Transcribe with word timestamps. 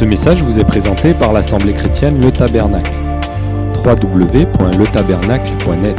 Ce 0.00 0.04
message 0.06 0.42
vous 0.42 0.58
est 0.58 0.64
présenté 0.64 1.12
par 1.12 1.34
l'Assemblée 1.34 1.74
chrétienne 1.74 2.22
Le 2.22 2.32
Tabernacle. 2.32 2.90
www.letabernacle.net 3.84 5.98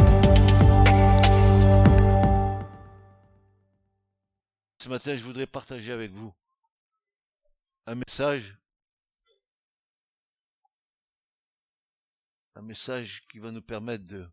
Ce 4.81 4.89
matin, 4.89 5.15
je 5.15 5.21
voudrais 5.21 5.45
partager 5.45 5.91
avec 5.91 6.11
vous 6.13 6.33
un 7.85 7.93
message, 7.93 8.57
un 12.55 12.63
message 12.63 13.21
qui 13.31 13.37
va 13.37 13.51
nous 13.51 13.61
permettre 13.61 14.05
de 14.05 14.27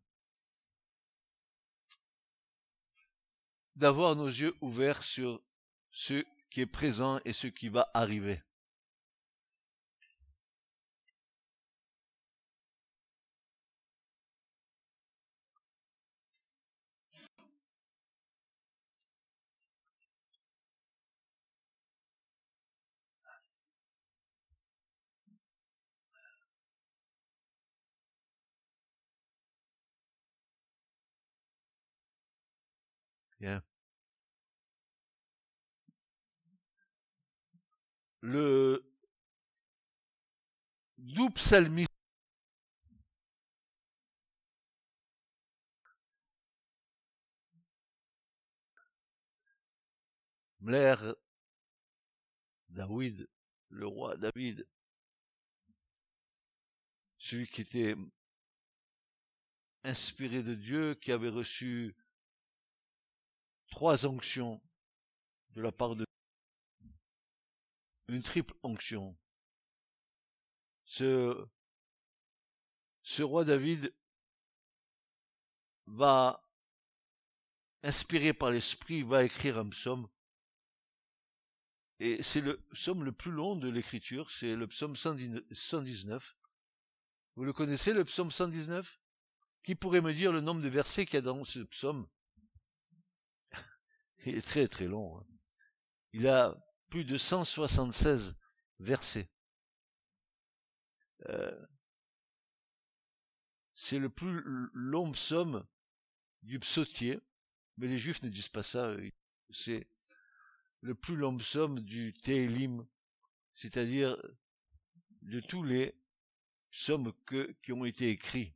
d'avoir 3.77 4.17
nos 4.17 4.29
yeux 4.29 4.55
ouverts 4.63 5.03
sur 5.03 5.43
ce 5.91 6.25
qui 6.49 6.63
est 6.63 6.67
présent 6.67 7.21
et 7.27 7.35
ce 7.35 7.49
qui 7.49 7.69
va 7.69 7.91
arriver. 7.93 8.41
Le 38.21 38.85
doux 40.97 41.31
psalmiste 41.31 41.89
Blair 50.61 51.15
David, 52.69 53.29
le 53.71 53.87
roi 53.87 54.17
David, 54.17 54.67
celui 57.19 57.47
qui 57.47 57.61
était 57.61 57.95
inspiré 59.85 60.43
de 60.43 60.55
Dieu, 60.55 60.95
qui 60.95 61.13
avait 61.13 61.29
reçu 61.29 61.97
trois 63.71 64.07
onctions 64.07 64.61
de 65.51 65.63
la 65.63 65.73
part 65.73 65.97
de 65.97 66.05
une 68.09 68.23
triple 68.23 68.55
onction. 68.63 69.17
Ce, 70.85 71.47
ce 73.03 73.23
roi 73.23 73.45
David 73.45 73.95
va, 75.87 76.43
inspiré 77.83 78.33
par 78.33 78.51
l'esprit, 78.51 79.03
va 79.03 79.25
écrire 79.25 79.59
un 79.59 79.69
psaume. 79.69 80.09
Et 82.01 82.23
c'est 82.23 82.41
le 82.41 82.59
psaume 82.73 83.05
le 83.05 83.13
plus 83.13 83.33
long 83.33 83.57
de 83.57 83.69
l'écriture, 83.69 84.31
c'est 84.31 84.55
le 84.55 84.67
psaume 84.67 84.97
119. 84.97 86.37
Vous 87.37 87.45
le 87.45 87.53
connaissez, 87.53 87.93
le 87.93 88.05
psaume 88.05 88.31
119 88.31 89.01
Qui 89.63 89.75
pourrait 89.75 90.01
me 90.01 90.13
dire 90.13 90.33
le 90.33 90.41
nombre 90.41 90.63
de 90.63 90.69
versets 90.69 91.07
qu'il 91.07 91.15
y 91.15 91.19
a 91.19 91.23
dans 91.23 91.45
ce 91.45 91.61
psaume? 91.61 92.09
Il 94.25 94.37
est 94.37 94.47
très 94.47 94.67
très 94.69 94.87
long. 94.87 95.19
Hein. 95.19 95.27
Il 96.13 96.27
a 96.27 96.57
plus 96.91 97.05
de 97.05 97.17
176 97.17 98.37
versets. 98.79 99.31
Euh, 101.29 101.67
c'est 103.75 103.99
le 103.99 104.09
plus 104.09 104.43
long 104.73 105.13
psaume 105.13 105.67
du 106.43 106.59
psautier, 106.59 107.21
mais 107.77 107.87
les 107.87 107.99
juifs 107.99 108.23
ne 108.23 108.29
disent 108.29 108.49
pas 108.49 108.63
ça. 108.63 108.95
C'est 109.51 109.89
le 110.81 110.95
plus 110.95 111.17
long 111.17 111.37
psaume 111.37 111.81
du 111.81 112.15
Télim, 112.15 112.87
c'est-à-dire 113.53 114.17
de 115.23 115.41
tous 115.41 115.63
les 115.63 115.95
psaumes 116.71 117.13
qui 117.63 117.73
ont 117.73 117.85
été 117.85 118.11
écrits. 118.11 118.55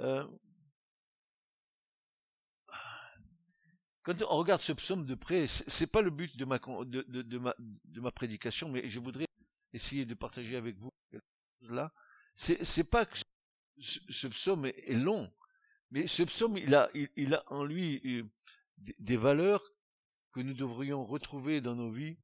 Euh, 0.00 0.26
Quand 4.08 4.22
on 4.22 4.38
regarde 4.38 4.62
ce 4.62 4.72
psaume 4.72 5.04
de 5.04 5.14
près, 5.14 5.46
c'est 5.46 5.86
pas 5.86 6.00
le 6.00 6.08
but 6.08 6.34
de 6.38 6.46
ma, 6.46 6.58
de, 6.58 7.02
de, 7.02 7.38
ma, 7.38 7.54
de 7.58 8.00
ma 8.00 8.10
prédication, 8.10 8.70
mais 8.70 8.88
je 8.88 9.00
voudrais 9.00 9.26
essayer 9.74 10.06
de 10.06 10.14
partager 10.14 10.56
avec 10.56 10.78
vous 10.78 10.88
là. 11.60 11.92
C'est 12.34 12.90
pas 12.90 13.04
que 13.04 13.18
ce, 13.78 14.26
psaume 14.28 14.64
est, 14.64 14.94
long, 14.94 15.30
mais 15.90 16.06
ce 16.06 16.22
psaume, 16.22 16.56
il 16.56 16.74
a, 16.74 16.88
il, 17.16 17.34
a 17.34 17.44
en 17.52 17.64
lui 17.64 18.00
euh, 18.06 18.24
des, 18.78 19.18
valeurs 19.18 19.62
que 20.32 20.40
nous 20.40 20.54
devrions 20.54 21.04
retrouver 21.04 21.60
dans 21.60 21.74
nos 21.74 21.90
vies, 21.90 22.16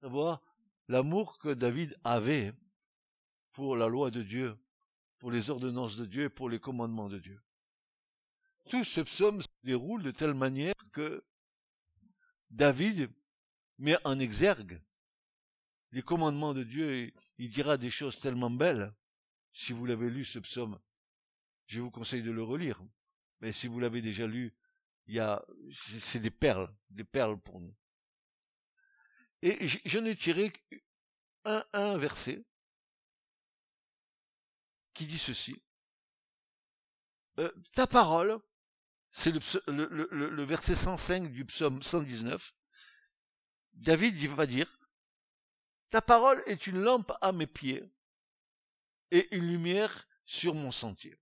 savoir 0.00 0.42
l'amour 0.88 1.38
que 1.38 1.54
David 1.54 1.96
avait 2.02 2.52
pour 3.52 3.76
la 3.76 3.86
loi 3.86 4.10
de 4.10 4.22
Dieu, 4.22 4.56
pour 5.20 5.30
les 5.30 5.50
ordonnances 5.50 5.96
de 5.96 6.04
Dieu 6.04 6.24
et 6.24 6.30
pour 6.30 6.48
les 6.48 6.58
commandements 6.58 7.08
de 7.08 7.20
Dieu. 7.20 7.40
Tout 8.70 8.84
ce 8.84 9.00
psaume 9.00 9.42
se 9.42 9.48
déroule 9.64 10.02
de 10.02 10.10
telle 10.10 10.34
manière 10.34 10.74
que 10.92 11.24
David 12.50 13.10
met 13.78 13.96
en 14.04 14.18
exergue 14.18 14.80
les 15.92 16.02
commandements 16.02 16.54
de 16.54 16.64
Dieu 16.64 17.12
il 17.38 17.50
dira 17.50 17.76
des 17.76 17.90
choses 17.90 18.18
tellement 18.18 18.50
belles. 18.50 18.94
Si 19.52 19.72
vous 19.72 19.84
l'avez 19.84 20.08
lu 20.08 20.24
ce 20.24 20.38
psaume, 20.38 20.80
je 21.66 21.80
vous 21.80 21.90
conseille 21.90 22.22
de 22.22 22.30
le 22.30 22.42
relire. 22.42 22.82
Mais 23.40 23.52
si 23.52 23.66
vous 23.66 23.78
l'avez 23.78 24.00
déjà 24.00 24.26
lu, 24.26 24.54
c'est 25.70 26.20
des 26.20 26.30
perles, 26.30 26.74
des 26.88 27.04
perles 27.04 27.38
pour 27.38 27.60
nous. 27.60 27.76
Et 29.42 29.66
j'en 29.84 30.04
ai 30.04 30.16
tiré 30.16 30.52
un, 31.44 31.64
un 31.72 31.98
verset 31.98 32.42
qui 34.94 35.04
dit 35.04 35.18
ceci. 35.18 35.60
Euh, 37.38 37.50
ta 37.74 37.86
parole 37.86 38.38
c'est 39.12 39.32
le, 39.68 40.42
verset 40.42 40.74
105 40.74 41.30
du 41.30 41.44
psaume 41.44 41.82
119. 41.82 42.54
David 43.74 44.16
va 44.28 44.46
dire, 44.46 44.66
Ta 45.90 46.00
parole 46.00 46.42
est 46.46 46.66
une 46.66 46.80
lampe 46.80 47.12
à 47.20 47.32
mes 47.32 47.46
pieds 47.46 47.84
et 49.10 49.28
une 49.36 49.46
lumière 49.46 50.08
sur 50.24 50.54
mon 50.54 50.72
sentier. 50.72 51.14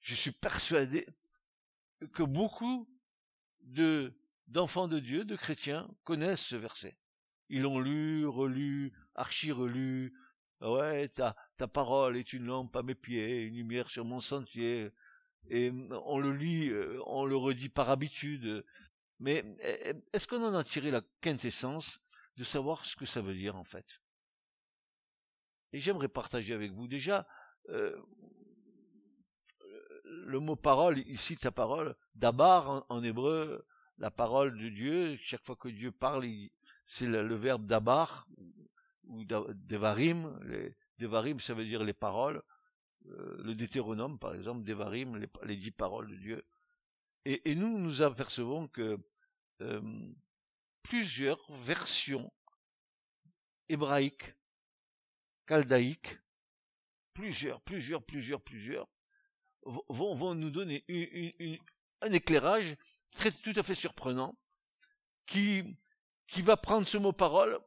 Je 0.00 0.14
suis 0.14 0.30
persuadé 0.30 1.06
que 2.12 2.22
beaucoup 2.22 2.88
de 3.60 4.16
d'enfants 4.46 4.86
de 4.86 5.00
Dieu, 5.00 5.24
de 5.24 5.34
chrétiens, 5.34 5.88
connaissent 6.04 6.44
ce 6.44 6.56
verset. 6.56 6.96
Ils 7.48 7.62
l'ont 7.62 7.80
lu, 7.80 8.26
relu, 8.26 8.92
archi-relu. 9.14 10.14
Ouais, 10.60 11.08
ta, 11.08 11.34
ta 11.56 11.66
parole 11.66 12.16
est 12.16 12.32
une 12.32 12.44
lampe 12.44 12.76
à 12.76 12.82
mes 12.82 12.94
pieds, 12.94 13.40
une 13.40 13.56
lumière 13.56 13.90
sur 13.90 14.04
mon 14.04 14.20
sentier 14.20 14.92
et 15.48 15.72
on 16.04 16.18
le 16.18 16.32
lit, 16.32 16.70
euh, 16.70 17.00
on 17.06 17.24
le 17.24 17.36
redit 17.36 17.68
par 17.68 17.90
habitude. 17.90 18.64
Mais 19.20 19.44
est-ce 20.12 20.26
qu'on 20.26 20.42
en 20.42 20.54
a 20.54 20.64
tiré 20.64 20.90
la 20.90 21.02
quintessence 21.20 22.00
de 22.36 22.44
savoir 22.44 22.84
ce 22.86 22.96
que 22.96 23.06
ça 23.06 23.20
veut 23.20 23.34
dire 23.34 23.56
en 23.56 23.64
fait? 23.64 24.00
Et 25.72 25.80
j'aimerais 25.80 26.08
partager 26.08 26.52
avec 26.52 26.72
vous 26.72 26.88
déjà 26.88 27.26
euh, 27.68 27.96
le 30.04 30.40
mot 30.40 30.56
parole, 30.56 30.98
ici 31.08 31.36
ta 31.36 31.50
parole, 31.50 31.96
dabar 32.14 32.84
en, 32.88 33.02
hébreu, 33.02 33.66
la 33.98 34.10
parole 34.10 34.58
de 34.58 34.68
Dieu, 34.68 35.16
chaque 35.20 35.44
fois 35.44 35.56
que 35.56 35.68
Dieu 35.68 35.90
parle, 35.90 36.26
c'est 36.84 37.06
le, 37.06 37.34
verbe 37.34 37.66
dabar 37.66 38.26
ou 39.04 39.24
devarim. 39.24 40.38
Devarim, 40.98 41.40
ça 41.40 41.54
veut 41.54 41.64
dire 41.64 41.84
les 41.84 41.92
paroles. 41.92 42.42
Euh, 43.06 43.36
le 43.42 43.54
Deutéronome, 43.54 44.18
par 44.18 44.34
exemple, 44.34 44.64
Devarim, 44.64 45.16
les, 45.16 45.28
les, 45.44 45.56
dix 45.56 45.70
paroles 45.70 46.08
de 46.08 46.16
Dieu. 46.16 46.44
Et, 47.24 47.54
nous, 47.54 47.78
nous 47.78 48.02
apercevons 48.02 48.66
que 48.68 48.98
euh, 49.60 50.12
plusieurs 50.82 51.40
versions 51.52 52.32
hébraïques, 53.68 54.34
chaldaïques, 55.48 56.18
plusieurs, 57.14 57.60
plusieurs, 57.60 58.02
plusieurs, 58.02 58.40
plusieurs, 58.40 58.88
vont, 59.64 60.34
nous 60.34 60.50
donner 60.50 60.84
un 62.00 62.12
éclairage 62.12 62.76
très, 63.12 63.30
tout 63.30 63.52
à 63.54 63.62
fait 63.62 63.76
surprenant 63.76 64.36
qui, 65.26 65.76
va 66.38 66.56
prendre 66.56 66.88
ce 66.88 66.98
mot 66.98 67.12
parole, 67.12 67.60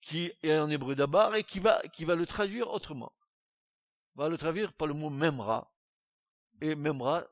qui 0.00 0.32
est 0.42 0.56
en 0.56 0.68
hébreu 0.68 0.96
d'abord, 0.96 1.36
et 1.36 1.44
qui 1.44 1.60
va 1.60 1.80
le 1.94 2.26
traduire 2.26 2.70
autrement 2.70 3.12
va 4.14 4.28
le 4.28 4.38
traduire 4.38 4.72
par 4.72 4.88
le 4.88 4.94
mot 4.94 5.10
memra. 5.10 5.72
Et 6.60 6.74
memra 6.74 7.26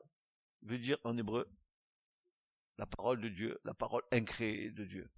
veut 0.61 0.77
dire 0.77 0.97
en 1.03 1.17
hébreu 1.17 1.49
la 2.77 2.85
parole 2.85 3.21
de 3.21 3.29
Dieu, 3.29 3.59
la 3.63 3.73
parole 3.73 4.03
incréée 4.11 4.71
de 4.71 4.85
Dieu. 4.85 5.11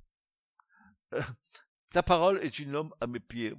Ta 1.92 2.04
parole 2.04 2.44
est 2.44 2.60
une 2.60 2.72
lampe 2.72 2.94
à 3.00 3.08
mes 3.08 3.20
pieds 3.20 3.54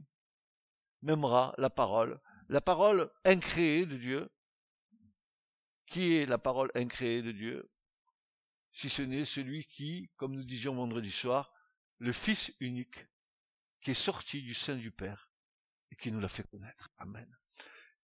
Memra, 1.02 1.54
la 1.58 1.70
parole, 1.70 2.20
la 2.48 2.60
parole 2.60 3.10
incréée 3.24 3.86
de 3.86 3.96
Dieu. 3.96 4.28
Qui 5.86 6.16
est 6.16 6.26
la 6.26 6.38
parole 6.38 6.70
incréée 6.74 7.22
de 7.22 7.30
Dieu? 7.30 7.70
Si 8.72 8.88
ce 8.88 9.02
n'est 9.02 9.24
celui 9.24 9.64
qui, 9.64 10.10
comme 10.16 10.34
nous 10.34 10.44
disions 10.44 10.74
vendredi 10.74 11.10
soir, 11.10 11.52
le 11.98 12.12
Fils 12.12 12.52
unique, 12.60 13.06
qui 13.80 13.92
est 13.92 13.94
sorti 13.94 14.42
du 14.42 14.52
sein 14.52 14.76
du 14.76 14.90
Père 14.90 15.30
et 15.90 15.96
qui 15.96 16.10
nous 16.10 16.20
l'a 16.20 16.28
fait 16.28 16.48
connaître. 16.48 16.90
Amen. 16.98 17.30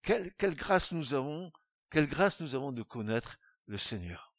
Quelle, 0.03 0.33
quelle 0.35 0.55
grâce 0.55 0.93
nous 0.93 1.15
avons, 1.15 1.53
quelle 1.91 2.09
grâce 2.09 2.41
nous 2.41 2.55
avons 2.55 2.73
de 2.73 2.83
connaître 2.83 3.39
le 3.67 3.79
Seigneur. 3.79 4.35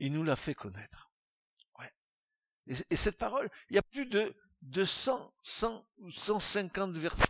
Il 0.00 0.12
nous 0.12 0.24
l'a 0.24 0.36
fait 0.36 0.54
connaître. 0.54 1.10
Ouais. 1.78 1.92
Et, 2.66 2.96
cette 2.96 3.18
parole, 3.18 3.50
il 3.68 3.76
y 3.76 3.78
a 3.78 3.82
plus 3.82 4.06
de, 4.06 4.34
de 4.62 4.84
100, 4.84 5.32
100 5.42 5.86
ou 5.98 6.10
150 6.10 6.92
versets, 6.92 7.22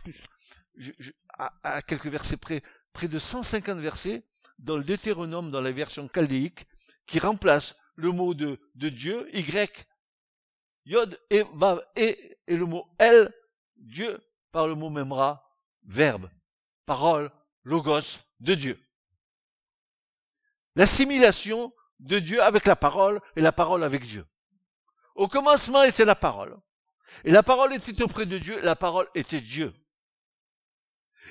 à, 1.37 1.81
quelques 1.83 2.07
versets 2.07 2.37
près, 2.37 2.63
près 2.93 3.07
de 3.07 3.19
150 3.19 3.79
versets 3.79 4.23
dans 4.57 4.77
le 4.77 4.83
Deutéronome, 4.83 5.51
dans 5.51 5.61
la 5.61 5.71
version 5.71 6.07
chaldéique, 6.07 6.67
qui 7.05 7.19
remplace 7.19 7.75
le 7.95 8.11
mot 8.11 8.33
de, 8.33 8.59
de 8.75 8.89
Dieu, 8.89 9.29
Y, 9.35 9.87
Yod 10.85 11.19
et 11.29 11.43
Vav, 11.53 11.85
et, 11.95 12.39
et 12.47 12.55
le 12.55 12.65
mot 12.65 12.87
El, 12.97 13.31
Dieu, 13.75 14.19
par 14.51 14.67
le 14.67 14.75
mot 14.75 14.89
Memra, 14.89 15.43
verbe, 15.83 16.29
parole, 16.85 17.31
logos 17.63 18.19
de 18.39 18.55
Dieu. 18.55 18.79
L'assimilation 20.75 21.73
de 21.99 22.19
Dieu 22.19 22.41
avec 22.41 22.65
la 22.65 22.75
parole 22.75 23.21
et 23.35 23.41
la 23.41 23.51
parole 23.51 23.83
avec 23.83 24.05
Dieu. 24.05 24.25
Au 25.15 25.27
commencement 25.27 25.83
était 25.83 26.05
la 26.05 26.15
parole. 26.15 26.57
Et 27.23 27.31
la 27.31 27.43
parole 27.43 27.73
était 27.73 28.01
auprès 28.01 28.25
de 28.25 28.37
Dieu, 28.37 28.59
la 28.61 28.75
parole 28.75 29.07
était 29.15 29.41
Dieu. 29.41 29.73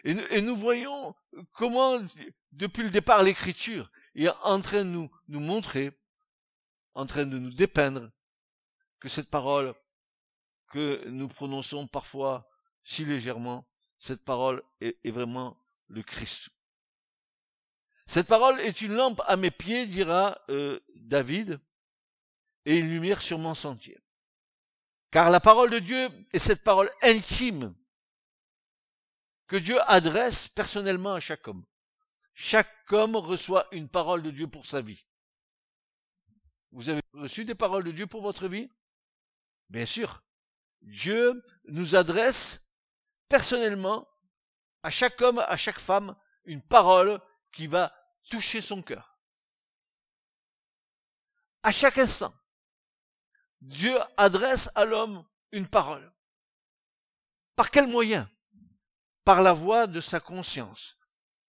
Et, 0.05 0.41
nous 0.41 0.56
voyons 0.56 1.14
comment, 1.53 2.00
depuis 2.53 2.82
le 2.82 2.91
départ, 2.91 3.23
l'écriture 3.23 3.91
est 4.14 4.29
en 4.43 4.61
train 4.61 4.79
de 4.79 4.91
nous, 4.91 5.11
nous 5.29 5.41
montrer, 5.41 5.99
en 6.94 7.06
train 7.06 7.26
de 7.26 7.38
nous 7.38 7.50
dépeindre, 7.50 8.11
que 8.99 9.08
cette 9.08 9.31
parole 9.31 9.75
que 10.69 11.06
nous 11.08 11.29
prononçons 11.29 11.87
parfois 11.87 12.49
si 12.85 13.05
légèrement, 13.05 13.69
cette 14.00 14.25
parole 14.25 14.62
est, 14.81 15.11
vraiment 15.11 15.62
le 15.88 16.02
Christ. 16.02 16.49
Cette 18.06 18.26
parole 18.26 18.58
est 18.61 18.81
une 18.81 18.94
lampe 18.94 19.20
à 19.26 19.37
mes 19.37 19.50
pieds, 19.50 19.87
dira 19.87 20.41
euh, 20.49 20.81
David, 20.97 21.61
et 22.64 22.79
une 22.79 22.88
lumière 22.88 23.20
sur 23.20 23.38
mon 23.38 23.55
sentier. 23.55 23.99
Car 25.11 25.31
la 25.31 25.38
parole 25.38 25.70
de 25.70 25.79
Dieu 25.79 26.08
est 26.32 26.38
cette 26.38 26.64
parole 26.64 26.91
intime 27.02 27.75
que 29.47 29.56
Dieu 29.56 29.79
adresse 29.82 30.49
personnellement 30.49 31.12
à 31.12 31.20
chaque 31.20 31.46
homme. 31.46 31.64
Chaque 32.32 32.91
homme 32.91 33.17
reçoit 33.17 33.69
une 33.70 33.88
parole 33.88 34.23
de 34.23 34.31
Dieu 34.31 34.46
pour 34.46 34.64
sa 34.64 34.81
vie. 34.81 35.05
Vous 36.73 36.88
avez 36.88 37.03
reçu 37.12 37.44
des 37.44 37.55
paroles 37.55 37.85
de 37.85 37.93
Dieu 37.93 38.06
pour 38.06 38.23
votre 38.23 38.49
vie? 38.49 38.70
Bien 39.69 39.85
sûr. 39.85 40.23
Dieu 40.81 41.44
nous 41.64 41.96
adresse 41.96 42.69
personnellement 43.31 44.06
à 44.82 44.91
chaque 44.91 45.23
homme, 45.23 45.38
à 45.38 45.56
chaque 45.56 45.81
femme, 45.81 46.15
une 46.44 46.61
parole 46.61 47.19
qui 47.53 47.67
va 47.67 47.94
toucher 48.29 48.61
son 48.61 48.82
cœur. 48.82 49.19
À 51.62 51.73
chaque 51.73 51.99
instant, 51.99 52.35
Dieu 53.61 53.97
adresse 54.17 54.71
à 54.75 54.85
l'homme 54.85 55.25
une 55.53 55.69
parole. 55.69 56.12
Par 57.55 57.71
quel 57.71 57.87
moyen? 57.87 58.31
Par 59.25 59.43
la 59.43 59.53
voix 59.53 59.87
de 59.87 60.00
sa 60.00 60.19
conscience. 60.19 60.97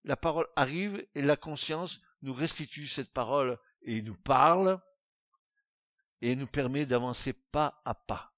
La 0.04 0.18
parole 0.18 0.48
arrive 0.56 1.08
et 1.16 1.22
la 1.22 1.38
conscience 1.38 2.00
nous 2.22 2.34
restitue 2.34 2.88
cette 2.88 3.14
parole 3.14 3.58
et 3.82 4.02
nous 4.02 4.18
parle 4.18 4.82
et 6.20 6.36
nous 6.36 6.48
permet 6.48 6.86
d'avancer 6.86 7.34
pas 7.34 7.82
à 7.86 7.96
pas. 7.96 8.34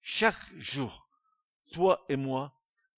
Chaque 0.00 0.52
jour, 0.58 1.01
toi 1.72 2.04
et 2.08 2.16
moi, 2.16 2.54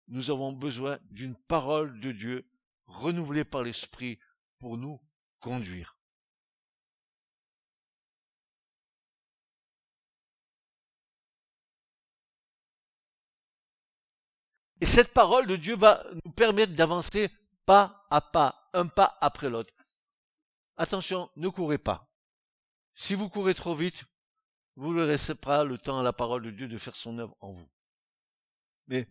nous 0.08 0.30
avons 0.30 0.52
besoin 0.52 0.98
d'une 1.10 1.34
parole 1.34 1.98
de 2.00 2.12
Dieu 2.12 2.46
renouvelée 2.86 3.44
par 3.44 3.62
l'Esprit 3.62 4.18
pour 4.58 4.76
nous 4.76 5.00
conduire. 5.40 5.98
Et 14.80 14.86
cette 14.86 15.14
parole 15.14 15.46
de 15.46 15.56
Dieu 15.56 15.76
va 15.76 16.04
nous 16.26 16.32
permettre 16.32 16.74
d'avancer 16.74 17.30
pas 17.64 18.06
à 18.10 18.20
pas, 18.20 18.68
un 18.74 18.86
pas 18.86 19.16
après 19.22 19.48
l'autre. 19.48 19.72
Attention, 20.76 21.30
ne 21.36 21.48
courez 21.48 21.78
pas. 21.78 22.10
Si 22.94 23.14
vous 23.14 23.30
courez 23.30 23.54
trop 23.54 23.74
vite, 23.74 24.04
vous 24.76 24.92
ne 24.92 25.04
laisserez 25.04 25.36
pas 25.36 25.64
le 25.64 25.78
temps 25.78 26.00
à 26.00 26.02
la 26.02 26.12
parole 26.12 26.42
de 26.42 26.50
Dieu 26.50 26.68
de 26.68 26.76
faire 26.76 26.96
son 26.96 27.18
œuvre 27.18 27.34
en 27.40 27.52
vous. 27.52 27.68
Mais 28.86 29.08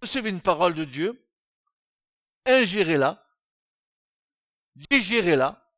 recevez 0.00 0.30
une 0.30 0.40
parole 0.40 0.74
de 0.74 0.84
Dieu, 0.84 1.28
ingérez-la, 2.44 3.26
digérez-la 4.74 5.72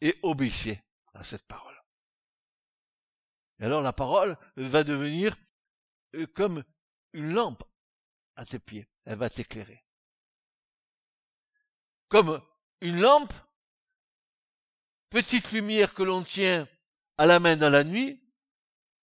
et 0.00 0.18
obéissez 0.22 0.80
à 1.14 1.24
cette 1.24 1.46
parole. 1.46 1.74
Et 3.58 3.64
alors 3.64 3.82
la 3.82 3.92
parole 3.92 4.36
va 4.56 4.84
devenir 4.84 5.36
euh, 6.14 6.26
comme 6.26 6.62
une 7.12 7.32
lampe 7.32 7.64
à 8.36 8.44
tes 8.44 8.58
pieds. 8.58 8.86
Elle 9.04 9.16
va 9.18 9.30
t'éclairer. 9.30 9.82
Comme 12.08 12.42
une 12.80 13.00
lampe, 13.00 13.32
petite 15.08 15.52
lumière 15.52 15.94
que 15.94 16.02
l'on 16.02 16.22
tient 16.22 16.68
à 17.16 17.26
la 17.26 17.40
main 17.40 17.56
dans 17.56 17.70
la 17.70 17.84
nuit, 17.84 18.22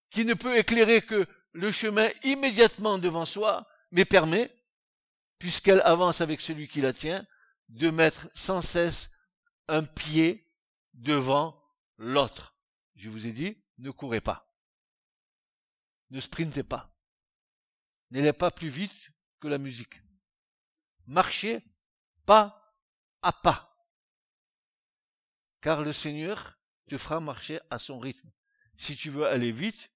qui 0.10 0.26
ne 0.26 0.34
peut 0.34 0.58
éclairer 0.58 1.02
que 1.02 1.26
le 1.54 1.72
chemin 1.72 2.10
immédiatement 2.24 2.98
devant 2.98 3.26
soi, 3.26 3.68
mais 3.92 4.06
permet, 4.06 4.54
puisqu'elle 5.38 5.82
avance 5.82 6.22
avec 6.22 6.42
celui 6.42 6.68
qui 6.68 6.82
la 6.82 6.94
tient, 6.94 7.26
de 7.70 7.90
mettre 7.90 8.30
sans 8.34 8.62
cesse 8.62 9.12
un 9.68 9.84
pied 9.84 10.50
devant 10.94 11.62
l'autre. 11.98 12.56
Je 12.96 13.10
vous 13.10 13.28
ai 13.28 13.34
dit, 13.34 13.64
ne 13.78 13.92
courez 13.92 14.22
pas. 14.22 14.54
Ne 16.10 16.20
sprintez 16.20 16.64
pas. 16.64 16.94
N'allez 18.12 18.34
pas 18.34 18.52
plus 18.52 18.70
vite 18.70 19.12
que 19.40 19.48
la 19.48 19.58
musique. 19.58 20.02
Marchez 21.08 21.64
pas 22.26 22.76
à 23.22 23.32
pas. 23.32 23.88
Car 25.62 25.82
le 25.82 25.94
Seigneur 25.94 26.60
te 26.90 26.98
fera 26.98 27.20
marcher 27.20 27.60
à 27.70 27.80
son 27.80 28.00
rythme. 28.00 28.32
Si 28.76 28.96
tu 28.96 29.10
veux 29.10 29.26
aller 29.26 29.52
vite, 29.52 29.92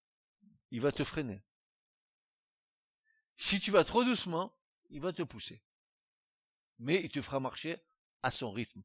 il 0.76 0.82
va 0.82 0.92
te 0.92 1.06
freiner. 1.06 1.42
Si 3.38 3.62
tu 3.62 3.72
vas 3.72 3.86
trop 3.86 4.04
doucement, 4.04 4.54
il 4.90 5.00
va 5.00 5.14
te 5.14 5.24
pousser. 5.24 5.64
Mais 6.80 6.96
il 6.96 7.10
te 7.10 7.22
fera 7.22 7.40
marcher 7.40 7.82
à 8.24 8.30
son 8.30 8.52
rythme. 8.52 8.84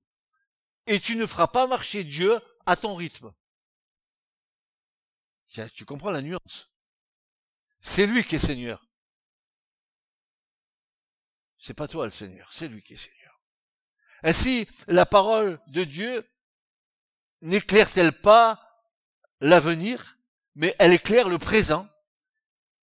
Et 0.87 1.00
tu 1.00 1.16
ne 1.16 1.26
feras 1.26 1.49
pas 1.49 1.66
marcher 1.66 2.04
Dieu 2.04 2.40
à 2.64 2.76
ton 2.76 2.94
rythme. 2.94 3.35
Tu 5.75 5.85
comprends 5.85 6.12
la 6.12 6.23
nuance? 6.23 6.70
C'est 7.80 8.06
lui 8.06 8.23
qui 8.23 8.37
est 8.37 8.47
Seigneur. 8.47 8.87
C'est 11.59 11.75
pas 11.75 11.88
toi 11.88 12.04
le 12.04 12.12
Seigneur, 12.12 12.52
c'est 12.52 12.68
lui 12.68 12.85
qui 12.85 12.94
est 12.94 12.97
Seigneur. 12.97 13.42
Ainsi, 14.23 14.68
la 14.87 15.06
parole 15.06 15.61
de 15.66 15.82
Dieu 15.82 16.30
n'éclaire-t-elle 17.40 18.12
pas 18.12 18.87
l'avenir, 19.40 20.19
mais 20.54 20.75
elle 20.78 20.92
éclaire 20.92 21.28
le 21.28 21.38
présent 21.38 21.88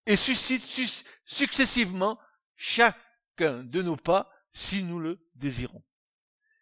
et 0.06 0.16
suscite 0.16 0.64
successivement 1.26 2.20
chacun 2.56 3.64
de 3.64 3.82
nos 3.82 3.98
pas 3.98 4.32
si 4.54 4.84
nous 4.84 5.00
le 5.00 5.20
désirons. 5.36 5.84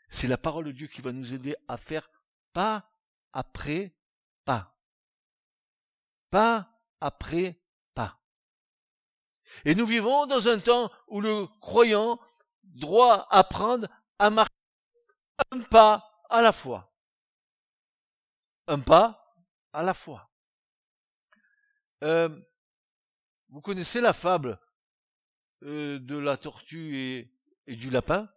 C'est 0.10 0.28
la 0.28 0.38
parole 0.38 0.66
de 0.66 0.72
Dieu 0.72 0.88
qui 0.88 1.02
va 1.02 1.12
nous 1.12 1.34
aider 1.34 1.56
à 1.68 1.78
faire 1.78 2.10
pas 2.54 2.90
après 3.34 3.96
pas. 4.46 4.78
Pas 6.30 6.70
après 7.02 7.62
pas. 7.94 8.20
Et 9.64 9.76
nous 9.76 9.86
vivons 9.86 10.26
dans 10.26 10.48
un 10.48 10.60
temps 10.60 10.92
où 11.08 11.22
le 11.22 11.48
croyant 11.60 12.20
doit 12.64 13.28
apprendre 13.34 13.88
à 14.20 14.30
marcher 14.30 14.52
un 15.52 15.60
pas 15.62 16.24
à 16.30 16.42
la 16.42 16.52
fois. 16.52 16.94
Un 18.68 18.80
pas 18.80 19.36
à 19.72 19.84
la 19.84 19.94
fois. 19.94 20.30
Vous 22.02 23.62
connaissez 23.62 24.02
la 24.02 24.14
fable 24.14 24.60
de 25.62 26.18
la 26.18 26.38
tortue 26.38 27.30
et, 27.68 27.76
du 27.76 27.90
lapin? 27.90 28.30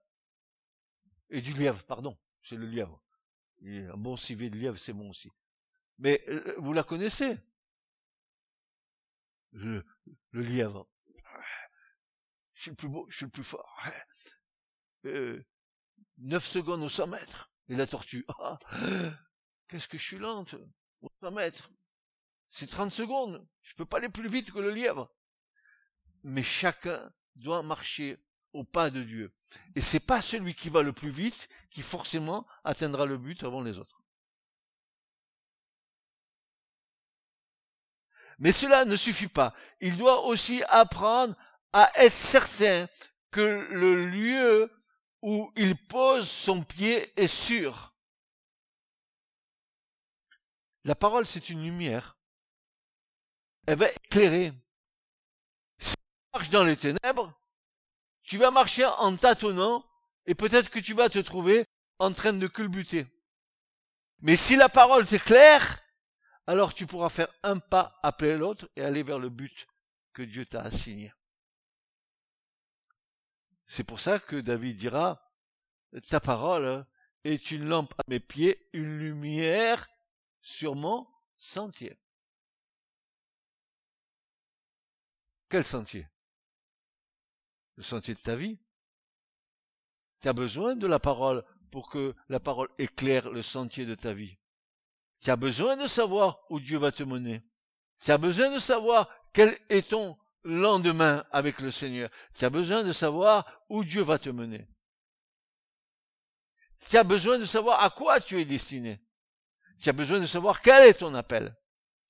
Et 1.31 1.43
du 1.43 1.53
lièvre, 1.53 1.85
pardon, 1.85 2.19
c'est 2.43 2.57
le 2.57 2.67
lièvre. 2.67 3.05
un 3.63 3.97
bon 3.97 4.17
civet 4.17 4.49
de 4.49 4.57
lièvre, 4.57 4.79
c'est 4.79 4.95
bon 4.95 5.11
aussi. 5.11 5.31
Mais 5.99 6.25
vous 6.57 6.73
la 6.73 6.85
connaissez? 6.85 7.39
Le, 9.53 9.85
lièvre. 10.33 10.89
je 12.55 12.63
suis 12.63 12.71
le 12.71 12.77
plus 12.77 12.89
beau, 12.89 13.07
je 13.09 13.17
suis 13.17 13.25
le 13.25 13.31
plus 13.31 13.45
fort. 13.45 13.83
Euh, 15.05 15.43
9 16.19 16.45
secondes 16.45 16.83
au 16.83 16.89
100 16.89 17.07
mètres. 17.09 17.51
Et 17.69 17.77
la 17.77 17.87
tortue, 17.87 18.25
ah, 18.41 18.59
qu'est-ce 19.69 19.89
que 19.89 19.99
je 19.99 20.03
suis 20.03 20.19
lente 20.19 20.55
au 21.01 21.11
100 21.21 21.31
mètres. 21.33 21.71
C'est 22.49 22.69
30 22.69 22.91
secondes. 22.91 23.47
Je 23.63 23.75
peux 23.75 23.85
pas 23.85 23.99
aller 23.99 24.09
plus 24.09 24.29
vite 24.29 24.51
que 24.51 24.59
le 24.59 24.71
lièvre. 24.71 25.13
Mais 26.23 26.43
chacun 26.43 27.13
doit 27.37 27.63
marcher 27.63 28.19
au 28.53 28.65
pas 28.65 28.91
de 28.91 29.03
Dieu. 29.03 29.33
Et 29.75 29.81
c'est 29.81 30.01
pas 30.01 30.21
celui 30.21 30.55
qui 30.55 30.69
va 30.69 30.83
le 30.83 30.93
plus 30.93 31.11
vite 31.11 31.49
qui 31.71 31.83
forcément 31.83 32.47
atteindra 32.65 33.07
le 33.07 33.19
but 33.19 33.45
avant 33.45 33.63
les 33.63 33.79
autres. 33.79 34.03
Mais 38.39 38.53
cela 38.53 38.85
ne 38.85 38.97
suffit 38.97 39.29
pas. 39.29 39.55
Il 39.81 39.97
doit 39.97 40.25
aussi 40.27 40.63
apprendre 40.69 41.35
à 41.73 41.91
être 41.97 42.13
certain 42.13 42.89
que 43.31 43.41
le 43.71 44.09
lieu 44.09 44.73
où 45.23 45.53
il 45.57 45.77
pose 45.77 46.29
son 46.29 46.63
pied 46.63 47.13
est 47.21 47.27
sûr. 47.27 47.95
La 50.85 50.95
parole, 50.95 51.27
c'est 51.27 51.51
une 51.51 51.63
lumière. 51.63 52.18
Elle 53.69 53.77
va 53.77 53.91
éclairer. 53.91 54.55
Si 55.77 55.93
tu 55.93 56.31
marches 56.33 56.49
dans 56.49 56.65
les 56.65 56.75
ténèbres, 56.75 57.39
tu 58.23 58.39
vas 58.39 58.51
marcher 58.51 58.87
en 58.87 59.15
tâtonnant 59.15 59.85
et 60.25 60.35
peut-être 60.35 60.71
que 60.71 60.79
tu 60.79 60.95
vas 60.95 61.11
te 61.11 61.19
trouver 61.19 61.67
en 61.99 62.11
train 62.15 62.33
de 62.33 62.47
culbuter. 62.47 63.07
Mais 64.21 64.37
si 64.37 64.57
la 64.57 64.71
parole 64.71 65.07
t'éclaire, 65.07 65.81
alors 66.47 66.73
tu 66.73 66.87
pourras 66.87 67.11
faire 67.11 67.29
un 67.43 67.59
pas 67.59 68.01
après 68.03 68.39
l'autre 68.39 68.71
et 68.75 68.83
aller 68.83 69.03
vers 69.03 69.19
le 69.19 69.29
but 69.29 69.67
que 70.15 70.23
Dieu 70.23 70.47
t'a 70.47 70.63
assigné. 70.63 71.13
C'est 73.67 73.85
pour 73.85 74.01
ça 74.01 74.19
que 74.19 74.37
David 74.37 74.79
dira, 74.79 75.31
ta 76.09 76.21
parole 76.21 76.87
est 77.23 77.51
une 77.51 77.69
lampe 77.69 77.93
à 77.99 78.05
mes 78.09 78.21
pieds, 78.21 78.67
une 78.73 78.99
lumière 78.99 79.87
sur 80.41 80.75
mon 80.75 81.07
sentier. 81.37 81.99
Quel 85.49 85.65
sentier? 85.65 86.07
Le 87.77 87.83
sentier 87.83 88.15
de 88.15 88.21
ta 88.21 88.35
vie? 88.35 88.59
Tu 90.21 90.29
as 90.29 90.33
besoin 90.33 90.77
de 90.77 90.87
la 90.87 90.99
parole 90.99 91.45
pour 91.71 91.89
que 91.89 92.15
la 92.29 92.41
parole 92.41 92.69
éclaire 92.79 93.31
le 93.31 93.43
sentier 93.43 93.87
de 93.87 93.95
ta 93.95 94.13
vie? 94.13 94.39
Tu 95.23 95.31
as 95.31 95.37
besoin 95.37 95.77
de 95.77 95.87
savoir 95.87 96.41
où 96.51 96.61
Dieu 96.61 96.79
va 96.79 96.93
te 96.93 97.03
mener? 97.03 97.43
Tu 98.03 98.11
as 98.11 98.19
besoin 98.19 98.51
de 98.51 98.59
savoir 98.59 99.09
quel 99.33 99.59
est 99.69 99.91
ton 99.91 100.19
lendemain 100.45 101.25
avec 101.31 101.61
le 101.61 101.71
Seigneur? 101.71 102.11
Tu 102.37 102.45
as 102.45 102.51
besoin 102.51 102.85
de 102.85 102.93
savoir 102.93 103.65
où 103.69 103.85
Dieu 103.85 104.03
va 104.03 104.19
te 104.19 104.31
mener? 104.31 104.69
Tu 106.89 106.97
as 106.97 107.05
besoin 107.05 107.39
de 107.39 107.45
savoir 107.45 107.83
à 107.83 107.91
quoi 107.91 108.21
tu 108.21 108.41
es 108.41 108.45
destiné? 108.45 109.01
Tu 109.81 109.89
as 109.89 109.93
besoin 109.93 110.21
de 110.21 110.27
savoir 110.27 110.61
quel 110.61 110.89
est 110.89 110.99
ton 110.99 111.15
appel? 111.15 111.57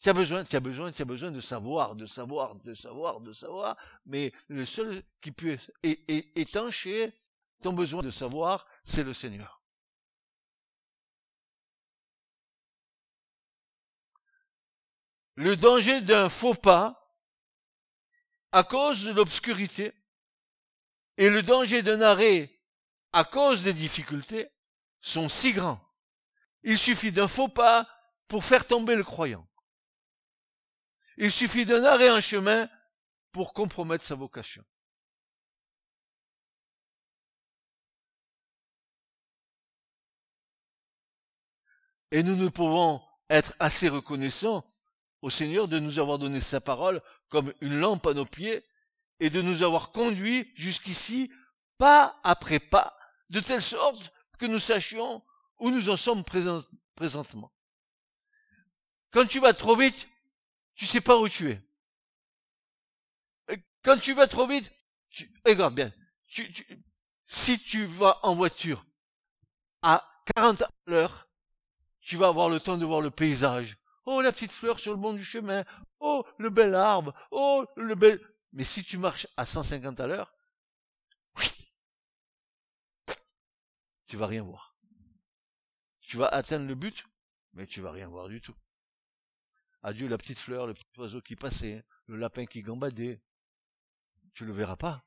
Tu 0.01 0.09
as 0.09 0.13
besoin, 0.13 0.45
tu 0.45 0.55
as 0.55 0.61
besoin, 0.61 0.93
tu 0.93 1.03
as 1.03 1.05
besoin 1.05 1.31
de 1.33 1.41
savoir, 1.41 1.97
de 1.97 2.07
savoir, 2.07 2.55
de 2.55 2.75
savoir, 2.75 3.21
de 3.21 3.33
savoir, 3.33 3.77
mais 4.07 4.33
le 4.47 4.65
seul 4.65 5.03
qui 5.21 5.33
peut 5.33 5.59
étancher 5.83 7.13
ton 7.63 7.73
besoin 7.73 8.03
de 8.03 8.11
savoir, 8.11 8.67
c'est 8.85 9.03
le 9.03 9.13
Seigneur. 9.13 9.61
Le 15.35 15.57
danger 15.57 16.01
d'un 16.01 16.29
faux 16.29 16.55
pas 16.55 17.17
à 18.53 18.65
cause 18.65 19.05
de 19.05 19.13
l'obscurité 19.13 19.93
et 21.17 21.29
le 21.29 21.43
danger 21.43 21.83
d'un 21.83 22.01
arrêt 22.01 22.61
à 23.13 23.25
cause 23.25 23.63
des 23.63 23.73
difficultés 23.73 24.49
sont 25.01 25.29
si 25.29 25.53
grands. 25.53 25.81
Il 26.63 26.79
suffit 26.79 27.13
d'un 27.13 27.29
faux 27.29 27.49
pas 27.49 27.89
pour 28.29 28.45
faire 28.45 28.67
tomber 28.67 28.95
le 28.95 29.05
croyant. 29.05 29.48
Il 31.21 31.33
suffit 31.33 31.67
d'un 31.67 31.83
arrêt 31.83 32.11
en 32.11 32.21
chemin 32.21 32.71
pour 33.33 33.53
compromettre 33.53 34.05
sa 34.05 34.15
vocation. 34.15 34.65
Et 42.13 42.23
nous 42.23 42.37
ne 42.37 42.49
pouvons 42.49 43.03
être 43.29 43.55
assez 43.59 43.89
reconnaissants 43.89 44.65
au 45.21 45.29
Seigneur 45.29 45.67
de 45.67 45.81
nous 45.81 45.99
avoir 45.99 46.21
donné 46.21 46.41
sa 46.41 46.61
parole 46.61 47.03
comme 47.29 47.53
une 47.61 47.81
lampe 47.81 48.07
à 48.07 48.15
nos 48.15 48.25
pieds 48.25 48.65
et 49.19 49.29
de 49.29 49.43
nous 49.43 49.65
avoir 49.65 49.91
conduits 49.91 50.53
jusqu'ici 50.55 51.33
pas 51.79 52.19
après 52.23 52.61
pas, 52.61 52.97
de 53.29 53.41
telle 53.41 53.61
sorte 53.61 54.13
que 54.39 54.47
nous 54.47 54.61
sachions 54.61 55.23
où 55.59 55.71
nous 55.71 55.91
en 55.91 55.97
sommes 55.97 56.23
présentement. 56.95 57.53
Quand 59.11 59.27
tu 59.27 59.41
vas 59.41 59.53
trop 59.53 59.75
vite, 59.75 60.09
tu 60.79 60.87
sais 60.87 61.01
pas 61.01 61.19
où 61.19 61.29
tu 61.29 61.51
es. 61.51 61.61
Quand 63.83 63.99
tu 63.99 64.15
vas 64.15 64.29
trop 64.29 64.47
vite, 64.47 64.71
tu, 65.11 65.31
regarde 65.45 65.75
bien, 65.75 65.93
si 67.25 67.59
tu 67.59 67.85
vas 67.85 68.21
en 68.23 68.35
voiture 68.37 68.87
à 69.83 70.09
40 70.37 70.63
à 70.63 70.71
l'heure, 70.87 71.29
tu 72.01 72.17
vas 72.17 72.29
avoir 72.29 72.49
le 72.49 72.61
temps 72.61 72.79
de 72.79 72.85
voir 72.85 73.01
le 73.01 73.11
paysage. 73.11 73.77
Oh, 74.07 74.21
la 74.23 74.31
petite 74.31 74.53
fleur 74.53 74.79
sur 74.79 74.93
le 74.93 74.99
bord 74.99 75.15
du 75.15 75.25
chemin. 75.25 75.65
Oh, 76.01 76.25
le 76.39 76.49
bel 76.49 76.75
arbre. 76.75 77.13
Oh, 77.31 77.67
le 77.77 77.95
bel... 77.95 78.21
Mais 78.53 78.65
si 78.65 78.85
tu 78.85 78.99
marches 78.99 79.27
à 79.37 79.45
150 79.45 80.01
à 80.01 80.07
l'heure, 80.07 80.33
tu 84.07 84.17
vas 84.17 84.27
rien 84.27 84.43
voir. 84.43 84.77
Tu 86.01 86.17
vas 86.17 86.29
atteindre 86.29 86.67
le 86.67 86.75
but, 86.75 87.05
mais 87.53 87.67
tu 87.67 87.81
vas 87.81 87.91
rien 87.91 88.07
voir 88.07 88.29
du 88.29 88.41
tout. 88.41 88.55
Adieu 89.83 90.09
la 90.09 90.19
petite 90.19 90.39
fleur, 90.39 90.67
le 90.67 90.75
petit 90.75 90.87
oiseau 90.99 91.21
qui 91.21 91.37
passait, 91.37 91.85
le 92.07 92.17
lapin 92.17 92.47
qui 92.47 92.63
gambadait. 92.63 93.21
Tu 94.35 94.45
le 94.45 94.53
verras 94.53 94.77
pas. 94.77 95.05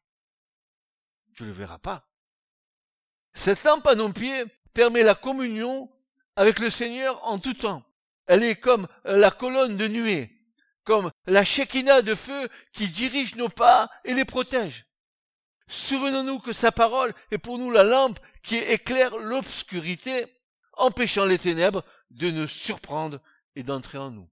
Tu 1.36 1.46
le 1.46 1.52
verras 1.52 1.80
pas. 1.80 2.08
Cette 3.34 3.64
lampe 3.64 3.88
à 3.88 3.96
nos 3.96 4.12
pieds 4.12 4.46
permet 4.74 5.04
la 5.04 5.16
communion 5.16 5.92
avec 6.36 6.60
le 6.60 6.70
Seigneur 6.70 7.26
en 7.26 7.40
tout 7.40 7.54
temps. 7.54 7.84
Elle 8.28 8.44
est 8.44 8.56
comme 8.56 8.88
la 9.04 9.32
colonne 9.32 9.78
de 9.78 9.88
nuée, 9.88 10.32
comme 10.84 11.12
la 11.26 11.44
Shekinah 11.44 12.02
de 12.02 12.16
feu 12.16 12.50
qui 12.72 12.88
dirige 12.88 13.36
nos 13.36 13.50
pas 13.50 13.90
et 14.06 14.14
les 14.14 14.26
protège. 14.26 14.86
Souvenons-nous 15.68 16.40
que 16.40 16.54
sa 16.54 16.72
parole 16.72 17.14
est 17.32 17.38
pour 17.38 17.58
nous 17.58 17.72
la 17.72 17.84
lampe 17.84 18.20
qui 18.44 18.58
éclaire 18.58 19.18
l'obscurité, 19.18 20.26
empêchant 20.74 21.26
les 21.26 21.40
ténèbres 21.40 21.84
de 22.10 22.30
nous 22.32 22.48
surprendre 22.48 23.22
et 23.56 23.64
d'entrer 23.64 23.98
en 23.98 24.12
nous. 24.12 24.30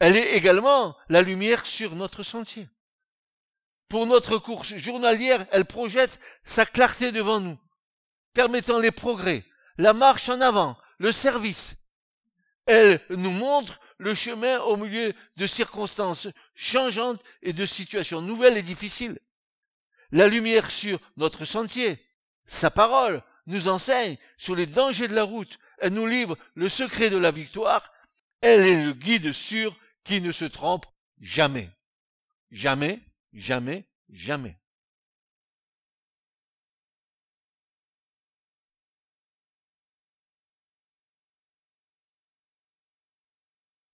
Elle 0.00 0.16
est 0.16 0.32
également 0.32 0.96
la 1.10 1.20
lumière 1.20 1.66
sur 1.66 1.94
notre 1.94 2.22
sentier. 2.22 2.68
Pour 3.88 4.06
notre 4.06 4.38
course 4.38 4.74
journalière, 4.76 5.46
elle 5.52 5.66
projette 5.66 6.18
sa 6.42 6.64
clarté 6.64 7.12
devant 7.12 7.38
nous, 7.38 7.58
permettant 8.32 8.78
les 8.78 8.92
progrès, 8.92 9.44
la 9.76 9.92
marche 9.92 10.30
en 10.30 10.40
avant, 10.40 10.78
le 10.98 11.12
service. 11.12 11.76
Elle 12.64 13.00
nous 13.10 13.30
montre 13.30 13.78
le 13.98 14.14
chemin 14.14 14.60
au 14.60 14.76
milieu 14.76 15.12
de 15.36 15.46
circonstances 15.46 16.28
changeantes 16.54 17.22
et 17.42 17.52
de 17.52 17.66
situations 17.66 18.22
nouvelles 18.22 18.56
et 18.56 18.62
difficiles. 18.62 19.18
La 20.12 20.28
lumière 20.28 20.70
sur 20.70 20.98
notre 21.18 21.44
sentier, 21.44 22.02
sa 22.46 22.70
parole, 22.70 23.22
nous 23.46 23.68
enseigne 23.68 24.16
sur 24.38 24.56
les 24.56 24.66
dangers 24.66 25.08
de 25.08 25.14
la 25.14 25.24
route. 25.24 25.58
Elle 25.78 25.92
nous 25.92 26.06
livre 26.06 26.38
le 26.54 26.68
secret 26.68 27.10
de 27.10 27.18
la 27.18 27.30
victoire. 27.30 27.92
Elle 28.40 28.66
est 28.66 28.82
le 28.82 28.92
guide 28.92 29.32
sûr 29.32 29.76
qui 30.04 30.20
ne 30.20 30.32
se 30.32 30.44
trompe 30.44 30.86
jamais. 31.20 31.70
Jamais, 32.50 33.00
jamais, 33.32 33.88
jamais. 34.08 34.60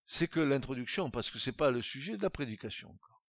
C'est 0.06 0.28
que 0.28 0.40
l'introduction, 0.40 1.10
parce 1.10 1.30
que 1.30 1.38
c'est 1.38 1.52
pas 1.52 1.70
le 1.70 1.82
sujet 1.82 2.16
de 2.16 2.22
la 2.22 2.30
prédication 2.30 2.90
encore. 2.90 3.22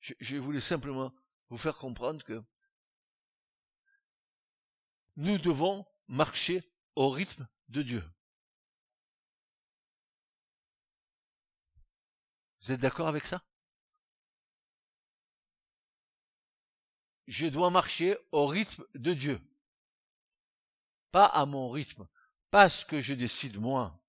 Je 0.00 0.36
voulais 0.36 0.60
simplement 0.60 1.14
vous 1.48 1.58
faire 1.58 1.76
comprendre 1.76 2.24
que 2.24 2.42
nous 5.16 5.38
devons 5.38 5.86
marcher 6.08 6.64
au 6.96 7.10
rythme 7.10 7.46
de 7.68 7.82
Dieu. 7.82 8.02
Vous 12.62 12.72
êtes 12.72 12.80
d'accord 12.80 13.08
avec 13.08 13.24
ça? 13.24 13.42
Je 17.26 17.46
dois 17.46 17.70
marcher 17.70 18.18
au 18.32 18.46
rythme 18.46 18.84
de 18.94 19.14
Dieu. 19.14 19.40
Pas 21.12 21.26
à 21.26 21.46
mon 21.46 21.70
rythme, 21.70 22.08
pas 22.50 22.68
ce 22.68 22.84
que 22.84 23.00
je 23.00 23.14
décide 23.14 23.58
moi. 23.58 24.00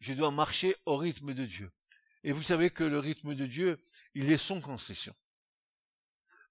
Je 0.00 0.12
dois 0.12 0.30
marcher 0.30 0.76
au 0.86 0.96
rythme 0.96 1.34
de 1.34 1.46
Dieu. 1.46 1.70
Et 2.22 2.32
vous 2.32 2.42
savez 2.42 2.70
que 2.70 2.84
le 2.84 2.98
rythme 2.98 3.34
de 3.34 3.46
Dieu, 3.46 3.80
il 4.14 4.30
est 4.30 4.36
sans 4.36 4.60
concession. 4.60 5.14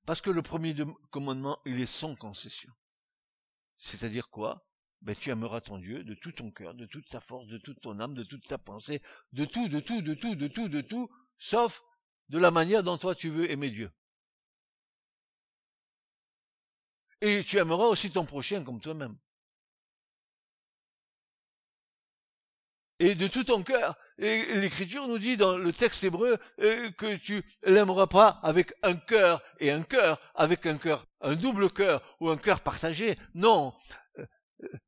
Parce 0.06 0.22
que 0.22 0.30
le 0.30 0.42
premier 0.42 0.76
commandement, 1.10 1.60
il 1.66 1.80
est 1.82 1.86
sans 1.86 2.16
concession. 2.16 2.72
C'est-à-dire 3.78 4.30
quoi? 4.30 4.66
Ben, 5.06 5.16
tu 5.16 5.30
aimeras 5.30 5.62
ton 5.62 5.78
Dieu 5.78 6.04
de 6.04 6.16
tout 6.16 6.32
ton 6.32 6.50
cœur, 6.50 6.74
de 6.74 6.88
toute 6.88 7.08
ta 7.08 7.20
force, 7.20 7.48
de 7.48 7.60
toute 7.60 7.80
ton 7.80 8.00
âme, 8.00 8.16
de 8.16 8.24
toute 8.24 8.48
ta 8.48 8.58
pensée, 8.58 9.04
de 9.34 9.46
tout, 9.46 9.70
de 9.70 9.80
tout, 9.80 10.02
de 10.02 10.16
tout, 10.16 10.36
de 10.36 10.48
tout, 10.48 10.68
de 10.68 10.82
tout, 10.82 11.12
sauf 11.38 11.84
de 12.30 12.40
la 12.40 12.50
manière 12.50 12.82
dont 12.82 12.98
toi 12.98 13.14
tu 13.14 13.30
veux 13.30 13.50
aimer 13.52 13.70
Dieu. 13.70 13.92
Et 17.22 17.44
tu 17.44 17.58
aimeras 17.58 17.86
aussi 17.86 18.10
ton 18.10 18.26
prochain 18.26 18.64
comme 18.64 18.82
toi-même. 18.82 19.16
et 23.00 23.14
de 23.14 23.28
tout 23.28 23.44
ton 23.44 23.62
cœur. 23.62 23.98
Et 24.18 24.56
l'Écriture 24.56 25.06
nous 25.08 25.20
dit 25.20 25.36
dans 25.36 25.58
le 25.58 25.74
texte 25.74 26.06
hébreu 26.06 26.38
euh, 26.62 26.90
que 26.92 27.18
tu 27.18 27.44
l'aimeras 27.64 28.08
pas 28.08 28.40
avec 28.42 28.74
un 28.84 28.96
cœur 28.96 29.42
et 29.60 29.70
un 29.70 29.84
cœur, 29.84 30.18
avec 30.34 30.66
un 30.66 30.78
cœur, 30.78 31.06
un 31.20 31.36
double 31.36 31.70
cœur 31.70 32.02
ou 32.22 32.30
un 32.30 32.38
cœur 32.38 32.62
partagé. 32.62 33.18
Non, 33.34 33.74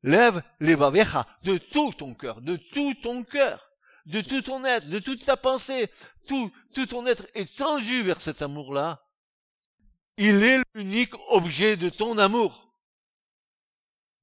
lève 0.02 0.42
les 0.60 0.74
vavecha 0.74 1.26
de 1.42 1.58
tout 1.58 1.92
ton 1.92 2.14
cœur, 2.14 2.40
de 2.40 2.56
tout 2.56 2.94
ton 2.94 3.24
cœur, 3.24 3.68
de 4.06 4.20
tout 4.20 4.42
ton 4.42 4.64
être, 4.64 4.88
de 4.88 4.98
toute 4.98 5.24
ta 5.24 5.36
pensée, 5.36 5.90
tout, 6.26 6.50
tout 6.74 6.86
ton 6.86 7.06
être 7.06 7.26
est 7.34 7.58
tendu 7.58 8.02
vers 8.02 8.20
cet 8.20 8.42
amour-là. 8.42 9.04
Il 10.16 10.42
est 10.42 10.60
l'unique 10.74 11.14
objet 11.28 11.76
de 11.76 11.88
ton 11.88 12.18
amour. 12.18 12.74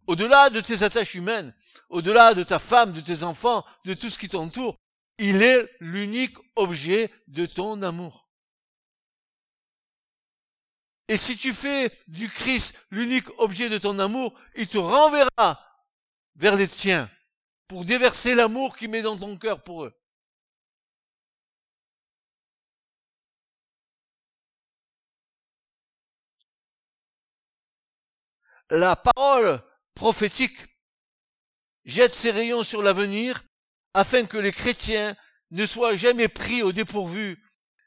Au-delà 0.07 0.49
de 0.49 0.61
tes 0.61 0.83
attaches 0.83 1.15
humaines, 1.15 1.53
au-delà 1.89 2.33
de 2.33 2.43
ta 2.43 2.59
femme, 2.59 2.93
de 2.93 3.01
tes 3.01 3.23
enfants, 3.23 3.65
de 3.85 3.93
tout 3.93 4.09
ce 4.09 4.19
qui 4.19 4.29
t'entoure, 4.29 4.77
il 5.17 5.41
est 5.41 5.69
l'unique 5.79 6.37
objet 6.55 7.11
de 7.27 7.45
ton 7.45 7.81
amour. 7.81 8.24
Et 11.07 11.17
si 11.17 11.37
tu 11.37 11.53
fais 11.53 11.91
du 12.07 12.29
Christ 12.29 12.75
l'unique 12.89 13.29
objet 13.37 13.69
de 13.69 13.77
ton 13.77 13.99
amour, 13.99 14.33
il 14.55 14.67
te 14.67 14.77
renverra 14.77 15.61
vers 16.35 16.55
les 16.55 16.67
tiens 16.67 17.09
pour 17.67 17.85
déverser 17.85 18.35
l'amour 18.35 18.75
qu'il 18.75 18.89
met 18.89 19.01
dans 19.01 19.17
ton 19.17 19.37
cœur 19.37 19.63
pour 19.63 19.85
eux. 19.85 19.93
La 28.71 28.95
parole 28.95 29.61
prophétique 29.93 30.57
jette 31.85 32.15
ses 32.15 32.31
rayons 32.31 32.63
sur 32.63 32.81
l'avenir 32.81 33.43
afin 33.93 34.25
que 34.25 34.37
les 34.37 34.51
chrétiens 34.51 35.15
ne 35.51 35.67
soient 35.67 35.95
jamais 35.95 36.27
pris 36.27 36.63
au 36.63 36.71
dépourvu, 36.71 37.41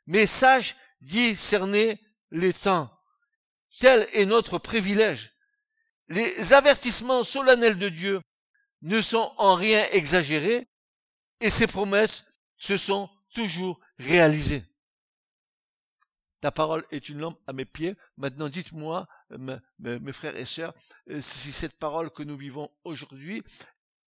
mais 0.06 0.26
sachent 0.26 0.76
discerner 1.00 2.00
les 2.30 2.52
temps. 2.52 2.97
Tel 3.78 4.08
est 4.12 4.26
notre 4.26 4.58
privilège. 4.58 5.32
Les 6.08 6.52
avertissements 6.52 7.22
solennels 7.22 7.78
de 7.78 7.88
Dieu 7.88 8.20
ne 8.82 9.00
sont 9.02 9.32
en 9.36 9.54
rien 9.54 9.86
exagérés 9.92 10.66
et 11.40 11.50
ses 11.50 11.66
promesses 11.66 12.24
se 12.56 12.76
sont 12.76 13.10
toujours 13.34 13.80
réalisées. 13.98 14.64
Ta 16.40 16.52
parole 16.52 16.84
est 16.90 17.08
une 17.08 17.18
lampe 17.18 17.40
à 17.46 17.52
mes 17.52 17.64
pieds. 17.64 17.96
Maintenant, 18.16 18.48
dites-moi, 18.48 19.08
mes, 19.78 20.12
frères 20.12 20.36
et 20.36 20.44
sœurs, 20.44 20.72
euh, 21.10 21.20
si 21.20 21.50
cette 21.50 21.76
parole 21.78 22.10
que 22.10 22.22
nous 22.22 22.36
vivons 22.36 22.70
aujourd'hui, 22.84 23.42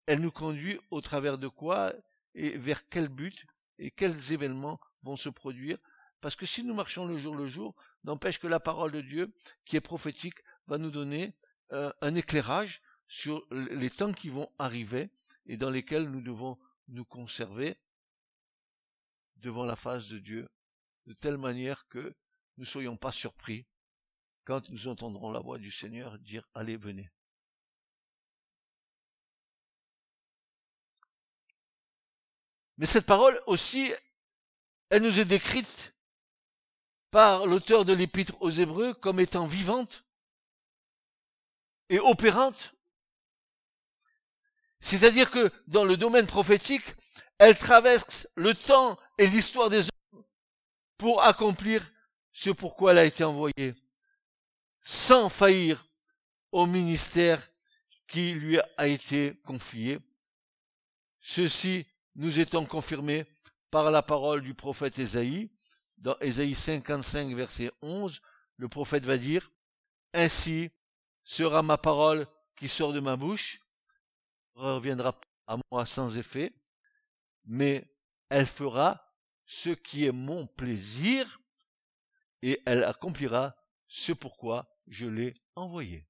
elle 0.05 0.21
nous 0.21 0.31
conduit 0.31 0.79
au 0.91 1.01
travers 1.01 1.37
de 1.37 1.49
quoi 1.49 1.93
et 2.33 2.57
vers 2.57 2.87
quel 2.87 3.09
but 3.09 3.45
et 3.79 3.91
quels 3.91 4.31
événements 4.31 4.79
vont 5.03 5.17
se 5.17 5.29
produire? 5.29 5.77
Parce 6.21 6.35
que 6.35 6.45
si 6.45 6.63
nous 6.63 6.73
marchons 6.73 7.05
le 7.05 7.17
jour 7.17 7.35
le 7.35 7.47
jour, 7.47 7.75
n'empêche 8.03 8.39
que 8.39 8.47
la 8.47 8.59
parole 8.59 8.91
de 8.91 9.01
Dieu, 9.01 9.33
qui 9.65 9.75
est 9.75 9.81
prophétique, 9.81 10.39
va 10.67 10.77
nous 10.77 10.91
donner 10.91 11.35
euh, 11.71 11.91
un 12.01 12.15
éclairage 12.15 12.81
sur 13.07 13.45
les 13.51 13.89
temps 13.89 14.13
qui 14.13 14.29
vont 14.29 14.51
arriver 14.57 15.09
et 15.45 15.57
dans 15.57 15.69
lesquels 15.69 16.09
nous 16.09 16.21
devons 16.21 16.57
nous 16.87 17.05
conserver 17.05 17.77
devant 19.37 19.65
la 19.65 19.75
face 19.75 20.07
de 20.07 20.19
Dieu, 20.19 20.49
de 21.07 21.13
telle 21.13 21.37
manière 21.37 21.87
que 21.87 22.15
ne 22.57 22.65
soyons 22.65 22.95
pas 22.97 23.11
surpris 23.11 23.65
quand 24.43 24.69
nous 24.69 24.87
entendrons 24.87 25.31
la 25.31 25.39
voix 25.39 25.57
du 25.57 25.71
Seigneur 25.71 26.19
dire 26.19 26.47
Allez, 26.53 26.77
venez. 26.77 27.09
Mais 32.77 32.85
cette 32.85 33.05
parole 33.05 33.39
aussi, 33.45 33.93
elle 34.89 35.03
nous 35.03 35.19
est 35.19 35.25
décrite 35.25 35.93
par 37.11 37.45
l'auteur 37.45 37.85
de 37.85 37.93
l'épître 37.93 38.35
aux 38.39 38.49
Hébreux 38.49 38.93
comme 38.93 39.19
étant 39.19 39.45
vivante 39.45 40.03
et 41.89 41.99
opérante. 41.99 42.73
C'est-à-dire 44.79 45.29
que 45.29 45.51
dans 45.67 45.83
le 45.83 45.97
domaine 45.97 46.25
prophétique, 46.25 46.95
elle 47.37 47.57
traverse 47.57 48.27
le 48.35 48.55
temps 48.55 48.97
et 49.17 49.27
l'histoire 49.27 49.69
des 49.69 49.83
hommes 49.83 50.23
pour 50.97 51.21
accomplir 51.21 51.91
ce 52.31 52.49
pourquoi 52.49 52.91
elle 52.91 52.97
a 52.97 53.05
été 53.05 53.23
envoyée 53.23 53.75
sans 54.81 55.29
faillir 55.29 55.85
au 56.51 56.65
ministère 56.65 57.47
qui 58.07 58.33
lui 58.33 58.59
a 58.77 58.87
été 58.87 59.39
confié. 59.45 59.99
Ceci 61.21 61.85
nous 62.15 62.39
étant 62.39 62.65
confirmé 62.65 63.25
par 63.69 63.91
la 63.91 64.01
parole 64.01 64.41
du 64.41 64.53
prophète 64.53 64.97
Ésaïe. 64.97 65.50
Dans 66.01 66.17
Ésaïe 66.19 66.55
55, 66.55 67.35
verset 67.35 67.71
11, 67.83 68.21
le 68.57 68.67
prophète 68.67 69.05
va 69.05 69.19
dire, 69.19 69.51
Ainsi 70.13 70.71
sera 71.23 71.61
ma 71.61 71.77
parole 71.77 72.25
qui 72.55 72.67
sort 72.67 72.91
de 72.91 72.99
ma 72.99 73.15
bouche, 73.15 73.59
reviendra 74.55 75.21
à 75.45 75.57
moi 75.69 75.85
sans 75.85 76.17
effet, 76.17 76.55
mais 77.45 77.87
elle 78.29 78.47
fera 78.47 79.15
ce 79.45 79.69
qui 79.69 80.07
est 80.07 80.11
mon 80.11 80.47
plaisir, 80.47 81.39
et 82.41 82.59
elle 82.65 82.83
accomplira 82.83 83.55
ce 83.87 84.11
pourquoi 84.11 84.75
je 84.87 85.05
l'ai 85.05 85.35
envoyé. 85.55 86.07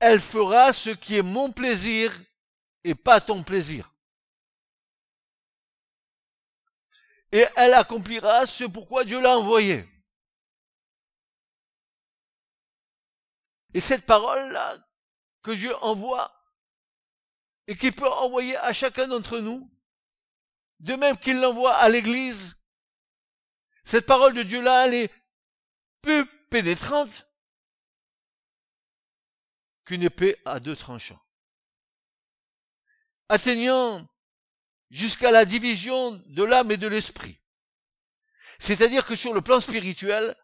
Elle 0.00 0.20
fera 0.20 0.72
ce 0.72 0.90
qui 0.90 1.16
est 1.16 1.22
mon 1.22 1.52
plaisir 1.52 2.18
et 2.84 2.94
pas 2.94 3.20
ton 3.20 3.42
plaisir. 3.42 3.94
Et 7.32 7.46
elle 7.54 7.74
accomplira 7.74 8.46
ce 8.46 8.64
pourquoi 8.64 9.04
Dieu 9.04 9.20
l'a 9.20 9.36
envoyé. 9.36 9.86
Et 13.74 13.80
cette 13.80 14.06
parole-là 14.06 14.78
que 15.42 15.52
Dieu 15.52 15.76
envoie 15.76 16.34
et 17.66 17.76
qui 17.76 17.92
peut 17.92 18.08
envoyer 18.08 18.56
à 18.56 18.72
chacun 18.72 19.06
d'entre 19.06 19.38
nous, 19.38 19.70
de 20.80 20.94
même 20.94 21.16
qu'il 21.18 21.40
l'envoie 21.40 21.76
à 21.76 21.88
l'Église. 21.88 22.56
Cette 23.84 24.06
parole 24.06 24.34
de 24.34 24.42
Dieu-là, 24.42 24.86
elle 24.86 24.94
est 24.94 25.14
plus 26.02 26.26
pénétrante 26.48 27.29
qu'une 29.90 30.04
épée 30.04 30.36
à 30.44 30.60
deux 30.60 30.76
tranchants. 30.76 31.20
Atteignant 33.28 34.08
jusqu'à 34.88 35.32
la 35.32 35.44
division 35.44 36.12
de 36.26 36.44
l'âme 36.44 36.70
et 36.70 36.76
de 36.76 36.86
l'esprit. 36.86 37.40
C'est-à-dire 38.60 39.04
que 39.04 39.16
sur 39.16 39.34
le 39.34 39.40
plan 39.40 39.58
spirituel, 39.58 40.36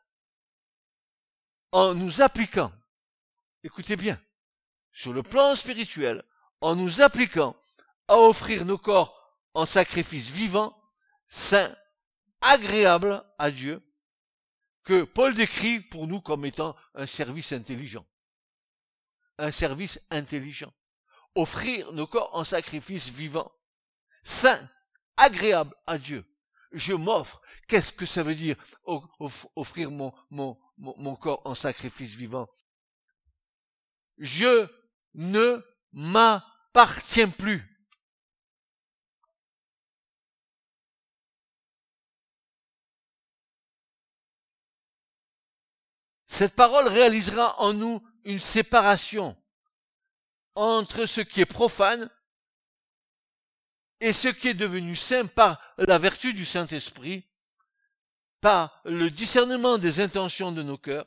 en 1.71 1.95
nous 1.95 2.23
appliquant, 2.23 2.73
écoutez 3.63 3.95
bien, 3.95 4.21
sur 4.91 5.13
le 5.13 5.23
plan 5.23 5.55
spirituel, 5.55 6.25
en 6.61 6.75
nous 6.75 7.01
appliquant 7.01 7.57
à 8.09 8.19
offrir 8.19 8.65
nos 8.65 8.79
corps 8.79 9.39
en 9.55 9.65
sacrifice 9.65 10.29
vivant, 10.29 10.77
saint, 11.29 11.73
agréable 12.41 13.25
à 13.39 13.53
Dieu, 13.53 13.81
que 14.83 15.05
Paul 15.05 15.35
décrit 15.37 15.79
pour 15.79 16.09
nous 16.09 16.21
comme 16.21 16.45
étant 16.45 16.75
un 16.97 17.07
service 17.07 17.53
intelligent. 17.53 18.05
Un 19.39 19.51
service 19.51 20.01
intelligent. 20.11 20.73
Offrir 21.35 21.93
nos 21.93 22.07
corps 22.07 22.31
en 22.33 22.45
sacrifice 22.45 23.09
vivant, 23.09 23.53
saint, 24.25 24.69
agréable 25.17 25.75
à 25.87 25.99
Dieu. 25.99 26.25
Je 26.73 26.95
m'offre. 26.95 27.41
Qu'est-ce 27.69 27.93
que 27.93 28.07
ça 28.07 28.23
veut 28.23 28.35
dire 28.35 28.57
offrir 29.55 29.91
mon, 29.91 30.13
mon, 30.31 30.59
mon 30.79 31.17
corps 31.17 31.43
en 31.45 31.55
sacrifice 31.55 32.13
vivant? 32.13 32.49
Je 34.19 34.67
ne 35.15 35.63
m'appartiens 35.93 37.29
plus. 37.29 37.77
Cette 46.27 46.55
parole 46.55 46.89
réalisera 46.89 47.59
en 47.63 47.73
nous 47.73 48.07
une 48.27 48.41
séparation 48.41 49.37
entre 50.57 51.07
ce 51.07 51.21
qui 51.21 51.41
est 51.41 51.47
profane 51.47 52.11
et 54.01 54.13
ce 54.13 54.29
qui 54.29 54.49
est 54.49 54.55
devenu 54.55 54.95
saint 54.97 55.27
par 55.27 55.63
la 55.79 55.97
vertu 55.97 56.35
du 56.35 56.45
Saint-Esprit, 56.45 57.25
par 58.41 58.83
le 58.85 59.11
discernement 59.11 59.79
des 59.79 60.01
intentions 60.01 60.53
de 60.53 60.63
nos 60.63 60.77
cœurs, 60.77 61.07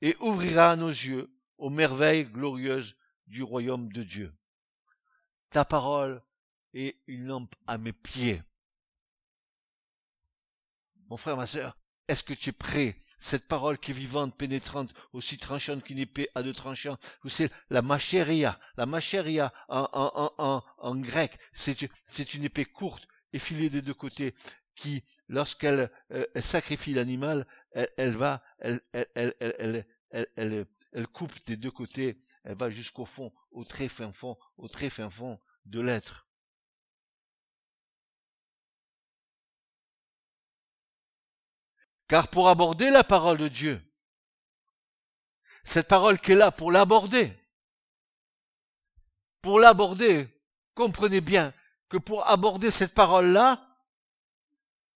et 0.00 0.16
ouvrira 0.20 0.76
nos 0.76 0.90
yeux 0.90 1.32
aux 1.58 1.70
merveilles 1.70 2.26
glorieuses 2.26 2.96
du 3.26 3.42
royaume 3.42 3.92
de 3.92 4.02
Dieu. 4.02 4.34
Ta 5.50 5.64
parole 5.64 6.22
est 6.74 7.00
une 7.06 7.26
lampe 7.26 7.54
à 7.66 7.78
mes 7.78 7.92
pieds. 7.92 8.42
Mon 11.08 11.16
frère, 11.16 11.36
ma 11.36 11.46
sœur, 11.46 11.76
est-ce 12.08 12.22
que 12.22 12.34
tu 12.34 12.50
es 12.50 12.52
prêt? 12.52 12.96
Cette 13.18 13.46
parole 13.46 13.78
qui 13.78 13.92
est 13.92 13.94
vivante, 13.94 14.36
pénétrante, 14.36 14.92
aussi 15.12 15.38
tranchante 15.38 15.84
qu'une 15.84 15.98
épée 15.98 16.28
à 16.34 16.42
deux 16.42 16.52
tranchants. 16.52 16.98
Savez, 17.28 17.50
la 17.70 17.82
machéria, 17.82 18.58
la 18.76 18.86
machéria 18.86 19.52
en, 19.68 19.88
en, 19.92 20.32
en, 20.38 20.64
en 20.78 20.96
grec, 20.96 21.38
c'est 21.52 22.34
une 22.34 22.44
épée 22.44 22.64
courte, 22.64 23.06
effilée 23.32 23.70
des 23.70 23.82
deux 23.82 23.94
côtés, 23.94 24.34
qui, 24.74 25.04
lorsqu'elle 25.28 25.90
euh, 26.12 26.26
sacrifie 26.40 26.94
l'animal, 26.94 27.46
elle, 27.72 27.90
elle, 27.96 28.16
va, 28.16 28.42
elle, 28.58 28.80
elle, 29.14 29.86
elle 30.92 31.06
coupe 31.06 31.32
des 31.46 31.56
deux 31.56 31.70
côtés, 31.70 32.18
elle 32.44 32.56
va 32.56 32.70
jusqu'au 32.70 33.04
fond, 33.04 33.32
au 33.50 33.64
très 33.64 33.88
fin 33.88 34.12
fond, 34.12 34.36
au 34.56 34.68
très 34.68 34.90
fin 34.90 35.10
fond 35.10 35.38
de 35.64 35.80
l'être. 35.80 36.26
Car 42.08 42.28
pour 42.28 42.48
aborder 42.48 42.90
la 42.90 43.04
parole 43.04 43.38
de 43.38 43.48
Dieu, 43.48 43.82
cette 45.62 45.88
parole 45.88 46.18
qui 46.18 46.32
est 46.32 46.36
là 46.36 46.50
pour 46.50 46.72
l'aborder, 46.72 47.32
pour 49.40 49.58
l'aborder, 49.58 50.28
comprenez 50.74 51.20
bien 51.20 51.52
que 51.88 51.96
pour 51.98 52.26
aborder 52.28 52.70
cette 52.70 52.94
parole-là, 52.94 53.66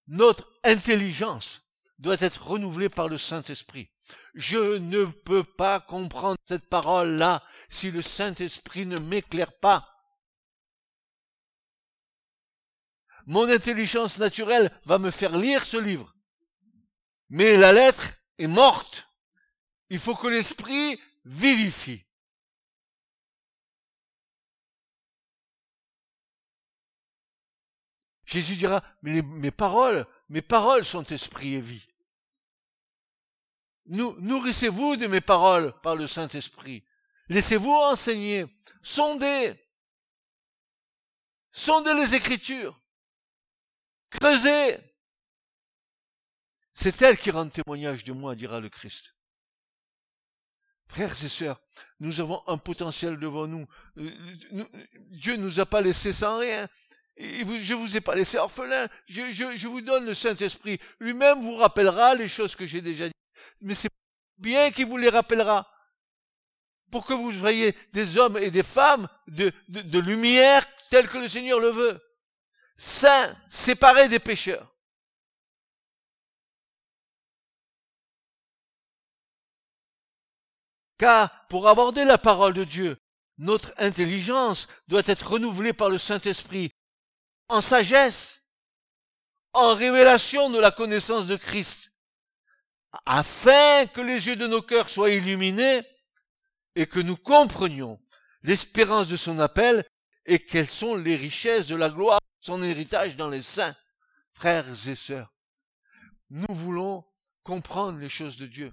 notre 0.06 0.50
intelligence 0.64 1.62
doit 1.98 2.16
être 2.20 2.48
renouvelée 2.48 2.88
par 2.88 3.08
le 3.08 3.18
Saint-Esprit. 3.18 3.90
Je 4.34 4.78
ne 4.78 5.04
peux 5.04 5.44
pas 5.44 5.80
comprendre 5.80 6.38
cette 6.46 6.68
parole-là 6.68 7.42
si 7.68 7.90
le 7.90 8.02
Saint-Esprit 8.02 8.86
ne 8.86 8.98
m'éclaire 8.98 9.58
pas. 9.58 9.92
Mon 13.26 13.48
intelligence 13.48 14.18
naturelle 14.18 14.70
va 14.84 14.98
me 14.98 15.10
faire 15.10 15.36
lire 15.36 15.64
ce 15.64 15.76
livre. 15.76 16.15
Mais 17.30 17.56
la 17.56 17.72
lettre 17.72 18.12
est 18.38 18.46
morte. 18.46 19.08
Il 19.90 19.98
faut 19.98 20.14
que 20.14 20.28
l'Esprit 20.28 21.00
vivifie. 21.24 22.04
Jésus 28.24 28.56
dira, 28.56 28.82
mais 29.02 29.22
mes 29.22 29.52
paroles, 29.52 30.04
mes 30.28 30.42
paroles 30.42 30.84
sont 30.84 31.04
esprit 31.04 31.54
et 31.54 31.60
vie 31.60 31.86
nourrissez-vous 33.88 34.96
de 34.96 35.06
mes 35.06 35.20
paroles 35.20 35.72
par 35.80 35.94
le 35.94 36.06
Saint-Esprit. 36.06 36.84
Laissez-vous 37.28 37.70
enseigner. 37.70 38.46
Sondez. 38.82 39.54
Sondez 41.52 41.94
les 41.94 42.14
Écritures. 42.14 42.78
Creusez. 44.10 44.78
C'est 46.78 47.00
elle 47.00 47.16
qui 47.16 47.30
rend 47.30 47.48
témoignage 47.48 48.04
de 48.04 48.12
moi, 48.12 48.34
dira 48.34 48.60
le 48.60 48.68
Christ. 48.68 49.14
Frères 50.88 51.24
et 51.24 51.28
sœurs, 51.28 51.60
nous 52.00 52.20
avons 52.20 52.42
un 52.46 52.58
potentiel 52.58 53.18
devant 53.18 53.46
nous. 53.46 53.66
Dieu 55.10 55.36
nous 55.36 55.58
a 55.58 55.64
pas 55.64 55.80
laissé 55.80 56.12
sans 56.12 56.38
rien. 56.38 56.68
Je 57.18 57.74
vous 57.74 57.96
ai 57.96 58.02
pas 58.02 58.14
laissé 58.14 58.36
orphelin. 58.36 58.88
Je, 59.08 59.66
vous 59.66 59.80
donne 59.80 60.04
le 60.04 60.12
Saint-Esprit. 60.12 60.78
Lui-même 61.00 61.42
vous 61.42 61.56
rappellera 61.56 62.14
les 62.14 62.28
choses 62.28 62.54
que 62.54 62.66
j'ai 62.66 62.82
déjà 62.82 63.06
dites 63.06 63.14
mais 63.62 63.74
c'est 63.74 63.90
bien 64.36 64.70
qu'il 64.70 64.86
vous 64.86 64.98
les 64.98 65.08
rappellera. 65.08 65.66
Pour 66.90 67.06
que 67.06 67.14
vous 67.14 67.32
soyez 67.32 67.74
des 67.94 68.18
hommes 68.18 68.36
et 68.36 68.50
des 68.50 68.62
femmes 68.62 69.08
de, 69.28 69.50
de, 69.68 69.98
lumière 69.98 70.64
tels 70.90 71.08
que 71.08 71.18
le 71.18 71.26
Seigneur 71.26 71.58
le 71.58 71.70
veut. 71.70 72.00
Saints, 72.76 73.34
séparés 73.48 74.08
des 74.08 74.18
pécheurs. 74.18 74.75
Car 80.98 81.46
pour 81.48 81.68
aborder 81.68 82.04
la 82.04 82.18
parole 82.18 82.54
de 82.54 82.64
Dieu, 82.64 82.96
notre 83.38 83.74
intelligence 83.76 84.66
doit 84.88 85.02
être 85.06 85.32
renouvelée 85.32 85.72
par 85.72 85.90
le 85.90 85.98
Saint-Esprit 85.98 86.70
en 87.48 87.60
sagesse, 87.60 88.42
en 89.52 89.74
révélation 89.74 90.50
de 90.50 90.58
la 90.58 90.70
connaissance 90.70 91.26
de 91.26 91.36
Christ 91.36 91.92
afin 93.04 93.86
que 93.86 94.00
les 94.00 94.26
yeux 94.26 94.36
de 94.36 94.46
nos 94.46 94.62
cœurs 94.62 94.90
soient 94.90 95.10
illuminés 95.10 95.82
et 96.74 96.86
que 96.86 97.00
nous 97.00 97.16
comprenions 97.16 98.00
l'espérance 98.42 99.08
de 99.08 99.16
son 99.16 99.38
appel 99.38 99.84
et 100.24 100.38
quelles 100.38 100.68
sont 100.68 100.94
les 100.96 101.16
richesses 101.16 101.66
de 101.66 101.76
la 101.76 101.90
gloire, 101.90 102.20
son 102.40 102.62
héritage 102.62 103.16
dans 103.16 103.28
les 103.28 103.42
saints. 103.42 103.76
Frères 104.32 104.66
et 104.88 104.94
sœurs, 104.94 105.32
nous 106.30 106.54
voulons 106.54 107.04
comprendre 107.42 107.98
les 107.98 108.08
choses 108.08 108.36
de 108.36 108.46
Dieu. 108.46 108.72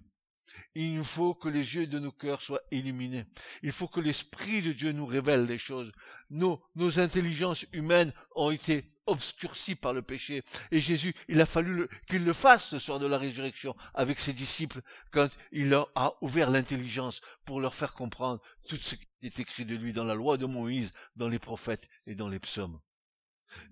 Il 0.76 1.04
faut 1.04 1.34
que 1.34 1.50
les 1.50 1.76
yeux 1.76 1.88
de 1.88 2.00
nos 2.00 2.12
cœurs 2.12 2.42
soient 2.42 2.62
illuminés. 2.72 3.26
Il 3.62 3.72
faut 3.72 3.88
que 3.88 4.00
l'Esprit 4.00 4.62
de 4.62 4.72
Dieu 4.72 4.92
nous 4.92 5.06
révèle 5.06 5.46
les 5.46 5.58
choses. 5.58 5.92
Nos, 6.30 6.62
nos 6.76 7.00
intelligences 7.00 7.66
humaines 7.72 8.13
ont 8.36 8.52
été 8.52 8.86
obscurcies 9.06 9.76
par 9.76 9.94
le 9.94 10.02
péché. 10.02 10.44
Et 10.72 10.80
Jésus, 10.80 11.13
il 11.28 11.42
a 11.42 11.46
fallu 11.46 11.88
qu'il 12.08 12.24
le 12.24 12.34
fasse 12.34 12.70
ce 12.70 12.80
soir 12.80 13.00
de 13.00 13.08
la 13.08 13.18
résurrection 13.18 13.76
avec 13.94 14.20
ses 14.20 14.34
disciples 14.34 14.82
quand 15.12 15.30
il 15.52 15.70
leur 15.70 15.89
a 15.96 16.13
ouvert 16.22 16.50
l'intelligence 16.50 17.22
pour 17.46 17.60
leur 17.60 17.76
faire 17.76 17.94
comprendre 17.94 18.42
tout 18.68 18.78
ce 18.82 18.96
qui 18.96 19.08
est 19.22 19.39
écrit 19.39 19.66
de 19.66 19.76
lui 19.76 19.94
dans 19.94 20.06
la 20.06 20.16
loi 20.16 20.38
de 20.38 20.46
Moïse, 20.46 20.92
dans 21.16 21.28
les 21.28 21.39
prophètes 21.39 21.89
et 22.08 22.16
dans 22.16 22.30
les 22.30 22.39
psaumes. 22.39 22.80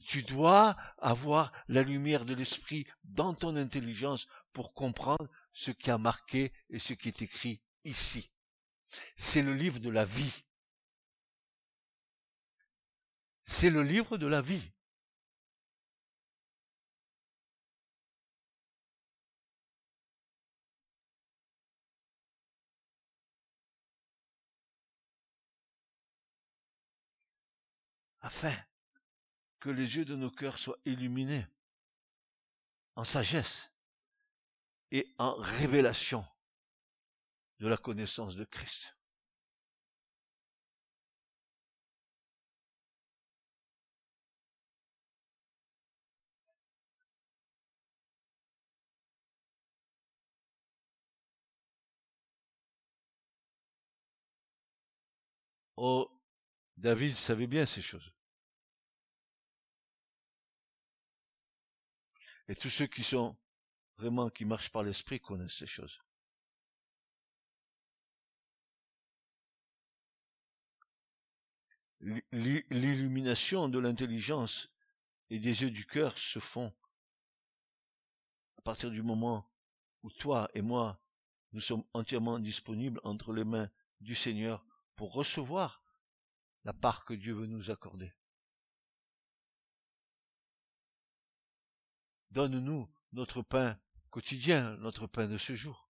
Tu 0.06 0.22
dois 0.22 0.76
avoir 1.00 1.52
la 1.68 1.82
lumière 1.82 2.26
de 2.26 2.36
l'esprit 2.36 2.86
dans 3.04 3.34
ton 3.34 3.56
intelligence 3.56 4.28
pour 4.54 4.74
comprendre 4.74 5.28
ce 5.54 5.72
qui 5.72 5.92
a 5.92 5.98
marqué 5.98 6.52
et 6.70 6.80
ce 6.80 6.94
qui 6.94 7.10
est 7.10 7.22
écrit 7.22 7.62
ici. 7.84 8.32
C'est 9.16 9.42
le 9.42 9.54
livre 9.54 9.80
de 9.80 9.90
la 9.90 10.06
vie. 10.06 10.44
C'est 13.46 13.70
le 13.70 13.84
livre 13.84 14.18
de 14.18 14.28
la 14.28 14.42
vie. 14.42 14.72
Afin 28.24 28.56
que 29.60 29.70
les 29.70 29.96
yeux 29.96 30.06
de 30.06 30.16
nos 30.16 30.30
cœurs 30.30 30.60
soient 30.60 30.78
illuminés 30.86 31.46
en 32.96 33.04
sagesse 33.04 33.71
et 34.92 35.08
en 35.18 35.34
révélation 35.36 36.26
de 37.60 37.68
la 37.68 37.78
connaissance 37.78 38.36
de 38.36 38.44
Christ. 38.46 38.96
Oh, 55.78 56.12
David 56.78 57.16
savait 57.16 57.48
bien 57.48 57.66
ces 57.66 57.82
choses. 57.82 58.14
Et 62.48 62.56
tous 62.56 62.70
ceux 62.70 62.86
qui 62.88 63.04
sont 63.04 63.36
vraiment, 64.02 64.30
qui 64.32 64.46
marchent 64.46 64.72
par 64.72 64.84
l'esprit 64.84 65.20
connaissent 65.20 65.58
ces 65.58 65.68
choses. 65.68 66.02
L'illumination 72.32 73.70
de 73.70 73.78
l'intelligence 73.78 74.70
et 75.30 75.38
des 75.38 75.62
yeux 75.62 75.70
du 75.70 75.86
cœur 75.86 76.18
se 76.18 76.40
font 76.40 76.74
à 78.58 78.62
partir 78.64 78.90
du 78.90 79.04
moment 79.04 79.48
où 80.02 80.10
toi 80.10 80.50
et 80.56 80.62
moi, 80.62 81.00
nous 81.54 81.62
sommes 81.62 81.84
entièrement 81.94 82.40
disponibles 82.40 83.00
entre 83.04 83.34
les 83.34 83.44
mains 83.44 83.70
du 84.00 84.16
Seigneur 84.16 84.66
pour 84.96 85.14
recevoir 85.14 85.84
la 86.64 86.74
part 86.74 87.06
que 87.06 87.14
Dieu 87.14 87.34
veut 87.34 87.46
nous 87.46 87.70
accorder. 87.70 88.12
Donne-nous 92.32 92.90
notre 93.12 93.44
pain 93.44 93.80
quotidien, 94.12 94.78
notre 94.78 95.08
pain 95.08 95.28
de 95.28 95.38
ce 95.38 95.56
jour. 95.56 95.90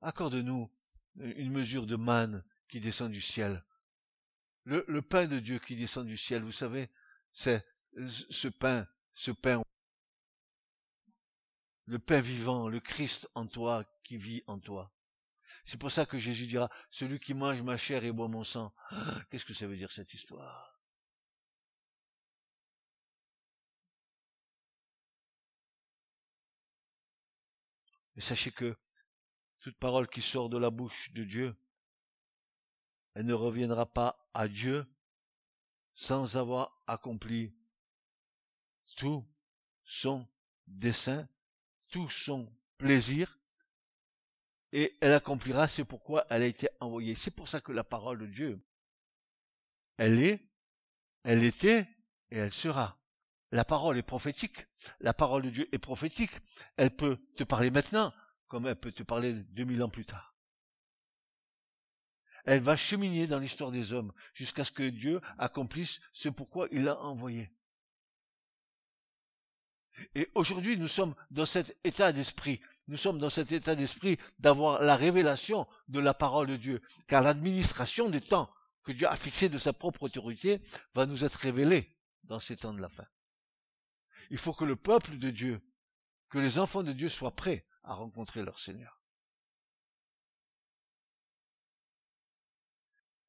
Accorde-nous 0.00 0.72
une 1.16 1.52
mesure 1.52 1.86
de 1.86 1.96
manne 1.96 2.42
qui 2.68 2.80
descend 2.80 3.12
du 3.12 3.20
ciel 3.20 3.62
le, 4.64 4.84
le 4.88 5.02
pain 5.02 5.26
de 5.26 5.38
Dieu 5.38 5.58
qui 5.58 5.76
descend 5.76 6.06
du 6.06 6.16
ciel, 6.16 6.42
vous 6.42 6.52
savez, 6.52 6.88
c'est 7.32 7.66
ce 7.96 8.48
pain, 8.48 8.86
ce 9.14 9.30
pain, 9.30 9.62
le 11.86 11.98
pain 11.98 12.20
vivant, 12.20 12.68
le 12.68 12.80
Christ 12.80 13.28
en 13.34 13.46
toi 13.46 13.84
qui 14.04 14.16
vit 14.16 14.42
en 14.46 14.58
toi. 14.58 14.92
C'est 15.64 15.78
pour 15.78 15.92
ça 15.92 16.06
que 16.06 16.18
Jésus 16.18 16.46
dira, 16.46 16.70
celui 16.90 17.20
qui 17.20 17.34
mange 17.34 17.62
ma 17.62 17.76
chair 17.76 18.04
et 18.04 18.12
boit 18.12 18.28
mon 18.28 18.44
sang. 18.44 18.74
Qu'est-ce 19.30 19.44
que 19.44 19.54
ça 19.54 19.66
veut 19.66 19.76
dire 19.76 19.92
cette 19.92 20.14
histoire? 20.14 20.71
Mais 28.14 28.22
sachez 28.22 28.50
que 28.50 28.76
toute 29.60 29.78
parole 29.78 30.08
qui 30.08 30.20
sort 30.20 30.48
de 30.48 30.58
la 30.58 30.70
bouche 30.70 31.12
de 31.12 31.24
Dieu, 31.24 31.56
elle 33.14 33.26
ne 33.26 33.34
reviendra 33.34 33.86
pas 33.86 34.28
à 34.34 34.48
Dieu 34.48 34.86
sans 35.94 36.36
avoir 36.36 36.82
accompli 36.86 37.54
tout 38.96 39.26
son 39.84 40.26
dessein, 40.66 41.28
tout 41.88 42.08
son 42.08 42.52
plaisir, 42.78 43.38
et 44.72 44.96
elle 45.00 45.12
accomplira 45.12 45.68
ce 45.68 45.82
pourquoi 45.82 46.26
elle 46.30 46.42
a 46.42 46.46
été 46.46 46.68
envoyée. 46.80 47.14
C'est 47.14 47.30
pour 47.30 47.48
ça 47.48 47.60
que 47.60 47.72
la 47.72 47.84
parole 47.84 48.20
de 48.20 48.26
Dieu, 48.26 48.64
elle 49.98 50.18
est, 50.18 50.40
elle 51.24 51.42
était 51.44 51.86
et 52.30 52.38
elle 52.38 52.52
sera. 52.52 53.01
La 53.52 53.66
parole 53.66 53.98
est 53.98 54.02
prophétique. 54.02 54.66
La 55.00 55.12
parole 55.12 55.42
de 55.42 55.50
Dieu 55.50 55.68
est 55.72 55.78
prophétique. 55.78 56.32
Elle 56.76 56.96
peut 56.96 57.18
te 57.36 57.44
parler 57.44 57.70
maintenant, 57.70 58.12
comme 58.48 58.66
elle 58.66 58.80
peut 58.80 58.92
te 58.92 59.02
parler 59.02 59.34
2000 59.34 59.82
ans 59.82 59.90
plus 59.90 60.06
tard. 60.06 60.34
Elle 62.44 62.60
va 62.60 62.76
cheminer 62.76 63.26
dans 63.26 63.38
l'histoire 63.38 63.70
des 63.70 63.92
hommes 63.92 64.12
jusqu'à 64.34 64.64
ce 64.64 64.72
que 64.72 64.88
Dieu 64.88 65.20
accomplisse 65.38 66.00
ce 66.12 66.30
pourquoi 66.30 66.66
il 66.72 66.84
l'a 66.84 66.98
envoyé. 67.00 67.52
Et 70.14 70.30
aujourd'hui, 70.34 70.78
nous 70.78 70.88
sommes 70.88 71.14
dans 71.30 71.46
cet 71.46 71.76
état 71.84 72.12
d'esprit. 72.12 72.60
Nous 72.88 72.96
sommes 72.96 73.18
dans 73.18 73.30
cet 73.30 73.52
état 73.52 73.74
d'esprit 73.74 74.18
d'avoir 74.38 74.82
la 74.82 74.96
révélation 74.96 75.68
de 75.88 76.00
la 76.00 76.14
parole 76.14 76.46
de 76.46 76.56
Dieu. 76.56 76.80
Car 77.06 77.22
l'administration 77.22 78.08
des 78.08 78.22
temps 78.22 78.50
que 78.82 78.92
Dieu 78.92 79.06
a 79.06 79.16
fixé 79.16 79.50
de 79.50 79.58
sa 79.58 79.74
propre 79.74 80.04
autorité 80.04 80.62
va 80.94 81.04
nous 81.04 81.22
être 81.22 81.36
révélée 81.36 81.94
dans 82.24 82.40
ces 82.40 82.56
temps 82.56 82.72
de 82.72 82.80
la 82.80 82.88
fin. 82.88 83.06
Il 84.30 84.38
faut 84.38 84.52
que 84.52 84.64
le 84.64 84.76
peuple 84.76 85.18
de 85.18 85.30
Dieu, 85.30 85.60
que 86.28 86.38
les 86.38 86.58
enfants 86.58 86.82
de 86.82 86.92
Dieu 86.92 87.08
soient 87.08 87.34
prêts 87.34 87.66
à 87.84 87.94
rencontrer 87.94 88.42
leur 88.42 88.58
Seigneur. 88.58 89.02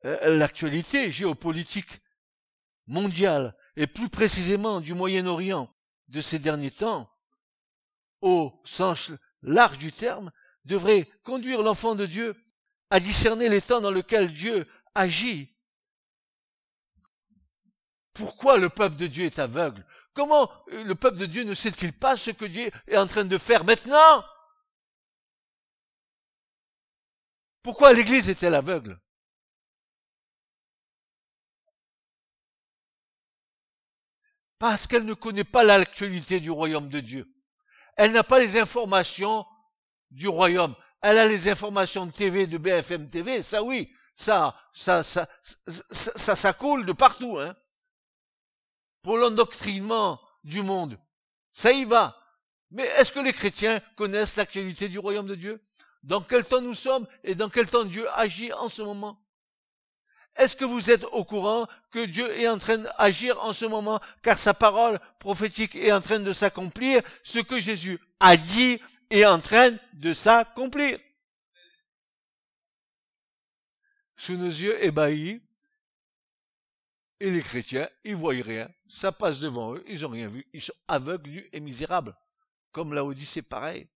Euh, 0.05 0.37
l'actualité 0.37 1.09
géopolitique 1.09 2.01
mondiale 2.87 3.55
et 3.75 3.87
plus 3.87 4.09
précisément 4.09 4.81
du 4.81 4.93
Moyen-Orient 4.93 5.73
de 6.09 6.21
ces 6.21 6.39
derniers 6.39 6.71
temps, 6.71 7.09
au 8.21 8.61
sens 8.65 9.11
large 9.41 9.77
du 9.77 9.91
terme, 9.91 10.31
devrait 10.65 11.09
conduire 11.23 11.61
l'enfant 11.61 11.95
de 11.95 12.05
Dieu 12.05 12.35
à 12.89 12.99
discerner 12.99 13.49
les 13.49 13.61
temps 13.61 13.81
dans 13.81 13.91
lesquels 13.91 14.31
Dieu 14.31 14.67
agit. 14.93 15.55
Pourquoi 18.13 18.57
le 18.57 18.69
peuple 18.69 18.95
de 18.95 19.07
Dieu 19.07 19.25
est 19.25 19.39
aveugle? 19.39 19.85
Comment 20.13 20.51
le 20.67 20.93
peuple 20.93 21.17
de 21.17 21.25
Dieu 21.25 21.43
ne 21.43 21.53
sait-il 21.53 21.93
pas 21.93 22.17
ce 22.17 22.31
que 22.31 22.45
Dieu 22.45 22.71
est 22.87 22.97
en 22.97 23.07
train 23.07 23.25
de 23.25 23.37
faire 23.37 23.63
maintenant? 23.65 24.23
Pourquoi 27.63 27.93
l'Église 27.93 28.29
est-elle 28.29 28.55
aveugle? 28.55 28.99
Parce 34.59 34.87
qu'elle 34.87 35.05
ne 35.05 35.13
connaît 35.13 35.43
pas 35.43 35.63
l'actualité 35.63 36.39
du 36.39 36.51
royaume 36.51 36.89
de 36.89 36.99
Dieu. 36.99 37.27
Elle 37.97 38.11
n'a 38.11 38.23
pas 38.23 38.39
les 38.39 38.57
informations 38.57 39.45
du 40.11 40.27
royaume. 40.27 40.75
Elle 41.01 41.17
a 41.17 41.27
les 41.27 41.49
informations 41.49 42.05
de 42.05 42.11
TV, 42.11 42.47
de 42.47 42.57
BFM 42.57 43.09
TV, 43.09 43.43
ça 43.43 43.61
oui, 43.61 43.93
ça, 44.15 44.55
ça, 44.71 45.03
ça, 45.03 45.25
ça, 45.89 46.53
coule 46.53 46.85
de 46.85 46.93
partout, 46.93 47.39
hein. 47.39 47.55
Pour 49.03 49.17
l'endoctrinement 49.17 50.19
du 50.43 50.61
monde. 50.63 50.97
Ça 51.51 51.71
y 51.71 51.85
va. 51.85 52.17
Mais 52.71 52.83
est-ce 52.97 53.11
que 53.11 53.19
les 53.19 53.33
chrétiens 53.33 53.79
connaissent 53.95 54.35
l'actualité 54.37 54.89
du 54.89 54.97
royaume 54.97 55.27
de 55.27 55.35
Dieu? 55.35 55.63
Dans 56.01 56.21
quel 56.21 56.43
temps 56.43 56.61
nous 56.61 56.73
sommes 56.73 57.07
et 57.23 57.35
dans 57.35 57.49
quel 57.49 57.69
temps 57.69 57.83
Dieu 57.83 58.09
agit 58.17 58.51
en 58.53 58.69
ce 58.69 58.81
moment? 58.81 59.23
Est-ce 60.35 60.55
que 60.55 60.65
vous 60.65 60.89
êtes 60.89 61.03
au 61.03 61.23
courant 61.23 61.67
que 61.91 62.03
Dieu 62.05 62.31
est 62.31 62.47
en 62.47 62.57
train 62.57 62.79
d'agir 62.79 63.39
en 63.43 63.53
ce 63.53 63.65
moment, 63.65 64.01
car 64.23 64.39
sa 64.39 64.55
parole 64.55 64.99
prophétique 65.19 65.75
est 65.75 65.91
en 65.91 66.01
train 66.01 66.19
de 66.19 66.33
s'accomplir, 66.33 67.03
ce 67.23 67.37
que 67.37 67.59
Jésus 67.59 67.99
a 68.19 68.35
dit 68.35 68.79
est 69.11 69.25
en 69.25 69.39
train 69.39 69.69
de 69.93 70.13
s'accomplir? 70.13 70.97
Sous 74.17 74.37
nos 74.37 74.47
yeux 74.47 74.83
ébahis, 74.83 75.42
et 77.19 77.31
les 77.31 77.41
chrétiens, 77.41 77.89
ils 78.03 78.15
voient 78.15 78.33
rien, 78.33 78.69
ça 78.87 79.11
passe 79.11 79.39
devant 79.39 79.75
eux, 79.75 79.83
ils 79.87 80.01
n'ont 80.01 80.09
rien 80.09 80.27
vu, 80.27 80.45
ils 80.53 80.61
sont 80.61 80.73
aveugles, 80.87 81.45
et 81.51 81.59
misérables. 81.59 82.15
Comme 82.71 83.13
dit 83.13 83.25
c'est 83.25 83.41
pareil. 83.41 83.87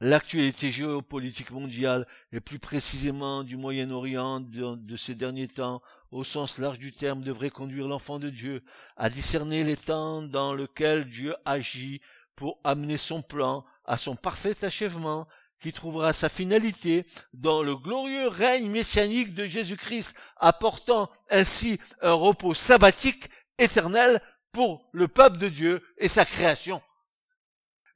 l'actualité 0.00 0.70
géopolitique 0.70 1.50
mondiale, 1.50 2.06
et 2.32 2.40
plus 2.40 2.58
précisément 2.58 3.42
du 3.42 3.56
Moyen-Orient 3.56 4.40
de, 4.40 4.96
ces 4.96 5.14
derniers 5.14 5.48
temps, 5.48 5.82
au 6.10 6.24
sens 6.24 6.58
large 6.58 6.78
du 6.78 6.92
terme, 6.92 7.22
devrait 7.22 7.50
conduire 7.50 7.88
l'enfant 7.88 8.18
de 8.18 8.30
Dieu 8.30 8.62
à 8.96 9.10
discerner 9.10 9.64
les 9.64 9.76
temps 9.76 10.22
dans 10.22 10.54
lesquels 10.54 11.08
Dieu 11.08 11.34
agit 11.44 12.00
pour 12.38 12.60
amener 12.62 12.96
son 12.96 13.20
plan 13.20 13.64
à 13.84 13.96
son 13.96 14.14
parfait 14.14 14.54
achèvement, 14.62 15.26
qui 15.60 15.72
trouvera 15.72 16.12
sa 16.12 16.28
finalité 16.28 17.04
dans 17.32 17.64
le 17.64 17.74
glorieux 17.74 18.28
règne 18.28 18.70
messianique 18.70 19.34
de 19.34 19.44
Jésus-Christ, 19.46 20.14
apportant 20.36 21.10
ainsi 21.30 21.80
un 22.00 22.12
repos 22.12 22.54
sabbatique 22.54 23.28
éternel 23.58 24.22
pour 24.52 24.88
le 24.92 25.08
peuple 25.08 25.38
de 25.38 25.48
Dieu 25.48 25.82
et 25.96 26.06
sa 26.06 26.24
création. 26.24 26.80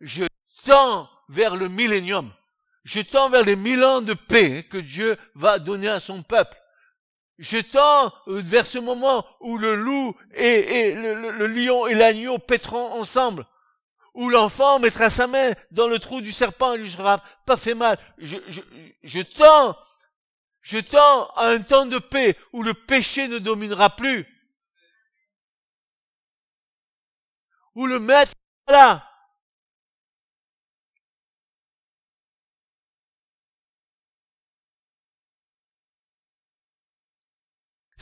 Je 0.00 0.24
tends 0.64 1.08
vers 1.28 1.54
le 1.54 1.68
millénium. 1.68 2.32
Je 2.82 3.00
tends 3.00 3.30
vers 3.30 3.44
les 3.44 3.54
mille 3.54 3.84
ans 3.84 4.00
de 4.00 4.14
paix 4.14 4.64
que 4.68 4.78
Dieu 4.78 5.16
va 5.36 5.60
donner 5.60 5.88
à 5.88 6.00
son 6.00 6.24
peuple. 6.24 6.56
Je 7.38 7.58
tends 7.58 8.12
vers 8.26 8.66
ce 8.66 8.78
moment 8.78 9.24
où 9.38 9.56
le 9.56 9.76
loup 9.76 10.16
et, 10.34 10.96
le, 10.96 11.46
lion 11.46 11.86
et 11.86 11.94
l'agneau 11.94 12.38
péteront 12.38 12.92
ensemble. 12.94 13.46
Où 14.14 14.28
l'enfant 14.28 14.78
mettra 14.78 15.08
sa 15.08 15.26
main 15.26 15.52
dans 15.70 15.88
le 15.88 15.98
trou 15.98 16.20
du 16.20 16.32
serpent 16.32 16.74
et 16.74 16.78
lui 16.78 16.90
sera 16.90 17.22
pas 17.46 17.56
fait 17.56 17.74
mal. 17.74 17.98
Je, 18.18 18.36
je, 18.48 18.60
je 19.02 19.20
tends, 19.20 19.76
je 20.60 20.78
tends 20.78 21.28
à 21.30 21.48
un 21.48 21.60
temps 21.60 21.86
de 21.86 21.98
paix 21.98 22.36
où 22.52 22.62
le 22.62 22.74
péché 22.74 23.28
ne 23.28 23.38
dominera 23.38 23.96
plus. 23.96 24.26
Où 27.74 27.86
le 27.86 27.98
maître 27.98 28.32
là, 28.68 29.08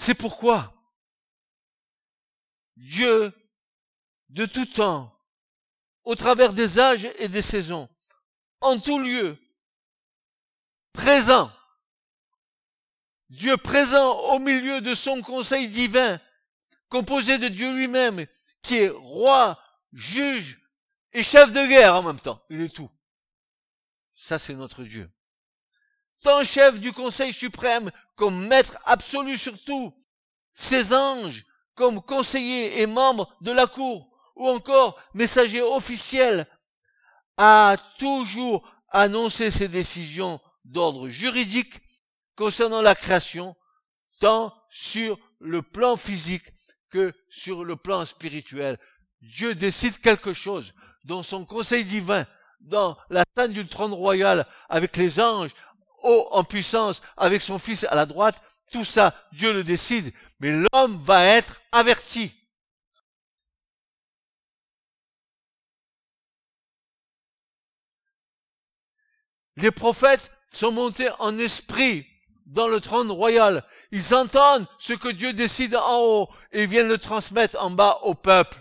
C'est 0.00 0.14
pourquoi 0.14 0.72
Dieu, 2.78 3.34
de 4.30 4.46
tout 4.46 4.64
temps, 4.64 5.14
au 6.04 6.14
travers 6.14 6.52
des 6.52 6.78
âges 6.78 7.08
et 7.18 7.28
des 7.28 7.42
saisons, 7.42 7.88
en 8.60 8.78
tout 8.78 8.98
lieu, 8.98 9.38
présent, 10.92 11.50
Dieu 13.28 13.56
présent 13.56 14.18
au 14.32 14.38
milieu 14.38 14.80
de 14.80 14.94
son 14.94 15.22
conseil 15.22 15.68
divin, 15.68 16.20
composé 16.88 17.38
de 17.38 17.48
Dieu 17.48 17.72
lui-même, 17.72 18.26
qui 18.62 18.78
est 18.78 18.88
roi, 18.88 19.58
juge 19.92 20.60
et 21.12 21.22
chef 21.22 21.52
de 21.52 21.66
guerre 21.66 21.94
en 21.96 22.02
même 22.02 22.20
temps. 22.20 22.42
Il 22.50 22.60
est 22.60 22.74
tout. 22.74 22.90
Ça, 24.14 24.38
c'est 24.38 24.54
notre 24.54 24.82
Dieu 24.82 25.10
tant 26.22 26.44
chef 26.44 26.78
du 26.80 26.92
Conseil 26.92 27.32
suprême 27.32 27.90
comme 28.16 28.46
maître 28.46 28.78
absolu 28.84 29.38
sur 29.38 29.62
tout, 29.64 29.94
ses 30.54 30.92
anges 30.92 31.44
comme 31.74 32.02
conseillers 32.02 32.82
et 32.82 32.86
membres 32.86 33.34
de 33.40 33.52
la 33.52 33.66
cour, 33.66 34.09
ou 34.40 34.48
encore 34.48 34.98
messager 35.12 35.60
officiel, 35.60 36.46
a 37.36 37.76
toujours 37.98 38.66
annoncé 38.88 39.50
ses 39.50 39.68
décisions 39.68 40.40
d'ordre 40.64 41.10
juridique 41.10 41.74
concernant 42.36 42.80
la 42.80 42.94
création, 42.94 43.54
tant 44.18 44.54
sur 44.70 45.18
le 45.40 45.60
plan 45.60 45.98
physique 45.98 46.46
que 46.90 47.12
sur 47.28 47.64
le 47.64 47.76
plan 47.76 48.06
spirituel. 48.06 48.78
Dieu 49.20 49.54
décide 49.54 50.00
quelque 50.00 50.32
chose. 50.32 50.72
dans 51.04 51.22
son 51.22 51.46
conseil 51.46 51.84
divin, 51.84 52.26
dans 52.60 52.96
la 53.08 53.24
tente 53.34 53.52
du 53.52 53.66
trône 53.66 53.94
royal, 53.94 54.46
avec 54.68 54.96
les 54.98 55.18
anges, 55.18 55.54
haut 56.02 56.28
en 56.30 56.44
puissance, 56.44 57.00
avec 57.16 57.42
son 57.42 57.58
fils 57.58 57.84
à 57.84 57.94
la 57.94 58.04
droite, 58.06 58.40
tout 58.70 58.84
ça, 58.84 59.14
Dieu 59.32 59.52
le 59.52 59.64
décide, 59.64 60.12
mais 60.40 60.52
l'homme 60.52 60.98
va 60.98 61.24
être 61.24 61.60
averti. 61.72 62.39
Les 69.60 69.70
prophètes 69.70 70.30
sont 70.48 70.72
montés 70.72 71.10
en 71.18 71.38
esprit 71.38 72.06
dans 72.46 72.68
le 72.68 72.80
trône 72.80 73.10
royal. 73.10 73.64
Ils 73.92 74.14
entendent 74.14 74.66
ce 74.78 74.92
que 74.92 75.08
Dieu 75.08 75.32
décide 75.32 75.76
en 75.76 76.00
haut 76.00 76.28
et 76.52 76.66
viennent 76.66 76.88
le 76.88 76.98
transmettre 76.98 77.60
en 77.62 77.70
bas 77.70 78.00
au 78.02 78.14
peuple. 78.14 78.60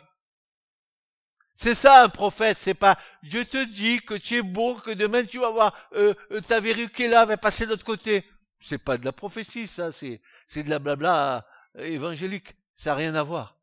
C'est 1.55 1.75
ça 1.75 2.03
un 2.03 2.09
prophète, 2.09 2.57
c'est 2.57 2.73
pas 2.73 2.97
Dieu 3.21 3.43
te 3.43 3.61
dit 3.65 3.99
que 3.99 4.13
tu 4.13 4.37
es 4.37 4.41
beau, 4.41 4.75
que 4.75 4.91
demain 4.91 5.25
tu 5.25 5.39
vas 5.39 5.49
voir 5.49 5.75
euh, 5.93 6.13
euh, 6.31 6.39
ta 6.39 6.59
est 6.59 7.07
là, 7.07 7.25
va 7.25 7.35
passer 7.35 7.65
de 7.65 7.71
l'autre 7.71 7.83
côté. 7.83 8.23
C'est 8.61 8.77
pas 8.77 8.97
de 8.97 9.03
la 9.03 9.11
prophétie, 9.11 9.67
ça, 9.67 9.91
c'est 9.91 10.21
c'est 10.47 10.63
de 10.63 10.69
la 10.69 10.79
blabla 10.79 11.45
euh, 11.77 11.83
évangélique. 11.83 12.55
Ça 12.75 12.91
n'a 12.91 12.95
rien 12.95 13.15
à 13.15 13.23
voir. 13.23 13.57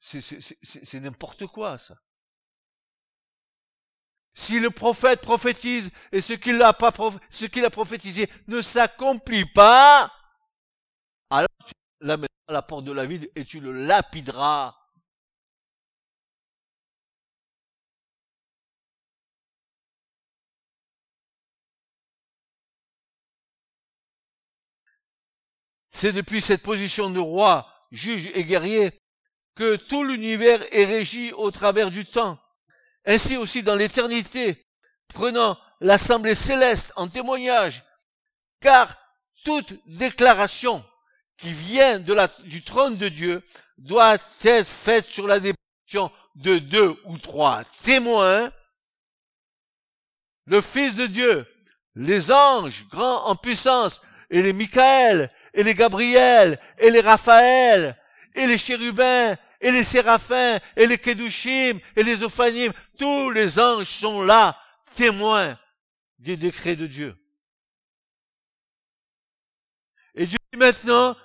C'est 0.00 1.00
n'importe 1.00 1.46
quoi, 1.48 1.78
ça. 1.78 1.96
Si 4.34 4.60
le 4.60 4.70
prophète 4.70 5.20
prophétise 5.20 5.90
et 6.12 6.20
ce 6.20 6.32
qu'il 6.32 6.62
a 6.62 6.72
prophétisé 7.70 8.30
ne 8.48 8.62
s'accomplit 8.62 9.44
pas, 9.44 10.12
alors 11.30 11.48
tu 11.66 11.72
l'amèneras 12.00 12.28
à 12.48 12.52
la 12.52 12.62
porte 12.62 12.84
de 12.84 12.92
la 12.92 13.06
ville 13.06 13.28
et 13.34 13.44
tu 13.44 13.60
le 13.60 13.72
lapideras. 13.72 14.76
C'est 25.90 26.12
depuis 26.12 26.40
cette 26.40 26.62
position 26.62 27.10
de 27.10 27.18
roi, 27.18 27.70
juge 27.90 28.30
et 28.34 28.44
guerrier 28.44 28.90
que 29.54 29.76
tout 29.76 30.02
l'univers 30.02 30.62
est 30.72 30.86
régi 30.86 31.32
au 31.32 31.50
travers 31.50 31.90
du 31.90 32.06
temps 32.06 32.40
ainsi 33.04 33.36
aussi 33.36 33.62
dans 33.62 33.74
l'éternité, 33.74 34.66
prenant 35.08 35.58
l'assemblée 35.80 36.34
céleste 36.34 36.92
en 36.96 37.08
témoignage, 37.08 37.84
car 38.60 38.96
toute 39.44 39.74
déclaration 39.86 40.84
qui 41.38 41.52
vient 41.52 41.98
du 41.98 42.62
trône 42.62 42.96
de 42.96 43.08
Dieu 43.08 43.42
doit 43.78 44.18
être 44.44 44.68
faite 44.68 45.06
sur 45.06 45.26
la 45.26 45.40
déposition 45.40 46.12
de 46.34 46.58
deux 46.58 46.96
ou 47.06 47.16
trois 47.18 47.64
témoins, 47.82 48.52
le 50.46 50.60
Fils 50.60 50.94
de 50.94 51.06
Dieu, 51.06 51.46
les 51.94 52.30
anges 52.30 52.86
grands 52.90 53.26
en 53.26 53.36
puissance, 53.36 54.02
et 54.28 54.42
les 54.42 54.52
Michael, 54.52 55.30
et 55.54 55.62
les 55.62 55.74
Gabriel, 55.74 56.58
et 56.78 56.90
les 56.90 57.00
Raphaël, 57.00 57.96
et 58.34 58.46
les 58.46 58.58
chérubins, 58.58 59.36
et 59.60 59.70
les 59.70 59.84
séraphins, 59.84 60.58
et 60.76 60.86
les 60.86 60.98
kedushim, 60.98 61.78
et 61.96 62.02
les 62.02 62.22
ophanim, 62.22 62.72
tous 62.98 63.30
les 63.30 63.58
anges 63.58 63.88
sont 63.88 64.22
là, 64.22 64.58
témoins 64.96 65.58
des 66.18 66.36
décrets 66.36 66.76
de 66.76 66.86
Dieu. 66.86 67.16
Et 70.14 70.26
Dieu 70.26 70.38
dit 70.52 70.58
maintenant, 70.58 71.16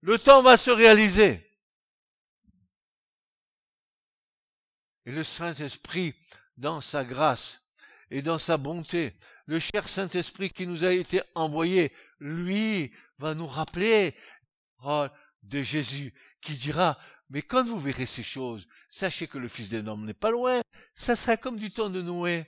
le 0.00 0.18
temps 0.18 0.42
va 0.42 0.56
se 0.56 0.70
réaliser. 0.70 1.46
Et 5.06 5.12
le 5.12 5.24
Saint-Esprit, 5.24 6.14
dans 6.56 6.80
sa 6.80 7.04
grâce 7.04 7.60
et 8.10 8.22
dans 8.22 8.38
sa 8.38 8.56
bonté, 8.56 9.14
le 9.46 9.58
cher 9.58 9.88
Saint-Esprit 9.88 10.50
qui 10.50 10.66
nous 10.66 10.84
a 10.84 10.92
été 10.92 11.22
envoyé, 11.34 11.92
lui, 12.20 12.92
va 13.18 13.34
nous 13.34 13.46
rappeler 13.46 14.14
oh, 14.84 15.06
de 15.42 15.62
Jésus, 15.62 16.14
qui 16.40 16.54
dira, 16.54 16.98
mais 17.30 17.42
quand 17.42 17.64
vous 17.64 17.78
verrez 17.78 18.06
ces 18.06 18.24
choses, 18.24 18.66
sachez 18.90 19.28
que 19.28 19.38
le 19.38 19.46
Fils 19.48 19.68
d'un 19.68 19.86
homme 19.86 20.04
n'est 20.04 20.14
pas 20.14 20.32
loin. 20.32 20.60
Ça 20.94 21.14
sera 21.14 21.36
comme 21.36 21.58
du 21.58 21.70
temps 21.70 21.88
de 21.88 22.02
Noé. 22.02 22.46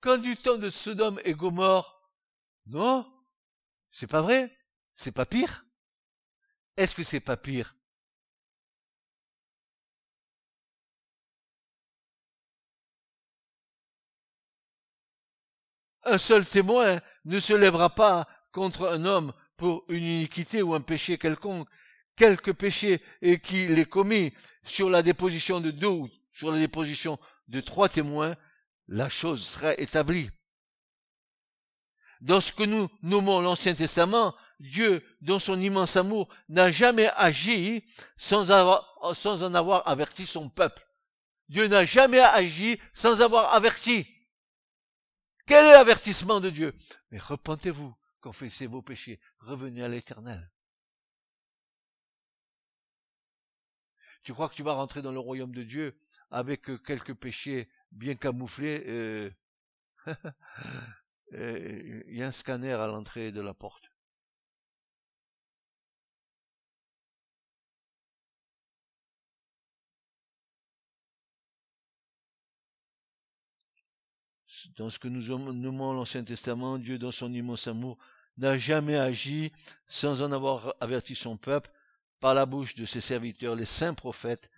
Quand 0.00 0.18
du 0.18 0.36
temps 0.36 0.58
de 0.58 0.68
Sodome 0.68 1.20
et 1.24 1.34
Gomorre. 1.34 2.10
Non? 2.66 3.06
C'est 3.92 4.08
pas 4.08 4.20
vrai? 4.20 4.56
C'est 4.94 5.12
pas 5.12 5.26
pire? 5.26 5.64
Est-ce 6.76 6.96
que 6.96 7.04
c'est 7.04 7.20
pas 7.20 7.36
pire? 7.36 7.76
Un 16.02 16.18
seul 16.18 16.44
témoin 16.44 17.00
ne 17.24 17.38
se 17.38 17.52
lèvera 17.52 17.94
pas 17.94 18.26
contre 18.52 18.88
un 18.88 19.04
homme 19.04 19.32
pour 19.56 19.84
une 19.88 20.02
iniquité 20.02 20.62
ou 20.62 20.74
un 20.74 20.80
péché 20.80 21.18
quelconque, 21.18 21.68
quelque 22.20 22.50
péché 22.50 23.00
et 23.22 23.38
qu'il 23.38 23.78
ait 23.78 23.86
commis 23.86 24.34
sur 24.62 24.90
la 24.90 25.02
déposition 25.02 25.58
de 25.58 25.70
deux 25.70 25.86
ou 25.86 26.10
sur 26.30 26.52
la 26.52 26.58
déposition 26.58 27.18
de 27.48 27.62
trois 27.62 27.88
témoins, 27.88 28.36
la 28.88 29.08
chose 29.08 29.42
sera 29.42 29.72
établie. 29.78 30.28
Dans 32.20 32.42
ce 32.42 32.52
que 32.52 32.64
nous 32.64 32.90
nommons 33.00 33.40
l'Ancien 33.40 33.74
Testament, 33.74 34.36
Dieu, 34.58 35.02
dans 35.22 35.38
son 35.38 35.58
immense 35.58 35.96
amour, 35.96 36.28
n'a 36.50 36.70
jamais 36.70 37.08
agi 37.16 37.84
sans, 38.18 38.48
sans 39.14 39.42
en 39.42 39.54
avoir 39.54 39.88
averti 39.88 40.26
son 40.26 40.50
peuple. 40.50 40.86
Dieu 41.48 41.68
n'a 41.68 41.86
jamais 41.86 42.20
agi 42.20 42.78
sans 42.92 43.22
avoir 43.22 43.54
averti. 43.54 44.06
Quel 45.46 45.64
est 45.64 45.72
l'avertissement 45.72 46.40
de 46.40 46.50
Dieu? 46.50 46.74
Mais 47.12 47.18
repentez-vous, 47.18 47.94
confessez 48.20 48.66
vos 48.66 48.82
péchés, 48.82 49.18
revenez 49.38 49.82
à 49.82 49.88
l'Éternel. 49.88 50.50
Tu 54.30 54.34
crois 54.34 54.48
que 54.48 54.54
tu 54.54 54.62
vas 54.62 54.74
rentrer 54.74 55.02
dans 55.02 55.10
le 55.10 55.18
royaume 55.18 55.52
de 55.52 55.64
Dieu 55.64 55.98
avec 56.30 56.70
euh, 56.70 56.78
quelques 56.78 57.14
péchés 57.14 57.68
bien 57.90 58.14
camouflés 58.14 58.84
euh, 58.86 59.28
euh, 61.32 62.02
Il 62.06 62.16
y 62.16 62.22
a 62.22 62.28
un 62.28 62.30
scanner 62.30 62.74
à 62.74 62.86
l'entrée 62.86 63.32
de 63.32 63.40
la 63.40 63.54
porte. 63.54 63.90
Dans 74.76 74.90
ce 74.90 75.00
que 75.00 75.08
nous 75.08 75.52
nommons 75.52 75.92
l'Ancien 75.92 76.22
Testament, 76.22 76.78
Dieu, 76.78 76.98
dans 76.98 77.10
son 77.10 77.32
immense 77.32 77.66
amour, 77.66 77.98
n'a 78.36 78.56
jamais 78.56 78.96
agi 78.96 79.50
sans 79.88 80.22
en 80.22 80.30
avoir 80.30 80.76
averti 80.78 81.16
son 81.16 81.36
peuple 81.36 81.72
par 82.20 82.34
la 82.34 82.46
bouche 82.46 82.74
de 82.74 82.84
ses 82.84 83.00
serviteurs, 83.00 83.56
les 83.56 83.64
saints 83.64 83.94
prophètes, 83.94 84.50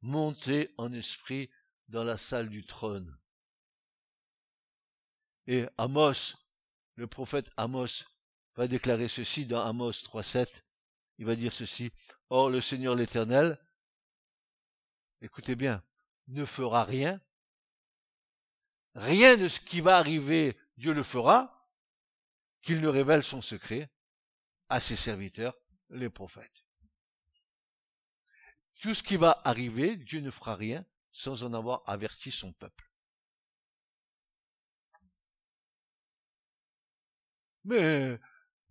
montés 0.00 0.72
en 0.78 0.92
esprit 0.92 1.50
dans 1.88 2.04
la 2.04 2.16
salle 2.16 2.48
du 2.48 2.64
trône. 2.64 3.18
Et 5.46 5.66
Amos, 5.76 6.36
le 6.94 7.06
prophète 7.06 7.50
Amos, 7.56 8.04
va 8.54 8.68
déclarer 8.68 9.08
ceci 9.08 9.46
dans 9.46 9.64
Amos 9.64 9.90
3.7. 9.90 10.62
Il 11.18 11.26
va 11.26 11.36
dire 11.36 11.52
ceci. 11.52 11.90
Or, 12.28 12.50
le 12.50 12.60
Seigneur 12.60 12.94
l'Éternel, 12.94 13.58
écoutez 15.20 15.56
bien, 15.56 15.82
ne 16.28 16.44
fera 16.44 16.84
rien. 16.84 17.20
Rien 18.94 19.36
de 19.36 19.48
ce 19.48 19.60
qui 19.60 19.80
va 19.80 19.96
arriver, 19.96 20.56
Dieu 20.76 20.92
le 20.92 21.02
fera, 21.02 21.70
qu'il 22.62 22.80
ne 22.80 22.88
révèle 22.88 23.22
son 23.22 23.42
secret 23.42 23.90
à 24.68 24.80
ses 24.80 24.96
serviteurs, 24.96 25.56
les 25.90 26.10
prophètes. 26.10 26.67
Tout 28.78 28.94
ce 28.94 29.02
qui 29.02 29.16
va 29.16 29.40
arriver, 29.44 29.96
Dieu 29.96 30.20
ne 30.20 30.30
fera 30.30 30.54
rien 30.54 30.84
sans 31.10 31.42
en 31.42 31.52
avoir 31.52 31.82
averti 31.86 32.30
son 32.30 32.52
peuple. 32.52 32.88
Mais 37.64 38.18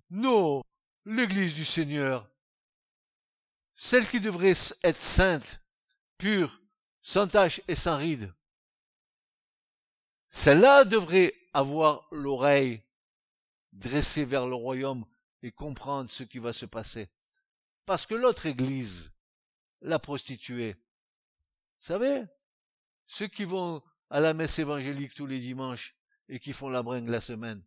non, 0.09 0.63
l'Église 1.05 1.53
du 1.53 1.65
Seigneur, 1.65 2.29
celle 3.75 4.07
qui 4.07 4.19
devrait 4.19 4.55
être 4.83 4.95
sainte, 4.95 5.61
pure, 6.17 6.61
sans 7.01 7.27
tache 7.27 7.61
et 7.67 7.75
sans 7.75 7.97
ride, 7.97 8.33
celle-là 10.29 10.85
devrait 10.85 11.33
avoir 11.53 12.07
l'oreille 12.11 12.81
dressée 13.73 14.25
vers 14.25 14.47
le 14.47 14.55
royaume 14.55 15.05
et 15.41 15.51
comprendre 15.51 16.09
ce 16.09 16.23
qui 16.23 16.39
va 16.39 16.53
se 16.53 16.65
passer. 16.65 17.09
Parce 17.85 18.05
que 18.05 18.15
l'autre 18.15 18.45
Église, 18.45 19.11
la 19.81 19.99
prostituée. 19.99 20.73
Vous 20.73 21.85
savez, 21.85 22.25
ceux 23.05 23.27
qui 23.27 23.43
vont 23.45 23.83
à 24.09 24.19
la 24.19 24.33
messe 24.33 24.59
évangélique 24.59 25.13
tous 25.13 25.27
les 25.27 25.39
dimanches 25.39 25.95
et 26.29 26.39
qui 26.39 26.53
font 26.53 26.69
la 26.69 26.83
bringue 26.83 27.09
la 27.09 27.21
semaine. 27.21 27.63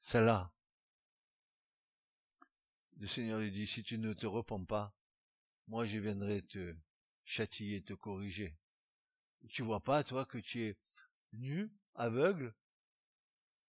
Celle-là. 0.00 0.52
Le 2.98 3.06
Seigneur 3.06 3.40
lui 3.40 3.50
dit, 3.50 3.66
si 3.66 3.82
tu 3.82 3.98
ne 3.98 4.12
te 4.12 4.26
repens 4.26 4.64
pas, 4.64 4.94
moi 5.66 5.86
je 5.86 5.98
viendrai 5.98 6.42
te 6.42 6.76
châtier, 7.24 7.82
te 7.82 7.94
corriger. 7.94 8.56
Tu 9.48 9.62
vois 9.62 9.82
pas, 9.82 10.04
toi, 10.04 10.24
que 10.24 10.38
tu 10.38 10.62
es 10.62 10.78
nu, 11.32 11.70
aveugle 11.94 12.54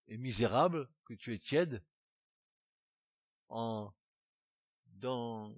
et 0.07 0.17
misérable, 0.17 0.89
que 1.05 1.13
tu 1.13 1.33
es 1.33 1.37
tiède 1.37 1.83
en 3.49 3.93
dans 4.95 5.55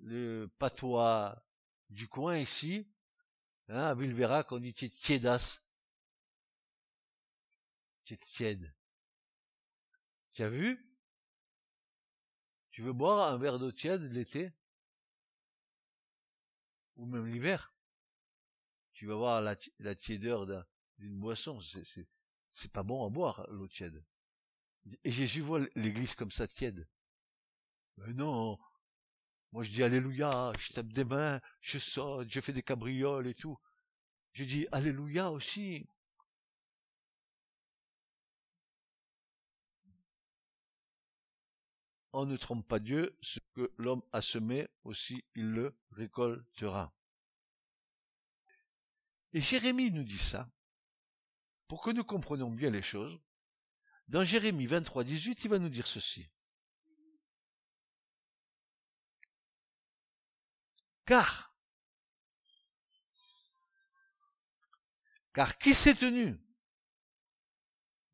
le 0.00 0.46
patois 0.58 1.44
du 1.90 2.08
coin 2.08 2.38
ici, 2.38 2.90
hein, 3.68 3.84
à 3.84 3.94
Villeverac, 3.94 4.50
on 4.52 4.58
dit 4.58 4.74
es 4.80 4.88
tiède. 4.88 5.28
Tu 10.32 10.42
as 10.42 10.48
vu? 10.48 10.90
Tu 12.70 12.82
veux 12.82 12.92
boire 12.92 13.32
un 13.32 13.38
verre 13.38 13.58
d'eau 13.58 13.70
tiède 13.70 14.02
l'été? 14.12 14.52
Ou 16.96 17.06
même 17.06 17.26
l'hiver? 17.26 17.74
Tu 18.92 19.06
vas 19.06 19.14
voir 19.14 19.40
la, 19.40 19.56
la 19.78 19.94
tiédeur 19.94 20.46
d'une 20.98 21.18
boisson. 21.18 21.60
C'est 21.60 22.72
pas 22.72 22.82
bon 22.82 23.06
à 23.06 23.10
boire, 23.10 23.46
l'eau 23.50 23.68
tiède. 23.68 24.04
Et 25.02 25.12
Jésus 25.12 25.40
voit 25.40 25.60
l'église 25.74 26.14
comme 26.14 26.30
ça 26.30 26.46
tiède. 26.46 26.86
Mais 27.98 28.12
non, 28.14 28.58
moi, 29.54 29.62
je 29.62 29.70
dis 29.70 29.84
Alléluia, 29.84 30.50
je 30.58 30.72
tape 30.72 30.88
des 30.88 31.04
mains, 31.04 31.40
je 31.60 31.78
saute, 31.78 32.28
je 32.28 32.40
fais 32.40 32.52
des 32.52 32.64
cabrioles 32.64 33.28
et 33.28 33.34
tout. 33.34 33.56
Je 34.32 34.42
dis 34.42 34.66
Alléluia 34.72 35.30
aussi. 35.30 35.86
On 42.12 42.26
ne 42.26 42.36
trompe 42.36 42.66
pas 42.66 42.80
Dieu, 42.80 43.16
ce 43.22 43.38
que 43.54 43.72
l'homme 43.78 44.02
a 44.12 44.22
semé 44.22 44.66
aussi, 44.82 45.24
il 45.36 45.50
le 45.52 45.76
récoltera. 45.92 46.92
Et 49.32 49.40
Jérémie 49.40 49.92
nous 49.92 50.02
dit 50.02 50.18
ça, 50.18 50.50
pour 51.68 51.80
que 51.80 51.90
nous 51.90 52.04
comprenions 52.04 52.50
bien 52.50 52.70
les 52.70 52.82
choses. 52.82 53.20
Dans 54.08 54.24
Jérémie 54.24 54.66
23, 54.66 55.04
18, 55.04 55.44
il 55.44 55.48
va 55.48 55.60
nous 55.60 55.68
dire 55.68 55.86
ceci. 55.86 56.28
Car, 61.06 61.54
car 65.34 65.58
qui 65.58 65.74
s'est 65.74 65.94
tenu 65.94 66.40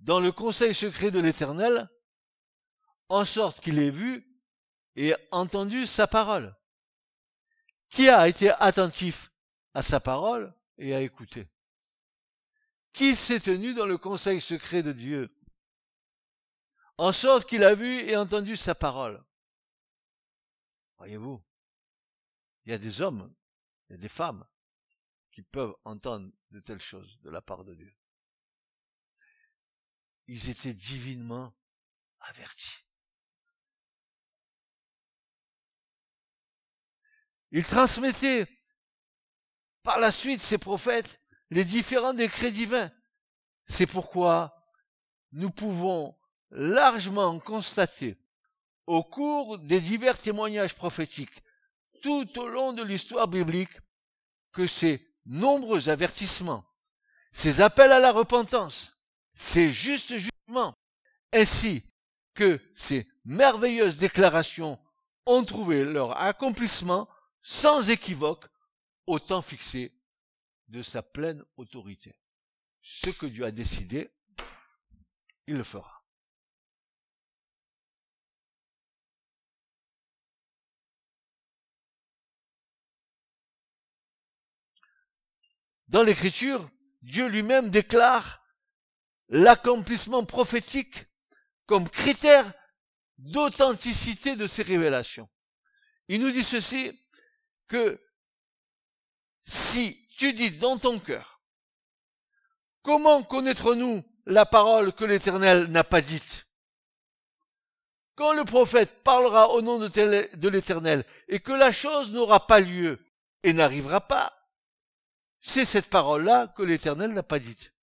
dans 0.01 0.19
le 0.19 0.33
conseil 0.33 0.75
secret 0.75 1.13
de 1.13 1.21
l'Éternel, 1.21 1.89
en 3.09 3.25
sorte 3.25 3.61
qu'il 3.61 3.79
ait 3.79 3.91
vu 3.91 4.27
et 4.97 5.15
entendu 5.31 5.87
sa 5.87 6.09
parole? 6.09 6.57
Qui 7.91 8.09
a 8.09 8.27
été 8.27 8.51
attentif 8.51 9.31
à 9.75 9.83
sa 9.83 10.01
parole 10.01 10.53
et 10.79 10.95
a 10.95 11.01
écouté? 11.01 11.49
Qui 12.93 13.15
s'est 13.15 13.41
tenu 13.41 13.73
dans 13.73 13.87
le 13.87 13.99
conseil 13.99 14.41
secret 14.41 14.83
de 14.83 14.93
Dieu, 14.93 15.33
en 16.99 17.13
sorte 17.13 17.49
qu'il 17.49 17.63
a 17.63 17.75
vu 17.75 18.01
et 18.01 18.17
entendu 18.17 18.57
sa 18.57 18.75
parole? 18.75 19.25
Voyez-vous 20.99 21.41
il 22.71 22.75
y 22.75 22.77
a 22.77 22.79
des 22.79 23.03
hommes, 23.03 23.35
il 23.89 23.95
y 23.95 23.97
a 23.97 23.99
des 23.99 24.09
femmes 24.09 24.47
qui 25.33 25.43
peuvent 25.43 25.75
entendre 25.85 26.31
de 26.53 26.61
telles 26.61 26.81
choses 26.81 27.19
de 27.23 27.29
la 27.31 27.43
part 27.43 27.65
de 27.65 27.75
Dieu. 27.75 27.93
Ils 30.29 30.51
étaient 30.51 30.73
divinement 30.73 31.53
avertis. 32.21 32.85
Ils 37.51 37.67
transmettaient 37.67 38.47
par 39.83 39.99
la 39.99 40.13
suite 40.13 40.41
ces 40.41 40.59
prophètes 40.59 41.21
les 41.51 41.65
différents 41.65 42.15
décrets 42.15 42.53
divins. 42.53 42.93
C'est 43.67 43.89
pourquoi 43.89 44.55
nous 45.33 45.51
pouvons 45.51 46.17
largement 46.51 47.37
constater 47.41 48.17
au 48.87 49.03
cours 49.03 49.59
des 49.59 49.81
divers 49.81 50.17
témoignages 50.17 50.77
prophétiques 50.77 51.43
tout 52.01 52.39
au 52.39 52.49
long 52.49 52.73
de 52.73 52.83
l'histoire 52.83 53.29
biblique 53.29 53.79
que 54.53 54.67
ces 54.67 55.07
nombreux 55.27 55.89
avertissements, 55.89 56.65
ces 57.33 57.61
appels 57.61 57.93
à 57.93 58.01
la 58.01 58.13
repentance, 58.13 58.97
ces 59.35 59.73
justes 59.73 60.17
jugements, 60.17 60.75
ainsi 61.33 61.85
que 62.35 62.61
ces 62.75 63.07
merveilleuses 63.25 63.97
déclarations 63.97 64.79
ont 65.27 65.45
trouvé 65.45 65.85
leur 65.85 66.21
accomplissement 66.21 67.09
sans 67.43 67.89
équivoque 67.89 68.47
au 69.07 69.19
temps 69.19 69.43
fixé 69.43 69.93
de 70.69 70.83
sa 70.83 71.03
pleine 71.03 71.45
autorité. 71.57 72.17
Ce 72.83 73.11
que 73.11 73.27
Dieu 73.27 73.45
a 73.45 73.51
décidé, 73.51 74.11
il 75.47 75.57
le 75.57 75.65
fera. 75.65 76.00
Dans 85.91 86.05
l'écriture, 86.05 86.71
Dieu 87.03 87.27
lui-même 87.27 87.69
déclare 87.69 88.45
l'accomplissement 89.29 90.25
prophétique 90.25 91.07
comme 91.67 91.89
critère 91.89 92.53
d'authenticité 93.19 94.37
de 94.37 94.47
ses 94.47 94.63
révélations. 94.63 95.29
Il 96.07 96.21
nous 96.21 96.31
dit 96.31 96.45
ceci, 96.45 96.97
que 97.67 98.01
si 99.43 100.09
tu 100.17 100.33
dis 100.33 100.53
dans 100.53 100.79
ton 100.79 101.01
cœur, 101.01 101.43
comment 102.83 103.25
connaîtrons-nous 103.25 104.05
la 104.27 104.47
parole 104.47 104.93
que 104.93 105.05
l'Éternel 105.05 105.67
n'a 105.73 105.83
pas 105.83 106.01
dite? 106.01 106.47
Quand 108.15 108.33
le 108.33 108.45
prophète 108.45 109.03
parlera 109.03 109.49
au 109.51 109.61
nom 109.61 109.81
de 109.81 110.49
l'Éternel 110.49 111.05
et 111.27 111.41
que 111.41 111.53
la 111.53 111.73
chose 111.73 112.13
n'aura 112.13 112.47
pas 112.47 112.61
lieu 112.61 113.05
et 113.43 113.53
n'arrivera 113.53 114.01
pas, 114.01 114.40
c'est 115.41 115.65
cette 115.65 115.91
parole-là 115.91 116.49
que 116.49 116.63
l'Éternel 116.63 117.13
n'a 117.13 117.23
pas 117.23 117.39
dite. 117.39 117.75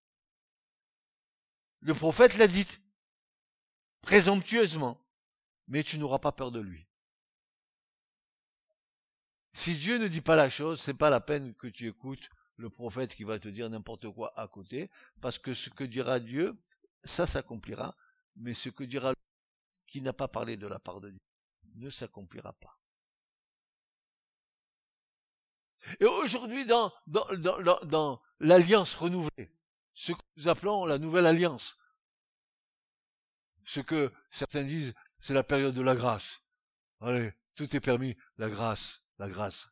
Le 1.81 1.93
prophète 1.93 2.37
l'a 2.37 2.47
dite, 2.47 2.81
présomptueusement, 4.01 5.03
mais 5.67 5.83
tu 5.83 5.97
n'auras 5.97 6.19
pas 6.19 6.31
peur 6.31 6.51
de 6.51 6.59
lui. 6.59 6.87
Si 9.53 9.75
Dieu 9.75 9.97
ne 9.97 10.07
dit 10.07 10.21
pas 10.21 10.35
la 10.35 10.49
chose, 10.49 10.79
c'est 10.79 10.93
pas 10.93 11.09
la 11.09 11.19
peine 11.19 11.55
que 11.55 11.67
tu 11.67 11.87
écoutes 11.87 12.29
le 12.57 12.69
prophète 12.69 13.15
qui 13.15 13.23
va 13.23 13.39
te 13.39 13.47
dire 13.47 13.69
n'importe 13.69 14.09
quoi 14.11 14.33
à 14.39 14.47
côté, 14.47 14.89
parce 15.21 15.39
que 15.39 15.53
ce 15.53 15.69
que 15.69 15.83
dira 15.83 16.19
Dieu, 16.19 16.55
ça 17.03 17.27
s'accomplira, 17.27 17.95
mais 18.35 18.53
ce 18.53 18.69
que 18.69 18.83
dira 18.83 19.13
qui 19.87 20.01
n'a 20.01 20.13
pas 20.13 20.27
parlé 20.27 20.57
de 20.57 20.67
la 20.67 20.79
part 20.79 20.99
de 20.99 21.09
Dieu 21.11 21.19
ne 21.75 21.89
s'accomplira 21.89 22.53
pas. 22.53 22.79
Et 25.99 26.05
aujourd'hui, 26.05 26.65
dans, 26.65 26.93
dans, 27.07 27.27
dans, 27.37 27.79
dans 27.85 28.21
l'alliance 28.39 28.93
renouvelée, 28.95 29.51
ce 29.93 30.11
que 30.11 30.21
nous 30.35 30.47
appelons 30.47 30.85
la 30.85 30.99
nouvelle 30.99 31.25
alliance, 31.25 31.77
ce 33.65 33.79
que 33.79 34.13
certains 34.29 34.63
disent, 34.63 34.93
c'est 35.19 35.33
la 35.33 35.43
période 35.43 35.73
de 35.73 35.81
la 35.81 35.95
grâce. 35.95 36.39
Allez, 37.01 37.33
tout 37.55 37.75
est 37.75 37.79
permis, 37.79 38.15
la 38.37 38.49
grâce, 38.49 39.01
la 39.17 39.27
grâce. 39.27 39.71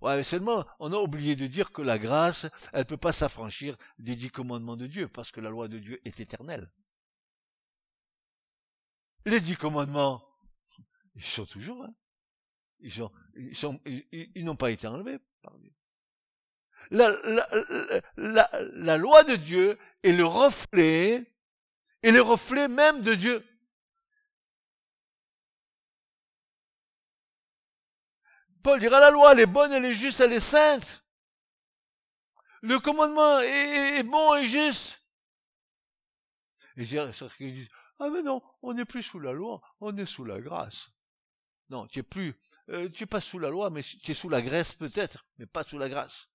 Ouais, 0.00 0.16
mais 0.16 0.22
seulement, 0.22 0.66
on 0.78 0.92
a 0.92 0.96
oublié 0.96 1.36
de 1.36 1.46
dire 1.46 1.72
que 1.72 1.82
la 1.82 1.98
grâce, 1.98 2.46
elle 2.72 2.80
ne 2.80 2.84
peut 2.84 2.96
pas 2.96 3.12
s'affranchir 3.12 3.76
des 3.98 4.16
dix 4.16 4.30
commandements 4.30 4.76
de 4.76 4.86
Dieu, 4.86 5.08
parce 5.08 5.30
que 5.30 5.40
la 5.40 5.50
loi 5.50 5.68
de 5.68 5.78
Dieu 5.78 6.00
est 6.04 6.20
éternelle. 6.20 6.72
Les 9.26 9.40
dix 9.40 9.56
commandements, 9.56 10.26
ils 11.14 11.24
sont 11.24 11.46
toujours, 11.46 11.84
hein. 11.84 11.94
Ils 12.82 12.92
sont, 12.92 13.12
ils 13.36 13.54
sont, 13.54 13.80
ils, 13.84 14.44
n'ont 14.44 14.56
pas 14.56 14.70
été 14.70 14.86
enlevés 14.86 15.18
par 15.42 15.56
Dieu. 15.58 15.72
La, 16.90 17.10
la, 17.24 17.48
la, 18.16 18.50
la, 18.72 18.96
loi 18.96 19.22
de 19.24 19.36
Dieu 19.36 19.78
est 20.02 20.12
le 20.12 20.24
reflet, 20.24 21.24
est 22.02 22.10
le 22.10 22.22
reflet 22.22 22.68
même 22.68 23.02
de 23.02 23.14
Dieu. 23.14 23.44
Paul 28.62 28.80
dira 28.80 29.00
la 29.00 29.10
loi, 29.10 29.32
elle 29.32 29.40
est 29.40 29.46
bonne, 29.46 29.72
elle 29.72 29.84
est 29.84 29.94
juste, 29.94 30.20
elle 30.20 30.32
est 30.32 30.40
sainte. 30.40 31.02
Le 32.62 32.78
commandement 32.78 33.40
est, 33.40 34.02
bon 34.02 34.34
et 34.36 34.46
juste. 34.46 35.00
Et 36.76 36.84
j'ai 36.84 37.12
certains 37.12 37.34
qui 37.36 37.52
disent, 37.52 37.68
ah 37.98 38.08
mais 38.10 38.22
non, 38.22 38.42
on 38.62 38.74
n'est 38.74 38.84
plus 38.84 39.02
sous 39.02 39.20
la 39.20 39.32
loi, 39.32 39.60
on 39.80 39.96
est 39.96 40.06
sous 40.06 40.24
la 40.24 40.40
grâce. 40.40 40.90
Non, 41.70 41.86
tu 41.86 42.00
es 42.00 42.02
plus, 42.02 42.34
euh, 42.70 42.88
tu 42.88 43.04
es 43.04 43.06
pas 43.06 43.20
sous 43.20 43.38
la 43.38 43.48
loi, 43.48 43.70
mais 43.70 43.82
tu 43.82 44.10
es 44.10 44.14
sous 44.14 44.28
la 44.28 44.42
graisse 44.42 44.72
peut-être, 44.74 45.24
mais 45.38 45.46
pas 45.46 45.62
sous 45.62 45.78
la 45.78 45.88
grâce. 45.88 46.28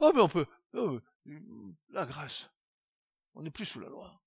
Oh, 0.00 0.12
mais 0.14 0.22
on 0.22 0.28
peut, 0.28 0.46
oh, 0.74 1.00
la 1.90 2.06
grâce. 2.06 2.48
On 3.34 3.42
n'est 3.42 3.50
plus 3.50 3.66
sous 3.66 3.80
la 3.80 3.88
loi. 3.88 4.20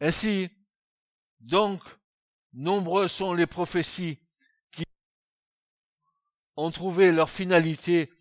Ainsi, 0.00 0.50
donc, 1.40 1.82
nombreux 2.52 3.08
sont 3.08 3.32
les 3.32 3.46
prophéties 3.46 4.20
qui 4.72 4.84
ont 6.56 6.70
trouvé 6.70 7.12
leur 7.12 7.30
finalité 7.30 8.12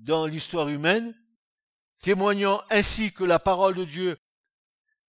dans 0.00 0.26
l'histoire 0.26 0.68
humaine, 0.68 1.14
témoignant 2.02 2.62
ainsi 2.70 3.12
que 3.12 3.24
la 3.24 3.38
parole 3.38 3.74
de 3.74 3.84
Dieu 3.84 4.18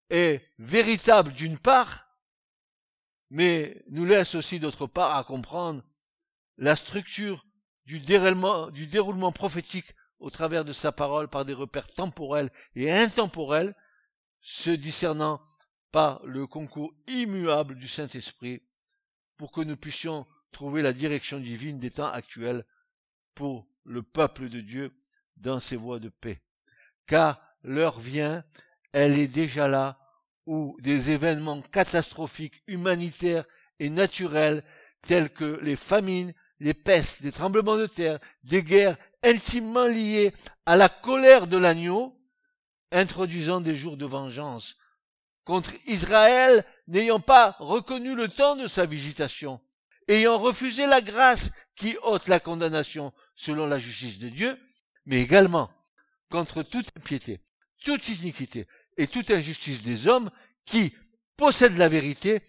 est 0.10 0.46
véritable 0.60 1.32
d'une 1.32 1.58
part, 1.58 2.08
mais 3.30 3.84
nous 3.90 4.06
laisse 4.06 4.36
aussi 4.36 4.60
d'autre 4.60 4.88
part 4.88 5.16
à 5.16 5.24
comprendre 5.24 5.84
la 6.58 6.76
structure 6.76 7.46
du 7.86 8.00
déroulement, 8.00 9.32
prophétique 9.32 9.96
au 10.20 10.30
travers 10.30 10.66
de 10.66 10.74
sa 10.74 10.92
parole 10.92 11.30
par 11.30 11.46
des 11.46 11.54
repères 11.54 11.92
temporels 11.94 12.52
et 12.76 12.92
intemporels, 12.92 13.76
se 14.42 14.70
discernant 14.70 15.42
par 15.92 16.24
le 16.26 16.48
concours 16.48 16.94
immuable 17.08 17.76
du 17.76 17.88
Saint-Esprit, 17.88 18.62
pour 19.38 19.52
que 19.52 19.62
nous 19.62 19.78
puissions 19.78 20.28
trouver 20.52 20.82
la 20.82 20.94
direction 20.94 21.40
divine 21.40 21.80
des 21.80 21.92
temps 21.92 22.12
actuels 22.12 22.66
pour 23.34 23.71
le 23.84 24.04
peuple 24.04 24.50
de 24.50 24.62
Dieu 24.62 24.92
dans 25.38 25.60
ses 25.60 25.76
voies 25.76 26.00
de 26.00 26.10
paix. 26.10 26.42
Car 27.08 27.42
l'heure 27.64 28.00
vient, 28.00 28.44
elle 28.94 29.18
est 29.18 29.28
déjà 29.28 29.68
là, 29.68 30.00
où 30.46 30.78
des 30.82 31.12
événements 31.12 31.62
catastrophiques 31.62 32.64
humanitaires 32.68 33.46
et 33.80 33.90
naturels 33.90 34.64
tels 35.08 35.30
que 35.30 35.60
les 35.62 35.76
famines, 35.76 36.34
les 36.60 36.74
pestes, 36.74 37.22
des 37.22 37.32
tremblements 37.32 37.78
de 37.78 37.88
terre, 37.88 38.20
des 38.44 38.64
guerres 38.64 38.98
intimement 39.24 39.88
liées 39.88 40.34
à 40.66 40.76
la 40.76 40.90
colère 40.90 41.48
de 41.48 41.58
l'agneau, 41.58 42.20
introduisant 42.92 43.62
des 43.62 43.76
jours 43.76 43.98
de 43.98 44.06
vengeance 44.06 44.76
contre 45.44 45.74
Israël 45.88 46.64
n'ayant 46.88 47.20
pas 47.20 47.56
reconnu 47.60 48.16
le 48.16 48.28
temps 48.28 48.56
de 48.56 48.68
sa 48.68 48.86
visitation, 48.86 49.60
ayant 50.08 50.38
refusé 50.38 50.88
la 50.88 51.02
grâce 51.02 51.52
qui 51.76 51.98
ôte 52.04 52.28
la 52.28 52.40
condamnation 52.40 53.14
selon 53.36 53.68
la 53.68 53.80
justice 53.80 54.18
de 54.20 54.30
Dieu, 54.30 54.60
mais 55.06 55.22
également 55.22 55.72
contre 56.30 56.64
toute 56.64 56.90
impiété, 56.98 57.42
toute 57.84 58.08
iniquité 58.10 58.68
et 58.98 59.08
toute 59.08 59.32
injustice 59.32 59.84
des 59.84 60.08
hommes 60.08 60.32
qui 60.66 60.94
possèdent 61.38 61.78
la 61.78 61.90
vérité 61.90 62.42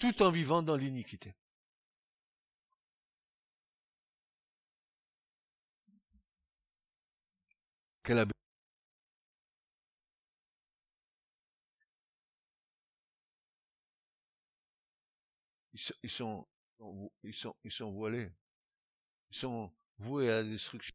tout 0.00 0.22
en 0.22 0.30
vivant 0.30 0.62
dans 0.62 0.76
l'iniquité. 0.76 1.34
ils 16.02 16.10
sont, 16.10 16.46
ils 17.22 17.34
sont, 17.34 17.54
ils 17.64 17.72
sont 17.72 17.92
voilés. 17.92 18.32
Ils 19.30 19.36
sont 19.36 19.72
voués 19.98 20.30
à 20.30 20.36
la 20.36 20.44
destruction. 20.44 20.94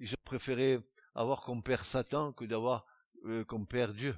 Ils 0.00 0.12
ont 0.12 0.24
préféré 0.24 0.80
avoir 1.14 1.42
comme 1.42 1.62
père 1.62 1.84
Satan 1.84 2.32
que 2.32 2.44
d'avoir 2.44 2.86
euh, 3.26 3.44
comme 3.44 3.66
père 3.66 3.92
Dieu. 3.94 4.16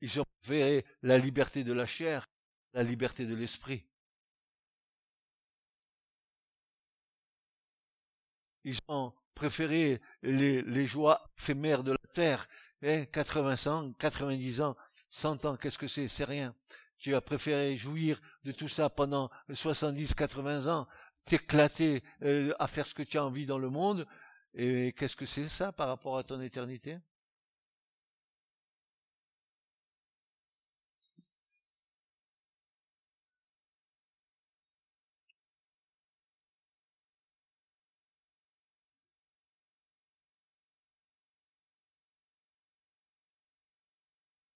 Ils 0.00 0.20
ont 0.20 0.24
préféré 0.40 0.84
la 1.02 1.18
liberté 1.18 1.64
de 1.64 1.72
la 1.72 1.86
chair, 1.86 2.28
la 2.72 2.82
liberté 2.82 3.26
de 3.26 3.34
l'esprit. 3.34 3.86
Ils 8.64 8.78
ont 8.88 9.12
préféré 9.34 10.00
les, 10.22 10.62
les 10.62 10.86
joies 10.86 11.30
éphémères 11.38 11.84
de 11.84 11.92
la 11.92 12.08
terre 12.12 12.48
80 12.82 13.66
ans, 13.66 13.92
90 13.98 14.60
ans, 14.60 14.76
100 15.08 15.44
ans, 15.44 15.56
qu'est-ce 15.56 15.78
que 15.78 15.88
c'est? 15.88 16.08
C'est 16.08 16.24
rien. 16.24 16.54
Tu 16.98 17.14
as 17.14 17.20
préféré 17.20 17.76
jouir 17.76 18.20
de 18.44 18.52
tout 18.52 18.68
ça 18.68 18.88
pendant 18.90 19.30
70, 19.52 20.14
80 20.14 20.66
ans, 20.66 20.86
t'éclater 21.24 22.02
euh, 22.22 22.54
à 22.58 22.66
faire 22.66 22.86
ce 22.86 22.94
que 22.94 23.02
tu 23.02 23.18
as 23.18 23.24
envie 23.24 23.46
dans 23.46 23.58
le 23.58 23.70
monde. 23.70 24.06
Et 24.54 24.92
qu'est-ce 24.96 25.16
que 25.16 25.26
c'est 25.26 25.48
ça 25.48 25.72
par 25.72 25.88
rapport 25.88 26.16
à 26.18 26.24
ton 26.24 26.40
éternité? 26.40 26.98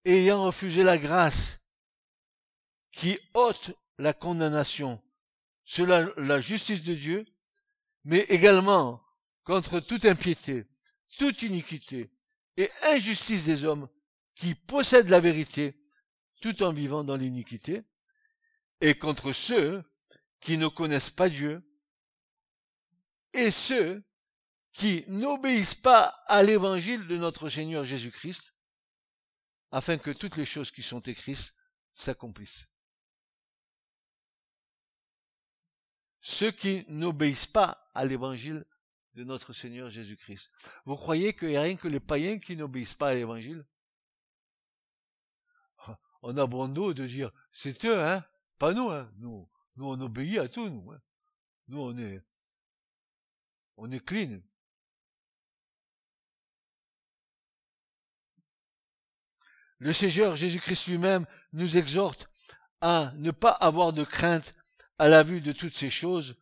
Ayant 0.05 0.45
refusé 0.45 0.83
la 0.83 0.99
grâce 0.99 1.60
qui 2.93 3.19
ôte 3.35 3.73
la 3.99 4.13
condamnation 4.13 5.03
sur 5.65 5.87
la, 5.87 6.41
justice 6.41 6.83
de 6.83 6.95
Dieu, 6.95 7.27
mais 8.05 8.21
également 8.29 9.03
contre 9.45 9.79
toute 9.79 10.05
impiété, 10.05 10.67
toute 11.19 11.43
iniquité 11.43 12.11
et 12.57 12.71
injustice 12.83 13.47
des 13.47 13.65
hommes 13.65 13.89
qui 14.35 14.55
possèdent 14.55 15.11
la 15.11 15.21
vérité 15.21 15.77
tout 16.41 16.63
en 16.63 16.73
vivant 16.73 17.05
dans 17.05 17.17
l'iniquité, 17.17 17.83
et 18.81 18.95
contre 18.95 19.33
ceux 19.33 19.85
qui 20.41 20.57
ne 20.57 20.69
connaissent 20.69 21.11
pas 21.11 21.29
Dieu, 21.29 21.63
et 23.35 23.51
ceux 23.51 24.03
qui 24.73 25.05
n'obéissent 25.09 25.75
pas 25.75 26.23
à 26.27 26.43
l'évangile 26.43 27.07
de 27.07 27.17
notre 27.17 27.51
Seigneur 27.51 27.85
Jésus-Christ, 27.85 28.55
afin 29.71 29.99
que 29.99 30.11
toutes 30.11 30.37
les 30.37 30.47
choses 30.47 30.71
qui 30.71 30.83
sont 30.83 31.01
écrites 31.01 31.55
s'accomplissent. 31.93 32.70
Ceux 36.21 36.51
qui 36.51 36.85
n'obéissent 36.89 37.47
pas 37.47 37.91
à 37.95 38.05
l'évangile 38.05 38.67
de 39.15 39.25
notre 39.25 39.53
Seigneur 39.53 39.91
Jésus-Christ. 39.91 40.51
Vous 40.85 40.97
croyez 40.97 41.33
qu'il 41.35 41.49
n'y 41.49 41.57
a 41.57 41.63
rien 41.63 41.77
que 41.77 41.89
les 41.89 42.01
païens 42.01 42.39
qui 42.39 42.57
n'obéissent 42.57 42.95
pas 42.95 43.09
à 43.09 43.15
l'évangile? 43.15 43.67
On 46.23 46.37
a 46.37 46.47
bon 46.47 46.69
dos 46.69 46.95
de 46.95 47.07
dire, 47.07 47.33
c'est 47.53 47.85
eux, 47.85 48.01
hein 48.01 48.25
Pas 48.59 48.73
nous, 48.73 48.91
hein 48.91 49.11
Nous, 49.17 49.49
nous 49.77 49.87
on 49.87 50.01
obéit 50.01 50.39
à 50.39 50.49
tout, 50.49 50.69
nous. 50.69 50.91
Hein 50.93 51.01
nous, 51.69 51.81
on 51.81 51.97
est, 51.97 52.21
on 53.77 53.91
est 53.91 54.05
clean. 54.05 54.41
Le 59.79 59.95
Seigneur 59.95 60.37
Jésus-Christ 60.37 60.89
lui-même 60.89 61.27
nous 61.53 61.79
exhorte 61.79 62.29
à 62.83 63.13
ne 63.17 63.31
pas 63.31 63.53
avoir 63.53 63.95
de 63.95 64.05
crainte 64.05 64.53
à 65.01 65.09
la 65.09 65.23
vue 65.23 65.41
de 65.41 65.53
toutes 65.53 65.75
ces 65.75 65.89
choses, 65.89 66.37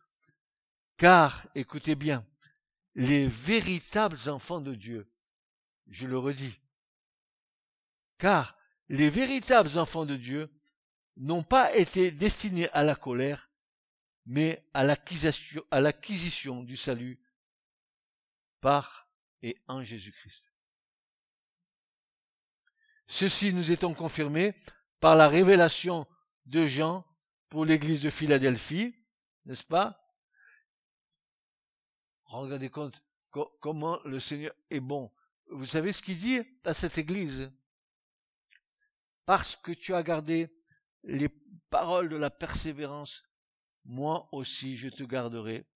car, 0.97 1.47
écoutez 1.55 1.95
bien, 1.95 2.27
les 2.93 3.25
véritables 3.25 4.19
enfants 4.27 4.59
de 4.59 4.75
Dieu, 4.75 5.09
je 5.87 6.05
le 6.05 6.17
redis, 6.17 6.59
car 8.17 8.57
les 8.89 9.09
véritables 9.09 9.79
enfants 9.79 10.05
de 10.05 10.17
Dieu 10.17 10.51
n'ont 11.15 11.41
pas 11.41 11.73
été 11.73 12.11
destinés 12.11 12.69
à 12.71 12.83
la 12.83 12.95
colère, 12.95 13.49
mais 14.25 14.69
à 14.73 14.83
l'acquisition 14.83 16.61
du 16.61 16.75
salut 16.75 17.17
par 18.59 19.09
et 19.41 19.57
en 19.69 19.85
Jésus-Christ. 19.85 20.53
Ceci 23.07 23.53
nous 23.53 23.71
étant 23.71 23.93
confirmé 23.93 24.53
par 24.99 25.15
la 25.15 25.29
révélation 25.29 26.05
de 26.45 26.67
Jean 26.67 27.05
pour 27.49 27.65
l'église 27.65 28.01
de 28.01 28.09
Philadelphie, 28.09 28.95
n'est-ce 29.45 29.63
pas? 29.63 30.05
Regardez 32.25 32.69
compte 32.69 33.03
comment 33.59 33.99
le 34.05 34.19
Seigneur 34.19 34.53
est 34.69 34.79
bon. 34.79 35.11
Vous 35.47 35.65
savez 35.65 35.91
ce 35.91 36.01
qu'il 36.01 36.17
dit 36.17 36.39
à 36.63 36.73
cette 36.73 36.97
église? 36.97 37.51
Parce 39.25 39.55
que 39.55 39.71
tu 39.71 39.93
as 39.93 40.03
gardé 40.03 40.55
les 41.03 41.29
paroles 41.69 42.09
de 42.09 42.15
la 42.15 42.29
persévérance, 42.29 43.23
moi 43.83 44.29
aussi 44.31 44.75
je 44.75 44.89
te 44.89 45.03
garderai 45.03 45.67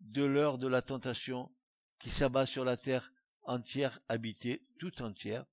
de 0.00 0.24
l'heure 0.24 0.58
de 0.58 0.68
la 0.68 0.82
tentation 0.82 1.54
qui 1.98 2.10
s'abat 2.10 2.46
sur 2.46 2.64
la 2.64 2.76
terre 2.76 3.12
entière 3.42 4.00
habitée, 4.08 4.66
tout 4.78 5.02
entière, 5.02 5.46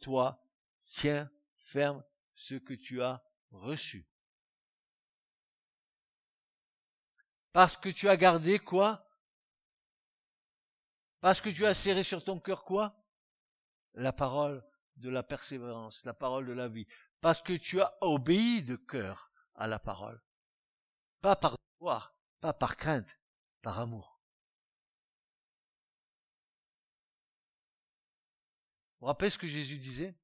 toi 0.00 0.44
tiens 0.80 1.30
ferme 1.58 2.02
ce 2.34 2.54
que 2.54 2.74
tu 2.74 3.02
as 3.02 3.22
reçu. 3.50 4.09
Parce 7.52 7.76
que 7.76 7.88
tu 7.88 8.08
as 8.08 8.16
gardé 8.16 8.58
quoi? 8.58 9.06
Parce 11.20 11.40
que 11.40 11.50
tu 11.50 11.66
as 11.66 11.74
serré 11.74 12.02
sur 12.02 12.24
ton 12.24 12.38
cœur 12.38 12.64
quoi? 12.64 12.96
La 13.94 14.12
parole 14.12 14.64
de 14.96 15.10
la 15.10 15.22
persévérance, 15.22 16.04
la 16.04 16.14
parole 16.14 16.46
de 16.46 16.52
la 16.52 16.68
vie. 16.68 16.86
Parce 17.20 17.42
que 17.42 17.52
tu 17.52 17.80
as 17.80 17.96
obéi 18.00 18.62
de 18.62 18.76
cœur 18.76 19.32
à 19.54 19.66
la 19.66 19.78
parole. 19.78 20.22
Pas 21.20 21.36
par 21.36 21.56
devoir, 21.78 22.14
pas 22.40 22.52
par 22.52 22.76
crainte, 22.76 23.18
par 23.62 23.78
amour. 23.78 24.20
Vous 29.00 29.06
rappelez 29.06 29.30
ce 29.30 29.38
que 29.38 29.46
Jésus 29.46 29.78
disait? 29.78 30.14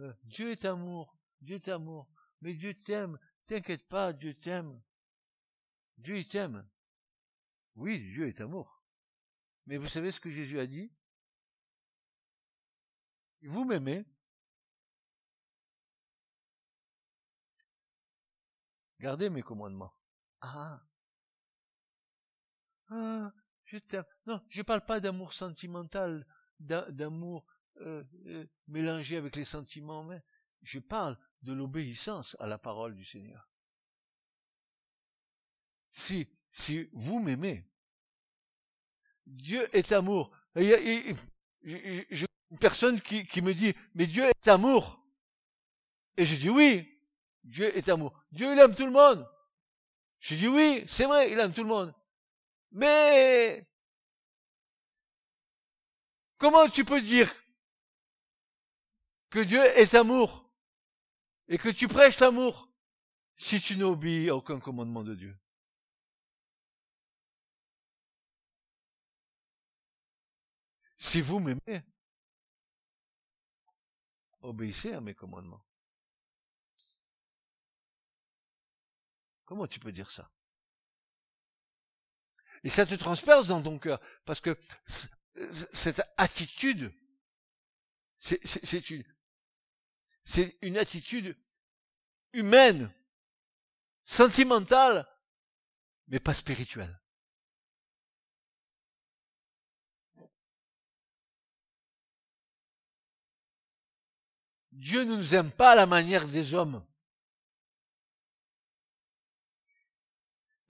Euh, 0.00 0.14
Dieu 0.24 0.50
est 0.50 0.64
amour, 0.64 1.18
Dieu 1.42 1.56
est 1.56 1.68
amour, 1.68 2.08
mais 2.40 2.54
Dieu 2.54 2.72
t'aime, 2.74 3.18
t'inquiète 3.46 3.86
pas, 3.86 4.14
Dieu 4.14 4.34
t'aime. 4.34 4.80
Dieu 6.00 6.16
il 6.16 6.26
t'aime. 6.26 6.66
Oui, 7.76 7.98
Dieu 7.98 8.26
est 8.26 8.40
amour. 8.40 8.82
Mais 9.66 9.76
vous 9.76 9.88
savez 9.88 10.10
ce 10.10 10.20
que 10.20 10.30
Jésus 10.30 10.58
a 10.58 10.66
dit? 10.66 10.92
Vous 13.42 13.64
m'aimez 13.64 14.04
Gardez 18.98 19.30
mes 19.30 19.42
commandements. 19.42 19.94
Ah. 20.40 20.82
Ah, 22.88 23.32
je 23.64 23.78
t'aime. 23.78 24.04
Non, 24.26 24.42
je 24.48 24.62
parle 24.62 24.84
pas 24.84 25.00
d'amour 25.00 25.32
sentimental, 25.32 26.26
d'amour 26.58 27.46
euh, 27.78 28.04
euh, 28.26 28.46
mélangé 28.68 29.16
avec 29.16 29.36
les 29.36 29.44
sentiments 29.44 30.04
mais 30.04 30.22
Je 30.62 30.78
parle 30.78 31.18
de 31.42 31.52
l'obéissance 31.52 32.36
à 32.40 32.46
la 32.46 32.58
parole 32.58 32.94
du 32.94 33.04
Seigneur. 33.04 33.49
Si, 35.90 36.28
si 36.50 36.88
vous 36.92 37.20
m'aimez, 37.20 37.66
Dieu 39.26 39.68
est 39.76 39.92
amour. 39.92 40.30
A, 40.56 40.60
une 42.50 42.58
personne 42.58 43.00
qui, 43.00 43.24
qui 43.24 43.42
me 43.42 43.54
dit, 43.54 43.74
mais 43.94 44.06
Dieu 44.06 44.24
est 44.24 44.48
amour. 44.48 45.00
Et 46.16 46.24
je 46.24 46.36
dis 46.36 46.50
oui, 46.50 47.00
Dieu 47.44 47.76
est 47.76 47.88
amour. 47.88 48.12
Dieu, 48.32 48.52
il 48.52 48.58
aime 48.58 48.74
tout 48.74 48.86
le 48.86 48.92
monde. 48.92 49.26
Je 50.18 50.34
dis 50.34 50.48
oui, 50.48 50.84
c'est 50.86 51.06
vrai, 51.06 51.30
il 51.30 51.38
aime 51.38 51.52
tout 51.52 51.62
le 51.62 51.68
monde. 51.68 51.94
Mais 52.72 53.66
comment 56.38 56.68
tu 56.68 56.84
peux 56.84 57.00
dire 57.00 57.32
que 59.30 59.40
Dieu 59.40 59.64
est 59.78 59.94
amour 59.94 60.52
et 61.48 61.58
que 61.58 61.68
tu 61.68 61.88
prêches 61.88 62.18
l'amour 62.20 62.68
si 63.36 63.60
tu 63.60 63.76
n'obéis 63.76 64.28
à 64.28 64.36
aucun 64.36 64.60
commandement 64.60 65.02
de 65.02 65.14
Dieu? 65.14 65.39
Si 71.02 71.22
vous 71.22 71.40
m'aimez, 71.40 71.82
obéissez 74.42 74.92
à 74.92 75.00
mes 75.00 75.14
commandements. 75.14 75.64
Comment 79.46 79.66
tu 79.66 79.80
peux 79.80 79.92
dire 79.92 80.10
ça? 80.10 80.30
Et 82.62 82.68
ça 82.68 82.84
te 82.84 82.94
transperce 82.94 83.46
dans 83.46 83.62
ton 83.62 83.78
cœur, 83.78 83.98
parce 84.26 84.42
que 84.42 84.58
cette 85.50 86.02
attitude, 86.18 86.92
c'est 88.18 88.90
une, 88.90 89.04
une 90.60 90.76
attitude 90.76 91.34
humaine, 92.34 92.94
sentimentale, 94.04 95.08
mais 96.08 96.20
pas 96.20 96.34
spirituelle. 96.34 97.00
Dieu 104.80 105.04
ne 105.04 105.14
nous 105.14 105.34
aime 105.34 105.50
pas 105.50 105.72
à 105.72 105.74
la 105.74 105.84
manière 105.84 106.26
des 106.26 106.54
hommes. 106.54 106.82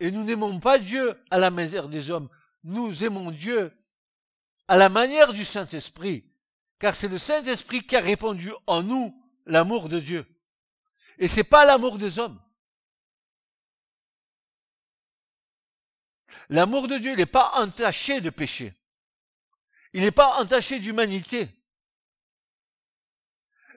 Et 0.01 0.11
nous 0.11 0.25
n'aimons 0.25 0.59
pas 0.59 0.81
Dieu 0.81 1.17
à 1.31 1.39
la 1.39 1.51
manière 1.51 1.89
des 1.89 2.11
hommes. 2.11 2.29
Nous 2.65 3.05
aimons 3.05 3.31
Dieu 3.31 3.73
à 4.67 4.77
la 4.77 4.89
manière 4.89 5.33
du 5.33 5.45
Saint-Esprit. 5.45 6.29
Car 6.81 6.93
c'est 6.93 7.07
le 7.07 7.19
Saint-Esprit 7.19 7.87
qui 7.87 7.95
a 7.95 8.01
répandu 8.01 8.53
en 8.67 8.83
nous 8.83 9.17
l'amour 9.47 9.89
de 9.89 10.01
Dieu. 10.01 10.27
Et 11.19 11.29
c'est 11.29 11.45
pas 11.45 11.65
l'amour 11.65 11.97
des 11.97 12.19
hommes. 12.19 12.43
L'amour 16.49 16.89
de 16.89 16.99
Dieu 16.99 17.15
n'est 17.15 17.27
pas 17.27 17.53
entaché 17.63 18.21
de 18.21 18.31
péché. 18.31 18.75
Il 19.93 20.03
n'est 20.03 20.11
pas 20.11 20.41
entaché 20.41 20.81
d'humanité. 20.81 21.60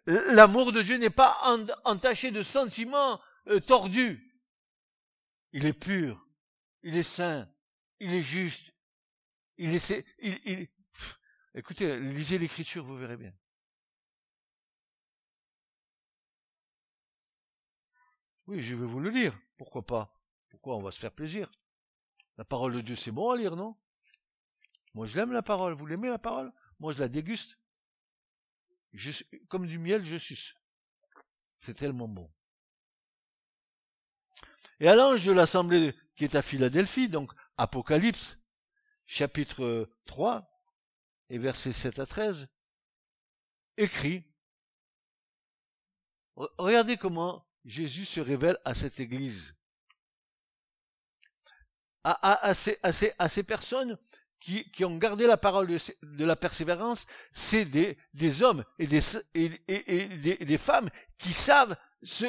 L'amour 0.05 0.71
de 0.71 0.81
Dieu 0.81 0.97
n'est 0.97 1.09
pas 1.09 1.39
entaché 1.85 2.31
de 2.31 2.43
sentiments 2.43 3.21
euh, 3.47 3.59
tordus. 3.59 4.29
Il 5.53 5.65
est 5.65 5.73
pur, 5.73 6.27
il 6.81 6.97
est 6.97 7.03
saint, 7.03 7.49
il 7.99 8.13
est 8.13 8.23
juste, 8.23 8.73
il 9.57 9.73
est, 9.73 10.05
il, 10.19 10.39
il, 10.45 10.67
écoutez, 11.53 11.99
lisez 11.99 12.37
l'écriture, 12.37 12.83
vous 12.83 12.97
verrez 12.97 13.17
bien. 13.17 13.33
Oui, 18.47 18.61
je 18.61 18.75
vais 18.75 18.85
vous 18.85 18.99
le 18.99 19.09
lire. 19.09 19.39
Pourquoi 19.57 19.85
pas? 19.85 20.19
Pourquoi 20.49 20.75
on 20.75 20.81
va 20.81 20.91
se 20.91 20.99
faire 20.99 21.13
plaisir? 21.13 21.49
La 22.37 22.43
parole 22.43 22.73
de 22.73 22.81
Dieu, 22.81 22.95
c'est 22.95 23.11
bon 23.11 23.31
à 23.31 23.37
lire, 23.37 23.55
non? 23.55 23.77
Moi, 24.93 25.05
je 25.05 25.15
l'aime 25.15 25.31
la 25.31 25.41
parole. 25.43 25.73
Vous 25.73 25.85
l'aimez 25.85 26.09
la 26.09 26.19
parole? 26.19 26.51
Moi, 26.79 26.91
je 26.91 26.99
la 26.99 27.07
déguste. 27.07 27.57
Comme 29.49 29.67
du 29.67 29.79
miel, 29.79 30.05
je 30.05 30.17
suce. 30.17 30.55
C'est 31.59 31.75
tellement 31.75 32.07
bon. 32.07 32.31
Et 34.79 34.87
à 34.87 34.95
l'ange 34.95 35.23
de 35.23 35.31
l'assemblée 35.31 35.95
qui 36.15 36.25
est 36.25 36.35
à 36.35 36.41
Philadelphie, 36.41 37.07
donc 37.07 37.31
Apocalypse, 37.57 38.39
chapitre 39.05 39.89
3, 40.05 40.49
et 41.29 41.37
versets 41.37 41.71
7 41.71 41.99
à 41.99 42.05
13, 42.05 42.47
écrit, 43.77 44.25
regardez 46.35 46.97
comment 46.97 47.47
Jésus 47.65 48.05
se 48.05 48.19
révèle 48.19 48.59
à 48.65 48.73
cette 48.73 48.99
église, 48.99 49.55
à 52.03 52.53
ces, 52.53 53.43
personnes 53.43 53.97
qui, 54.43 54.83
ont 54.83 54.97
gardé 54.97 55.25
la 55.25 55.37
parole 55.37 55.67
de, 55.67 56.25
la 56.25 56.35
persévérance, 56.35 57.05
c'est 57.31 57.63
des, 57.63 58.43
hommes 58.43 58.65
et 58.77 58.87
des, 58.87 60.57
femmes 60.57 60.89
qui 61.17 61.31
savent 61.31 61.77
ce, 62.01 62.25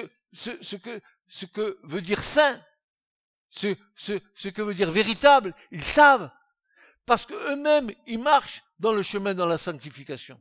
que 1.47 1.79
veut 1.83 2.03
dire 2.03 2.23
saint, 2.23 2.63
ce 3.51 4.49
que 4.49 4.63
veut 4.63 4.75
dire 4.75 4.93
véritable. 4.93 5.55
Ils 5.73 5.85
savent. 5.85 6.31
Parce 7.05 7.27
que 7.27 7.35
eux-mêmes, 7.53 7.91
ils 8.07 8.21
marchent 8.21 8.63
dans 8.79 8.93
le 8.93 9.03
chemin 9.03 9.35
dans 9.35 9.47
la 9.47 9.59
sanctification. 9.59 10.41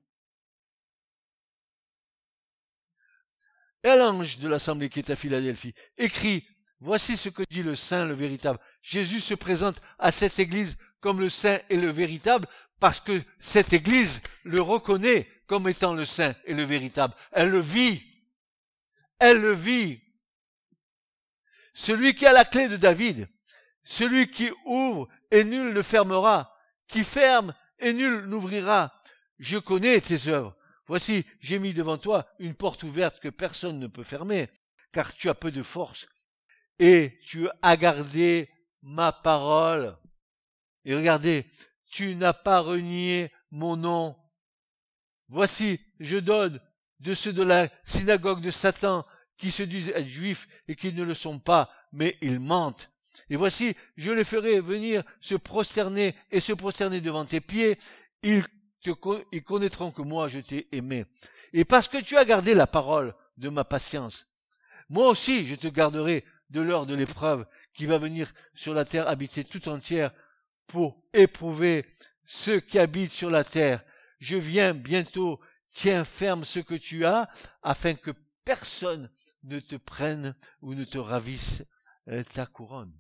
Et 3.83 3.95
l'ange 3.97 4.37
de 4.37 4.47
l'assemblée 4.47 4.89
qui 4.89 4.99
est 4.99 5.09
à 5.09 5.15
Philadelphie 5.15 5.73
écrit, 5.97 6.47
voici 6.79 7.17
ce 7.17 7.29
que 7.29 7.43
dit 7.49 7.63
le 7.63 7.75
saint, 7.75 8.05
le 8.05 8.13
véritable. 8.13 8.59
Jésus 8.81 9.19
se 9.19 9.33
présente 9.33 9.81
à 9.97 10.11
cette 10.11 10.39
église 10.39 10.77
comme 11.03 11.19
le 11.19 11.29
saint 11.29 11.59
et 11.69 11.77
le 11.77 11.89
véritable 11.89 12.47
parce 12.79 12.99
que 12.99 13.21
cette 13.39 13.73
église 13.73 14.23
le 14.45 14.61
reconnaît 14.61 15.27
comme 15.45 15.67
étant 15.67 15.93
le 15.93 16.05
saint 16.05 16.33
et 16.45 16.53
le 16.53 16.63
véritable. 16.63 17.13
Elle 17.31 17.49
le 17.49 17.59
vit. 17.59 18.01
Elle 19.19 19.41
le 19.41 19.53
vit 19.53 20.01
celui 21.73 22.13
qui 22.13 22.25
a 22.25 22.31
la 22.31 22.45
clé 22.45 22.67
de 22.67 22.77
David, 22.77 23.27
celui 23.83 24.29
qui 24.29 24.49
ouvre 24.65 25.07
et 25.31 25.43
nul 25.43 25.73
ne 25.73 25.81
fermera, 25.81 26.55
qui 26.87 27.03
ferme 27.03 27.53
et 27.79 27.93
nul 27.93 28.25
n'ouvrira. 28.25 28.93
Je 29.39 29.57
connais 29.57 29.99
tes 29.99 30.27
œuvres. 30.27 30.55
Voici, 30.87 31.25
j'ai 31.39 31.59
mis 31.59 31.73
devant 31.73 31.97
toi 31.97 32.27
une 32.39 32.53
porte 32.53 32.83
ouverte 32.83 33.19
que 33.19 33.29
personne 33.29 33.79
ne 33.79 33.87
peut 33.87 34.03
fermer, 34.03 34.49
car 34.91 35.13
tu 35.13 35.29
as 35.29 35.33
peu 35.33 35.51
de 35.51 35.63
force, 35.63 36.05
et 36.79 37.19
tu 37.27 37.47
as 37.61 37.77
gardé 37.77 38.49
ma 38.81 39.11
parole. 39.11 39.97
Et 40.85 40.95
regardez, 40.95 41.45
tu 41.89 42.15
n'as 42.15 42.33
pas 42.33 42.59
renié 42.59 43.31
mon 43.51 43.75
nom. 43.75 44.15
Voici, 45.27 45.79
je 45.99 46.17
donne 46.17 46.59
de 46.99 47.13
ceux 47.13 47.33
de 47.33 47.43
la 47.43 47.69
synagogue 47.83 48.41
de 48.41 48.51
Satan 48.51 49.05
qui 49.37 49.51
se 49.51 49.63
disent 49.63 49.89
être 49.89 50.07
juifs 50.07 50.47
et 50.67 50.75
qui 50.75 50.93
ne 50.93 51.03
le 51.03 51.13
sont 51.13 51.39
pas, 51.39 51.69
mais 51.91 52.17
ils 52.21 52.39
mentent. 52.39 52.89
Et 53.29 53.35
voici, 53.35 53.75
je 53.97 54.11
les 54.11 54.23
ferai 54.23 54.59
venir 54.59 55.03
se 55.21 55.35
prosterner 55.35 56.15
et 56.31 56.39
se 56.39 56.53
prosterner 56.53 57.01
devant 57.01 57.25
tes 57.25 57.41
pieds, 57.41 57.77
ils, 58.21 58.43
ils 59.31 59.43
connaîtront 59.43 59.91
que 59.91 60.01
moi 60.01 60.27
je 60.27 60.39
t'ai 60.39 60.67
aimé. 60.71 61.05
Et 61.53 61.65
parce 61.65 61.87
que 61.87 62.01
tu 62.01 62.17
as 62.17 62.25
gardé 62.25 62.53
la 62.53 62.67
parole 62.67 63.13
de 63.37 63.49
ma 63.49 63.63
patience, 63.63 64.27
moi 64.89 65.09
aussi 65.09 65.45
je 65.45 65.55
te 65.55 65.67
garderai 65.67 66.25
de 66.49 66.61
l'heure 66.61 66.85
de 66.85 66.95
l'épreuve 66.95 67.45
qui 67.73 67.85
va 67.85 67.97
venir 67.97 68.31
sur 68.53 68.73
la 68.73 68.85
terre 68.85 69.07
habitée 69.07 69.43
tout 69.43 69.67
entière 69.69 70.11
pour 70.67 71.03
éprouver 71.13 71.85
ceux 72.25 72.59
qui 72.59 72.79
habitent 72.79 73.11
sur 73.11 73.29
la 73.29 73.43
terre. 73.43 73.83
Je 74.19 74.37
viens 74.37 74.73
bientôt, 74.73 75.39
tiens 75.67 76.05
ferme 76.05 76.43
ce 76.45 76.59
que 76.59 76.75
tu 76.75 77.05
as, 77.05 77.29
afin 77.61 77.93
que 77.93 78.11
personne 78.43 79.09
ne 79.43 79.59
te 79.59 79.75
prenne 79.75 80.35
ou 80.61 80.73
ne 80.73 80.85
te 80.85 80.97
ravisse 80.97 81.63
euh, 82.07 82.23
ta 82.23 82.45
couronne. 82.45 82.93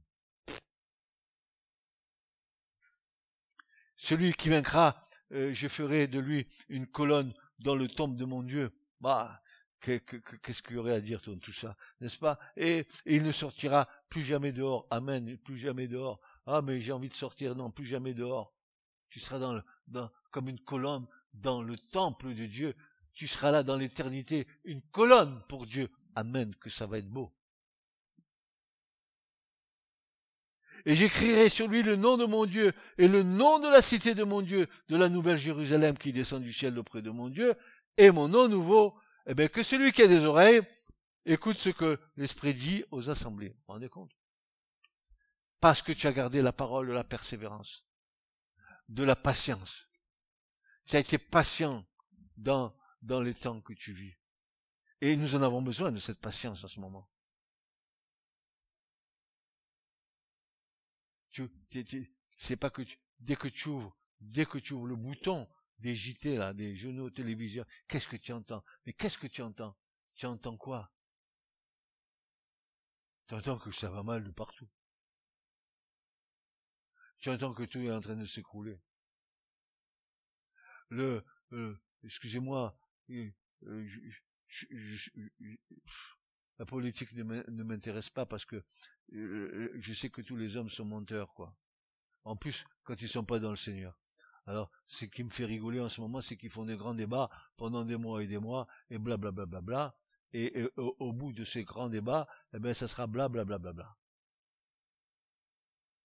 Celui 3.95 4.33
qui 4.33 4.49
vaincra 4.49 5.01
euh, 5.33 5.53
je 5.53 5.67
ferai 5.67 6.07
de 6.07 6.19
lui 6.19 6.47
une 6.69 6.87
colonne 6.87 7.33
dans 7.59 7.75
le 7.75 7.87
temple 7.87 8.15
de 8.15 8.25
mon 8.25 8.43
Dieu. 8.43 8.71
Bah, 9.01 9.41
qu'est-ce 9.79 10.61
qu'il 10.61 10.75
y 10.75 10.79
aurait 10.79 10.93
à 10.93 11.01
dire 11.01 11.21
tout 11.21 11.53
ça, 11.53 11.75
n'est-ce 11.99 12.19
pas? 12.19 12.39
Et, 12.55 12.87
il 13.05 13.23
ne 13.23 13.31
sortira 13.31 13.89
plus 14.09 14.23
jamais 14.23 14.51
dehors. 14.51 14.87
Amen, 14.91 15.37
plus 15.39 15.57
jamais 15.57 15.87
dehors. 15.87 16.19
Ah, 16.45 16.61
mais 16.61 16.81
j'ai 16.81 16.91
envie 16.91 17.09
de 17.09 17.15
sortir. 17.15 17.55
Non, 17.55 17.71
plus 17.71 17.85
jamais 17.85 18.13
dehors. 18.13 18.53
Tu 19.09 19.19
seras 19.19 19.39
dans, 19.39 19.53
le, 19.53 19.63
dans 19.87 20.11
comme 20.31 20.49
une 20.49 20.59
colonne 20.59 21.07
dans 21.33 21.61
le 21.61 21.77
temple 21.77 22.33
de 22.33 22.45
Dieu. 22.45 22.75
Tu 23.13 23.27
seras 23.27 23.51
là 23.51 23.63
dans 23.63 23.77
l'éternité, 23.77 24.47
une 24.63 24.81
colonne 24.81 25.43
pour 25.47 25.65
Dieu. 25.65 25.89
Amen, 26.15 26.53
que 26.55 26.69
ça 26.69 26.87
va 26.87 26.97
être 26.97 27.09
beau. 27.09 27.31
et 30.85 30.95
j'écrirai 30.95 31.49
sur 31.49 31.67
lui 31.67 31.83
le 31.83 31.95
nom 31.95 32.17
de 32.17 32.25
mon 32.25 32.45
Dieu 32.45 32.73
et 32.97 33.07
le 33.07 33.23
nom 33.23 33.59
de 33.59 33.67
la 33.69 33.81
cité 33.81 34.15
de 34.15 34.23
mon 34.23 34.41
Dieu, 34.41 34.67
de 34.89 34.97
la 34.97 35.09
nouvelle 35.09 35.37
Jérusalem 35.37 35.97
qui 35.97 36.11
descend 36.11 36.43
du 36.43 36.51
ciel 36.51 36.77
auprès 36.77 37.01
de 37.01 37.09
mon 37.09 37.29
Dieu, 37.29 37.55
et 37.97 38.11
mon 38.11 38.27
nom 38.27 38.47
nouveau, 38.47 38.93
eh 39.27 39.33
bien, 39.33 39.47
que 39.47 39.63
celui 39.63 39.91
qui 39.91 40.01
a 40.01 40.07
des 40.07 40.25
oreilles 40.25 40.61
écoute 41.25 41.59
ce 41.59 41.69
que 41.69 41.99
l'Esprit 42.17 42.53
dit 42.53 42.83
aux 42.91 43.09
assemblées. 43.09 43.49
Vous 43.49 43.55
vous 43.67 43.73
rendez 43.73 43.89
compte? 43.89 44.11
Parce 45.63 45.81
que 45.81 45.93
tu 45.93 46.07
as 46.07 46.11
gardé 46.11 46.41
la 46.41 46.51
parole 46.51 46.87
de 46.87 46.91
la 46.91 47.05
persévérance, 47.05 47.85
de 48.89 49.01
la 49.05 49.15
patience. 49.15 49.87
Tu 50.85 50.97
as 50.97 50.99
été 50.99 51.17
patient 51.17 51.87
dans, 52.35 52.77
dans 53.01 53.21
les 53.21 53.33
temps 53.33 53.61
que 53.61 53.71
tu 53.71 53.93
vis. 53.93 54.13
Et 54.99 55.15
nous 55.15 55.35
en 55.35 55.41
avons 55.41 55.61
besoin 55.61 55.93
de 55.93 55.99
cette 55.99 56.19
patience 56.19 56.65
en 56.65 56.67
ce 56.67 56.81
moment. 56.81 57.09
tu, 61.31 61.49
c'est 62.35 62.57
pas 62.57 62.69
que 62.69 62.81
dès 63.19 63.37
que 63.37 63.47
tu 63.47 63.69
ouvres, 63.69 63.97
dès 64.19 64.45
que 64.45 64.57
tu 64.57 64.73
ouvres 64.73 64.87
le 64.87 64.97
bouton 64.97 65.49
des 65.79 65.95
JT 65.95 66.35
là, 66.35 66.53
des 66.53 66.75
journaux 66.75 67.09
télévision, 67.09 67.65
qu'est-ce 67.87 68.09
que 68.09 68.17
tu 68.17 68.33
entends? 68.33 68.65
Mais 68.85 68.91
qu'est-ce 68.91 69.17
que 69.17 69.27
tu 69.27 69.41
entends? 69.41 69.77
Tu 70.13 70.25
entends 70.25 70.57
quoi? 70.57 70.93
Tu 73.27 73.33
entends 73.33 73.57
que 73.59 73.71
ça 73.71 73.89
va 73.89 74.03
mal 74.03 74.25
de 74.25 74.31
partout. 74.31 74.67
Tu 77.23 77.29
entends 77.29 77.53
que 77.53 77.63
tout 77.63 77.79
est 77.79 77.89
en 77.89 78.01
train 78.01 78.17
de 78.17 78.25
s'écrouler. 78.25 78.81
Le, 80.89 81.23
excusez-moi, 82.03 82.77
euh, 83.11 83.31
la 86.59 86.65
politique 86.65 87.13
ne 87.13 87.63
m'intéresse 87.63 88.09
pas 88.09 88.25
parce 88.25 88.43
que 88.43 88.61
euh, 89.13 89.71
je 89.79 89.93
sais 89.93 90.09
que 90.09 90.21
tous 90.21 90.35
les 90.35 90.57
hommes 90.57 90.67
sont 90.67 90.83
menteurs, 90.83 91.33
quoi. 91.33 91.55
En 92.25 92.35
plus, 92.35 92.65
quand 92.83 93.01
ils 93.01 93.07
sont 93.07 93.23
pas 93.23 93.39
dans 93.39 93.51
le 93.51 93.55
Seigneur. 93.55 93.97
Alors, 94.45 94.69
ce 94.85 95.05
qui 95.05 95.23
me 95.23 95.29
fait 95.29 95.45
rigoler 95.45 95.79
en 95.79 95.87
ce 95.87 96.01
moment, 96.01 96.19
c'est 96.19 96.35
qu'ils 96.35 96.49
font 96.49 96.65
des 96.65 96.75
grands 96.75 96.93
débats 96.93 97.29
pendant 97.55 97.85
des 97.85 97.95
mois 97.95 98.21
et 98.21 98.27
des 98.27 98.37
mois, 98.37 98.67
et 98.89 98.97
blablabla, 98.97 99.45
bla, 99.45 99.61
bla, 99.61 99.61
bla, 99.61 99.97
et, 100.33 100.69
au, 100.75 101.13
bout 101.13 101.31
de 101.31 101.45
ces 101.45 101.63
grands 101.63 101.87
débats, 101.87 102.27
eh 102.53 102.59
ben, 102.59 102.73
ça 102.73 102.89
sera 102.89 103.07
blablabla. 103.07 103.59
Bla, 103.59 103.71
bla, 103.71 103.83
bla, 103.83 103.97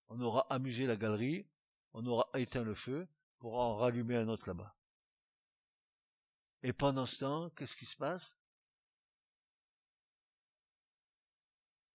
On 0.08 0.20
aura 0.20 0.46
amusé 0.52 0.86
la 0.86 0.96
galerie, 0.96 1.46
on 1.92 2.04
aura 2.06 2.28
éteint 2.34 2.64
le 2.64 2.74
feu 2.74 3.08
pour 3.38 3.58
en 3.58 3.76
rallumer 3.76 4.16
un 4.16 4.28
autre 4.28 4.48
là-bas. 4.48 4.74
Et 6.62 6.72
pendant 6.72 7.06
ce 7.06 7.20
temps, 7.20 7.50
qu'est-ce 7.50 7.76
qui 7.76 7.86
se 7.86 7.96
passe? 7.96 8.36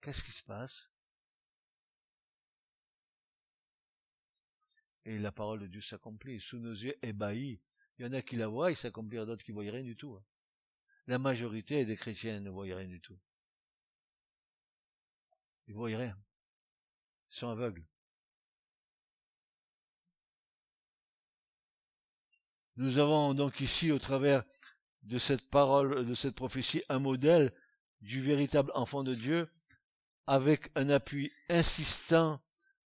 Qu'est-ce 0.01 0.23
qui 0.23 0.31
se 0.31 0.43
passe? 0.43 0.89
Et 5.05 5.17
la 5.17 5.31
parole 5.31 5.59
de 5.61 5.67
Dieu 5.67 5.81
s'accomplit. 5.81 6.39
Sous 6.39 6.59
nos 6.59 6.71
yeux 6.71 6.97
ébahis, 7.05 7.61
il 7.97 8.05
y 8.05 8.09
en 8.09 8.13
a 8.13 8.21
qui 8.21 8.35
la 8.35 8.47
voient, 8.47 8.71
il 8.71 8.75
s'accomplit, 8.75 9.17
d'autres 9.17 9.43
qui 9.43 9.51
ne 9.51 9.55
voient 9.55 9.71
rien 9.71 9.83
du 9.83 9.97
tout. 9.97 10.15
Hein. 10.15 10.23
La 11.07 11.19
majorité 11.19 11.85
des 11.85 11.97
chrétiens 11.97 12.39
ne 12.39 12.49
voient 12.49 12.63
rien 12.63 12.87
du 12.87 13.01
tout. 13.01 13.19
Ils 15.67 15.73
ne 15.73 15.77
voient 15.77 15.87
rien. 15.89 16.17
Ils 17.29 17.35
sont 17.35 17.49
aveugles. 17.49 17.85
Nous 22.75 22.97
avons 22.97 23.33
donc 23.33 23.59
ici, 23.59 23.91
au 23.91 23.99
travers 23.99 24.43
de 25.03 25.19
cette 25.19 25.49
parole, 25.49 26.05
de 26.05 26.15
cette 26.15 26.35
prophétie, 26.35 26.83
un 26.89 26.99
modèle 26.99 27.53
du 28.01 28.21
véritable 28.21 28.71
enfant 28.73 29.03
de 29.03 29.15
Dieu, 29.15 29.51
avec 30.27 30.71
un 30.75 30.89
appui 30.89 31.31
insistant 31.49 32.41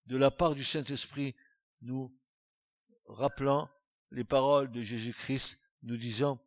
de 0.05 0.17
la 0.17 0.31
part 0.31 0.55
du 0.55 0.63
Saint-Esprit 0.63 1.36
nous 1.81 2.17
rappelant 3.07 3.69
les 4.11 4.23
paroles 4.23 4.71
de 4.71 4.81
Jésus-Christ, 4.81 5.59
nous 5.83 5.97
disant, 5.97 6.39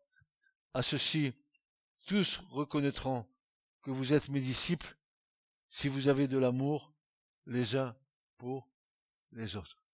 à 0.74 0.82
ceci, 0.82 1.32
tous 2.06 2.40
reconnaîtront 2.50 3.26
que 3.82 3.90
vous 3.90 4.12
êtes 4.12 4.28
mes 4.28 4.40
disciples 4.40 4.96
si 5.68 5.88
vous 5.88 6.08
avez 6.08 6.26
de 6.26 6.38
l'amour 6.38 6.92
les 7.46 7.76
uns 7.76 7.96
pour 8.38 8.68
les 9.32 9.56
autres. 9.56 9.84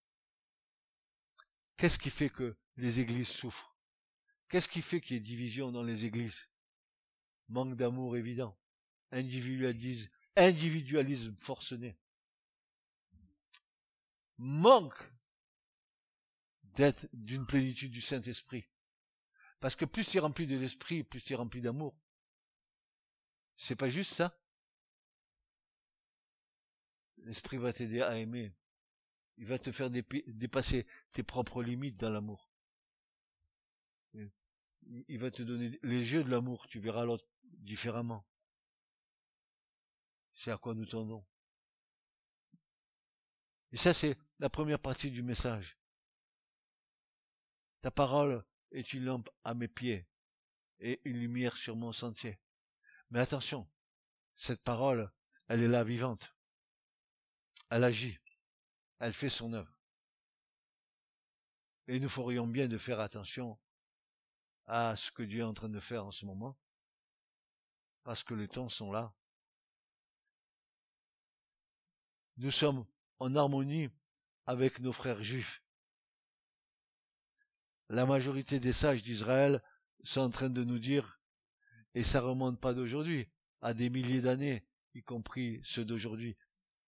Qu'est-ce 1.76 1.99
qui 1.99 2.11
fait 2.11 2.30
que 2.30 2.57
les 2.77 3.01
églises 3.01 3.29
souffrent 3.29 3.75
Qu'est-ce 4.49 4.68
qui 4.68 4.83
fait 4.83 5.01
qu'il 5.01 5.16
y 5.16 5.16
ait 5.16 5.22
division 5.22 5.72
dans 5.72 5.83
les 5.83 6.05
églises? 6.05 6.49
Manque 7.49 7.75
d'amour 7.75 8.16
évident, 8.16 8.57
individualisme, 9.11 10.11
individualisme 10.37 11.35
forcené, 11.37 11.99
manque 14.39 15.12
d'être 16.62 17.09
d'une 17.12 17.47
plénitude 17.47 17.91
du 17.91 18.01
Saint-Esprit. 18.01 18.64
Parce 19.61 19.77
que 19.77 19.85
plus 19.85 20.07
tu 20.09 20.18
es 20.18 20.20
rempli 20.20 20.47
de 20.47 20.57
l'Esprit, 20.57 21.03
plus 21.03 21.22
tu 21.22 21.33
es 21.33 21.37
rempli 21.37 21.61
d'amour. 21.61 21.99
C'est 23.57 23.77
pas 23.77 23.89
juste 23.89 24.12
ça? 24.12 24.39
L'Esprit 27.18 27.57
va 27.57 27.72
t'aider 27.72 28.03
à 28.03 28.16
aimer. 28.18 28.55
Il 29.37 29.47
va 29.47 29.59
te 29.59 29.72
faire 29.72 29.91
dépasser 29.91 30.87
tes 31.11 31.22
propres 31.22 31.62
limites 31.62 31.99
dans 31.99 32.11
l'amour. 32.11 32.53
Il 35.09 35.18
va 35.18 35.30
te 35.30 35.43
donner 35.43 35.78
les 35.82 36.12
yeux 36.12 36.24
de 36.24 36.30
l'amour. 36.30 36.66
Tu 36.68 36.80
verras 36.80 37.05
l'autre 37.05 37.26
différemment. 37.43 38.26
C'est 40.35 40.51
à 40.51 40.59
quoi 40.59 40.74
nous 40.74 40.87
tendons. 40.87 41.24
Et 43.72 43.76
ça, 43.76 43.93
c'est 43.93 44.16
la 44.39 44.51
première 44.51 44.78
partie 44.78 45.11
du 45.11 45.22
message. 45.22 45.78
Ta 47.80 47.91
parole 47.91 48.45
est 48.70 48.93
une 48.93 49.05
lampe 49.05 49.28
à 49.43 49.55
mes 49.55 49.68
pieds 49.68 50.09
et 50.78 51.01
une 51.05 51.18
lumière 51.18 51.57
sur 51.57 51.76
mon 51.76 51.93
sentier. 51.93 52.41
Mais 53.11 53.20
attention, 53.20 53.70
cette 54.37 54.62
parole, 54.62 55.12
elle 55.49 55.62
est 55.62 55.68
là 55.68 55.85
vivante. 55.85 56.35
Elle 57.70 57.85
agit. 57.85 58.18
Elle 58.99 59.12
fait 59.12 59.28
son 59.28 59.53
œuvre. 59.53 59.72
Et 61.87 62.01
nous 62.01 62.09
ferions 62.09 62.47
bien 62.47 62.68
de 62.68 62.78
faire 62.78 63.01
attention 63.01 63.59
à 64.67 64.97
ce 64.97 65.11
que 65.11 65.23
Dieu 65.23 65.41
est 65.41 65.45
en 65.45 65.55
train 65.55 65.69
de 65.69 65.81
faire 65.81 66.07
en 66.07 66.11
ce 66.11 66.27
moment, 66.27 66.59
parce 68.03 68.23
que 68.23 68.35
les 68.35 68.49
temps 68.49 68.69
sont 68.69 68.93
là. 68.93 69.15
Nous 72.37 72.51
sommes 72.51 72.85
en 73.19 73.35
harmonie 73.37 73.89
avec 74.47 74.81
nos 74.81 74.93
frères 74.93 75.23
juifs 75.23 75.65
la 77.89 78.07
majorité 78.07 78.61
des 78.61 78.73
sages 78.73 79.03
d'Israël 79.03 79.62
sont 80.03 80.23
en 80.23 80.31
train 80.31 80.51
de 80.51 80.65
nous 80.65 80.79
dire, 80.79 81.21
et 81.95 82.03
ça 82.03 82.21
remonte 82.21 82.61
pas 82.61 82.75
d'aujourd'hui, 82.75 83.29
à 83.61 83.75
des 83.75 83.91
milliers 83.91 84.21
d'années, 84.21 84.67
y 84.95 85.03
compris 85.03 85.61
ceux 85.62 85.85
d'aujourd'hui, 85.85 86.37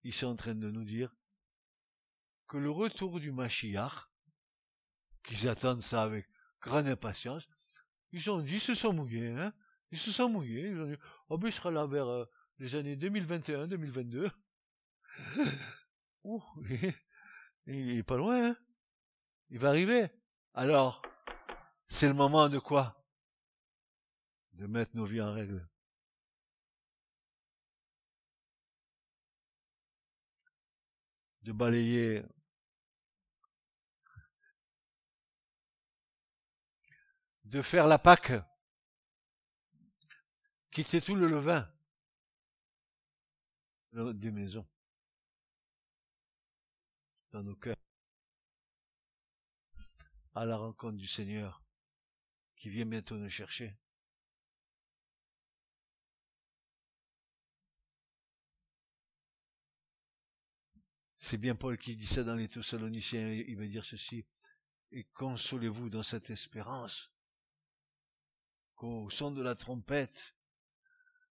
ils 0.02 0.12
sont 0.12 0.26
en 0.26 0.36
train 0.36 0.54
de 0.54 0.70
nous 0.70 0.84
dire 0.84 1.14
que 2.48 2.58
le 2.58 2.70
retour 2.70 3.20
du 3.20 3.32
Mashiach, 3.32 4.08
qu'ils 5.24 5.48
attendent 5.48 5.82
ça 5.82 6.02
avec 6.02 6.28
grande 6.60 6.88
impatience, 6.88 7.46
ils 8.16 8.30
ont 8.30 8.40
dit, 8.40 8.54
ils 8.54 8.60
se 8.60 8.74
sont 8.74 8.94
mouillés, 8.94 9.28
hein, 9.28 9.52
ils 9.90 9.98
se 9.98 10.10
sont 10.10 10.30
mouillés, 10.30 10.68
ils 10.70 10.80
ont 10.80 10.86
dit, 10.86 10.96
oh 11.28 11.36
ben, 11.36 11.48
il 11.48 11.52
sera 11.52 11.70
là 11.70 11.84
vers 11.86 12.08
euh, 12.08 12.24
les 12.58 12.74
années 12.74 12.96
2021, 12.96 13.66
2022. 13.66 14.30
Ouh, 16.24 16.42
il 17.66 17.98
est 17.98 18.02
pas 18.02 18.16
loin, 18.16 18.52
hein. 18.52 18.56
Il 19.50 19.58
va 19.58 19.68
arriver. 19.68 20.08
Alors, 20.54 21.02
c'est 21.88 22.08
le 22.08 22.14
moment 22.14 22.48
de 22.48 22.58
quoi? 22.58 23.04
De 24.54 24.66
mettre 24.66 24.96
nos 24.96 25.04
vies 25.04 25.20
en 25.20 25.34
règle. 25.34 25.68
De 31.42 31.52
balayer 31.52 32.24
de 37.56 37.62
faire 37.62 37.86
la 37.86 37.98
Pâque, 37.98 38.34
quitter 40.70 41.00
tout 41.00 41.14
le 41.16 41.26
levain. 41.26 41.72
Des 43.92 44.30
maisons, 44.30 44.68
dans 47.32 47.42
nos 47.42 47.56
cœurs. 47.56 47.76
à 50.34 50.44
la 50.44 50.58
rencontre 50.58 50.98
du 50.98 51.06
Seigneur 51.06 51.64
qui 52.56 52.68
vient 52.68 52.84
bientôt 52.84 53.16
nous 53.16 53.30
chercher. 53.30 53.78
C'est 61.16 61.38
bien 61.38 61.54
Paul 61.54 61.78
qui 61.78 61.96
dit 61.96 62.06
ça 62.06 62.22
dans 62.22 62.36
les 62.36 62.48
Thessaloniciens, 62.48 63.32
il 63.32 63.56
veut 63.56 63.66
dire 63.66 63.82
ceci, 63.82 64.26
et 64.92 65.04
consolez-vous 65.14 65.88
dans 65.88 66.02
cette 66.02 66.28
espérance, 66.28 67.15
qu'au 68.76 69.10
son 69.10 69.30
de 69.30 69.42
la 69.42 69.54
trompette, 69.54 70.36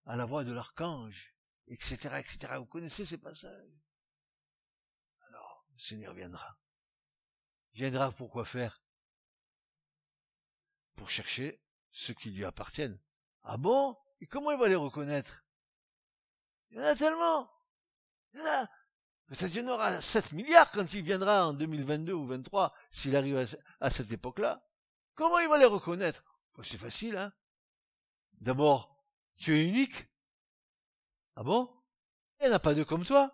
à 0.05 0.15
la 0.15 0.25
voix 0.25 0.43
de 0.43 0.53
l'archange, 0.53 1.35
etc., 1.67 2.15
etc. 2.19 2.55
Vous 2.57 2.65
connaissez 2.65 3.05
ces 3.05 3.17
passages? 3.17 3.71
Alors, 5.27 5.65
le 5.73 5.79
Seigneur 5.79 6.13
viendra. 6.13 6.57
Viendra 7.73 8.11
pour 8.11 8.31
quoi 8.31 8.45
faire? 8.45 8.81
Pour 10.95 11.09
chercher 11.09 11.61
ceux 11.91 12.13
qui 12.13 12.31
lui 12.31 12.45
appartiennent. 12.45 12.99
Ah 13.43 13.57
bon? 13.57 13.97
Et 14.21 14.27
comment 14.27 14.51
il 14.51 14.59
va 14.59 14.67
les 14.67 14.75
reconnaître? 14.75 15.45
Il 16.69 16.77
y 16.77 16.81
en 16.81 16.83
a 16.83 16.95
tellement 16.95 17.51
Il 18.33 18.39
y 18.39 18.43
en 18.43 18.45
a 18.45 18.69
Peut-être 19.27 19.57
aura 19.67 20.01
7 20.01 20.33
milliards 20.33 20.71
quand 20.71 20.93
il 20.93 21.01
viendra 21.01 21.47
en 21.47 21.53
2022 21.53 22.13
ou 22.13 22.27
23, 22.27 22.73
s'il 22.91 23.15
arrive 23.15 23.43
à, 23.79 23.89
cette 23.89 24.11
époque-là. 24.11 24.63
Comment 25.15 25.39
il 25.39 25.49
va 25.49 25.57
les 25.57 25.65
reconnaître? 25.65 26.23
C'est 26.63 26.77
facile, 26.77 27.17
hein 27.17 27.33
D'abord, 28.39 29.03
tu 29.37 29.57
es 29.57 29.67
unique. 29.67 30.07
Ah 31.35 31.43
bon? 31.43 31.69
Il 32.39 32.45
n'y 32.45 32.51
en 32.51 32.55
a 32.55 32.59
pas 32.59 32.73
deux 32.73 32.85
comme 32.85 33.05
toi. 33.05 33.33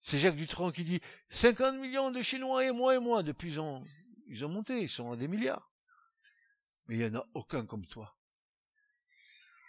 C'est 0.00 0.18
Jacques 0.18 0.36
Dutronc 0.36 0.72
qui 0.72 0.84
dit 0.84 1.00
50 1.30 1.76
millions 1.76 2.10
de 2.10 2.22
Chinois 2.22 2.64
et 2.64 2.72
moi 2.72 2.94
et 2.94 2.98
moi. 2.98 3.22
Depuis, 3.22 3.50
ils 3.50 3.60
ont, 3.60 3.84
ils 4.26 4.44
ont 4.44 4.48
monté, 4.48 4.80
ils 4.80 4.88
sont 4.88 5.12
à 5.12 5.16
des 5.16 5.28
milliards. 5.28 5.72
Mais 6.86 6.96
il 6.96 6.98
n'y 6.98 7.16
en 7.16 7.20
a 7.20 7.26
aucun 7.34 7.66
comme 7.66 7.86
toi. 7.86 8.16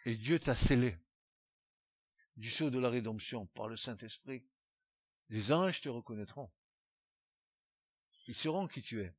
Et 0.05 0.15
Dieu 0.15 0.39
t'a 0.39 0.55
scellé 0.55 0.97
du 2.35 2.49
sceau 2.49 2.69
de 2.69 2.79
la 2.79 2.89
rédemption 2.89 3.45
par 3.47 3.67
le 3.67 3.77
Saint-Esprit, 3.77 4.45
les 5.29 5.51
anges 5.51 5.81
te 5.81 5.89
reconnaîtront. 5.89 6.51
Ils 8.27 8.35
sauront 8.35 8.67
qui 8.67 8.81
tu 8.81 9.01
es. 9.01 9.13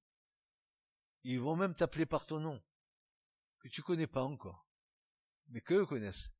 Ils 1.24 1.40
vont 1.40 1.56
même 1.56 1.74
t'appeler 1.74 2.04
par 2.04 2.26
ton 2.26 2.38
nom, 2.38 2.62
que 3.58 3.68
tu 3.68 3.82
connais 3.82 4.06
pas 4.06 4.22
encore, 4.22 4.68
mais 5.48 5.62
qu'eux 5.62 5.86
connaissent. 5.86 6.32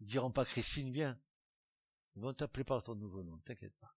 Ils 0.00 0.06
diront 0.06 0.32
pas 0.32 0.44
Christine, 0.44 0.92
viens. 0.92 1.20
Ils 2.16 2.22
vont 2.22 2.32
t'appeler 2.32 2.64
par 2.64 2.82
ton 2.82 2.96
nouveau 2.96 3.22
nom, 3.22 3.38
t'inquiète 3.38 3.76
pas. 3.78 3.96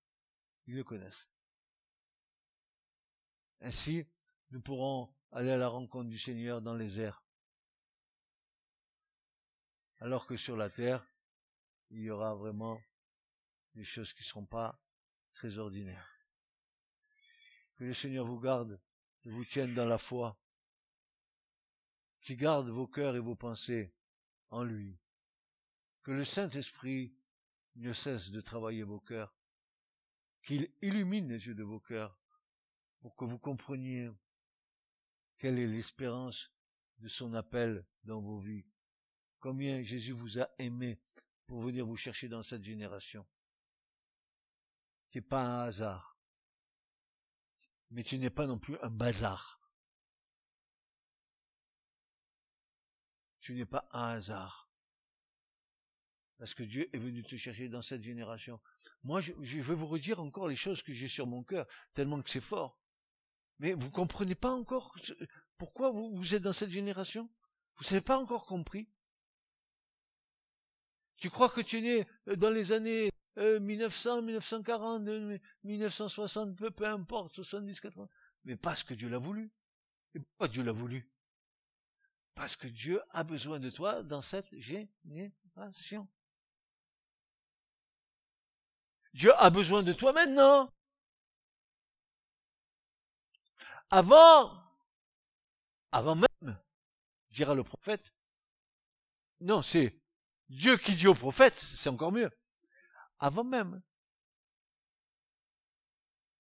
Ils 0.68 0.76
le 0.76 0.84
connaissent. 0.84 1.28
Ainsi, 3.62 4.08
nous 4.52 4.62
pourrons 4.62 5.14
aller 5.32 5.52
à 5.52 5.58
la 5.58 5.68
rencontre 5.68 6.10
du 6.10 6.20
Seigneur 6.20 6.62
dans 6.62 6.76
les 6.76 7.00
airs, 7.00 7.24
alors 9.98 10.28
que 10.28 10.38
sur 10.38 10.56
la 10.56 10.70
terre, 10.70 11.06
il 11.90 12.02
y 12.02 12.10
aura 12.12 12.36
vraiment 12.36 12.80
des 13.74 13.84
choses 13.84 14.14
qui 14.14 14.22
ne 14.22 14.28
seront 14.28 14.46
pas 14.46 14.80
très 15.34 15.58
ordinaires. 15.58 16.19
Que 17.80 17.86
le 17.86 17.94
Seigneur 17.94 18.26
vous 18.26 18.42
garde 18.42 18.78
et 19.24 19.30
vous 19.30 19.46
tienne 19.46 19.74
dans 19.74 19.86
la 19.86 19.98
foi, 19.98 20.38
qui 22.20 22.36
garde 22.36 22.68
vos 22.68 22.88
cœurs 22.88 23.16
et 23.16 23.20
vos 23.20 23.36
pensées 23.36 23.96
en 24.50 24.66
lui. 24.66 25.00
Que 26.04 26.12
le 26.12 26.26
Saint-Esprit 26.26 27.16
ne 27.76 27.94
cesse 27.94 28.32
de 28.32 28.42
travailler 28.42 28.84
vos 28.84 29.00
cœurs, 29.00 29.34
qu'il 30.44 30.70
illumine 30.82 31.30
les 31.30 31.48
yeux 31.48 31.56
de 31.56 31.64
vos 31.64 31.80
cœurs 31.80 32.20
pour 33.00 33.16
que 33.16 33.24
vous 33.24 33.40
compreniez 33.40 34.12
quelle 35.38 35.58
est 35.58 35.68
l'espérance 35.68 36.52
de 36.98 37.08
son 37.08 37.34
appel 37.34 37.88
dans 38.04 38.20
vos 38.20 38.40
vies 38.40 38.66
combien 39.40 39.82
Jésus 39.82 40.12
vous 40.12 40.40
a 40.40 40.50
aimé 40.58 41.00
pour 41.48 41.62
venir 41.62 41.86
vous 41.86 41.96
chercher 41.96 42.28
dans 42.28 42.44
cette 42.44 42.64
génération. 42.64 43.26
C'est 45.08 45.22
pas 45.22 45.42
un 45.42 45.64
hasard. 45.64 46.09
Mais 47.92 48.04
tu 48.04 48.18
n'es 48.18 48.30
pas 48.30 48.48
non 48.48 48.60
plus 48.60 48.78
un 48.82 48.90
bazar. 48.90 49.60
Tu 53.40 53.56
n'es 53.56 53.66
pas 53.66 53.88
un 53.92 54.10
hasard. 54.10 54.70
Parce 56.38 56.54
que 56.54 56.64
Dieu 56.64 56.90
est 56.96 57.00
venu 57.00 57.22
te 57.24 57.36
chercher 57.36 57.68
dans 57.68 57.82
cette 57.82 58.04
génération. 58.04 58.62
Moi, 59.04 59.20
je, 59.20 59.34
vais 59.34 59.76
vous 59.76 59.88
redire 59.88 60.22
encore 60.22 60.48
les 60.48 60.56
choses 60.56 60.82
que 60.82 60.94
j'ai 60.94 61.10
sur 61.10 61.28
mon 61.28 61.44
cœur, 61.44 61.68
tellement 61.94 62.22
que 62.22 62.30
c'est 62.30 62.40
fort. 62.40 62.80
Mais 63.60 63.74
vous 63.74 63.92
comprenez 63.92 64.36
pas 64.36 64.52
encore 64.52 64.96
pourquoi 65.58 65.92
vous, 65.92 66.34
êtes 66.34 66.44
dans 66.44 66.54
cette 66.54 66.72
génération? 66.72 67.30
Vous 67.76 67.84
n'avez 67.86 68.02
pas 68.02 68.18
encore 68.18 68.46
compris? 68.46 68.90
Tu 71.18 71.30
crois 71.30 71.50
que 71.50 71.60
tu 71.60 71.80
es 71.80 71.82
né 71.82 72.36
dans 72.38 72.50
les 72.50 72.72
années 72.72 73.09
1900, 73.38 74.22
1940, 74.24 75.02
1960, 75.64 76.56
peu, 76.56 76.72
peu 76.72 76.86
importe, 76.86 77.36
70, 77.36 77.80
80. 77.80 78.08
Mais 78.46 78.56
parce 78.56 78.84
que 78.84 78.94
Dieu 78.94 79.10
l'a 79.10 79.18
voulu. 79.18 79.52
Et 80.14 80.20
pourquoi 80.20 80.48
Dieu 80.48 80.64
l'a 80.64 80.72
voulu? 80.72 81.10
Parce 82.36 82.56
que 82.56 82.68
Dieu 82.68 83.02
a 83.12 83.24
besoin 83.24 83.60
de 83.60 83.70
toi 83.70 84.02
dans 84.04 84.22
cette 84.22 84.58
génération. 84.58 86.08
Dieu 89.14 89.34
a 89.36 89.50
besoin 89.50 89.84
de 89.84 89.94
toi 89.94 90.14
maintenant. 90.14 90.72
Avant, 93.90 94.52
avant 95.92 96.16
même, 96.16 96.60
dira 97.32 97.56
le 97.56 97.64
prophète. 97.64 98.14
Non, 99.40 99.62
c'est 99.62 100.00
Dieu 100.50 100.78
qui 100.78 100.96
dit 100.96 101.08
au 101.08 101.16
prophète, 101.16 101.54
c'est 101.54 101.90
encore 101.90 102.12
mieux. 102.12 102.30
Avant 103.20 103.44
même 103.44 103.82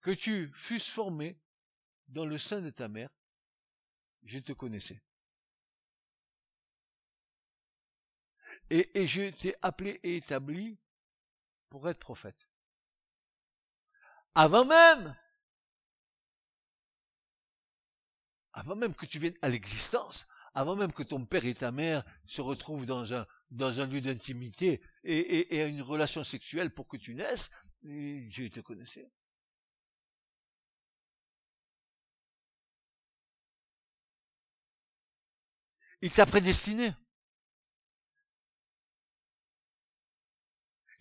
que 0.01 0.11
tu 0.11 0.51
fusses 0.53 0.89
formé 0.89 1.37
dans 2.07 2.25
le 2.25 2.37
sein 2.37 2.61
de 2.61 2.69
ta 2.69 2.87
mère, 2.87 3.09
je 4.23 4.39
te 4.39 4.53
connaissais. 4.53 5.01
Et, 8.69 9.07
je 9.07 9.31
t'ai 9.31 9.55
appelé 9.61 9.99
et 10.03 10.17
établi 10.17 10.77
pour 11.69 11.89
être 11.89 11.99
prophète. 11.99 12.47
Avant 14.35 14.63
même, 14.63 15.17
avant 18.53 18.75
même 18.75 18.93
que 18.93 19.05
tu 19.05 19.17
viennes 19.17 19.37
à 19.41 19.49
l'existence, 19.49 20.27
avant 20.53 20.75
même 20.75 20.91
que 20.91 21.03
ton 21.03 21.25
père 21.25 21.45
et 21.45 21.53
ta 21.53 21.71
mère 21.71 22.03
se 22.25 22.41
retrouvent 22.41 22.85
dans 22.85 23.13
un, 23.13 23.25
dans 23.51 23.79
un 23.79 23.87
lieu 23.87 24.01
d'intimité 24.01 24.81
et, 25.03 25.17
et, 25.17 25.55
et, 25.55 25.67
une 25.67 25.81
relation 25.81 26.23
sexuelle 26.23 26.71
pour 26.73 26.87
que 26.87 26.97
tu 26.97 27.15
naisses, 27.15 27.51
Dieu 27.81 28.49
te 28.49 28.59
connaissait. 28.59 29.11
Il 36.01 36.11
t'a 36.11 36.25
prédestiné. 36.25 36.93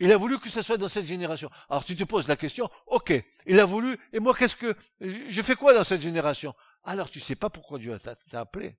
Il 0.01 0.12
a 0.12 0.16
voulu 0.16 0.38
que 0.38 0.49
ce 0.49 0.62
soit 0.62 0.76
dans 0.76 0.88
cette 0.88 1.07
génération. 1.07 1.51
Alors 1.68 1.84
tu 1.84 1.96
te 1.96 2.05
poses 2.05 2.28
la 2.28 2.36
question, 2.36 2.70
ok, 2.86 3.12
il 3.46 3.59
a 3.59 3.64
voulu, 3.64 3.99
et 4.12 4.20
moi 4.20 4.34
qu'est-ce 4.34 4.55
que, 4.55 4.76
je 5.01 5.42
fais 5.42 5.57
quoi 5.57 5.74
dans 5.74 5.82
cette 5.82 6.03
génération? 6.03 6.55
Alors 6.84 7.11
tu 7.11 7.18
sais 7.18 7.34
pas 7.34 7.51
pourquoi 7.51 7.78
Dieu 7.78 7.99
t'a 7.99 8.40
appelé. 8.40 8.76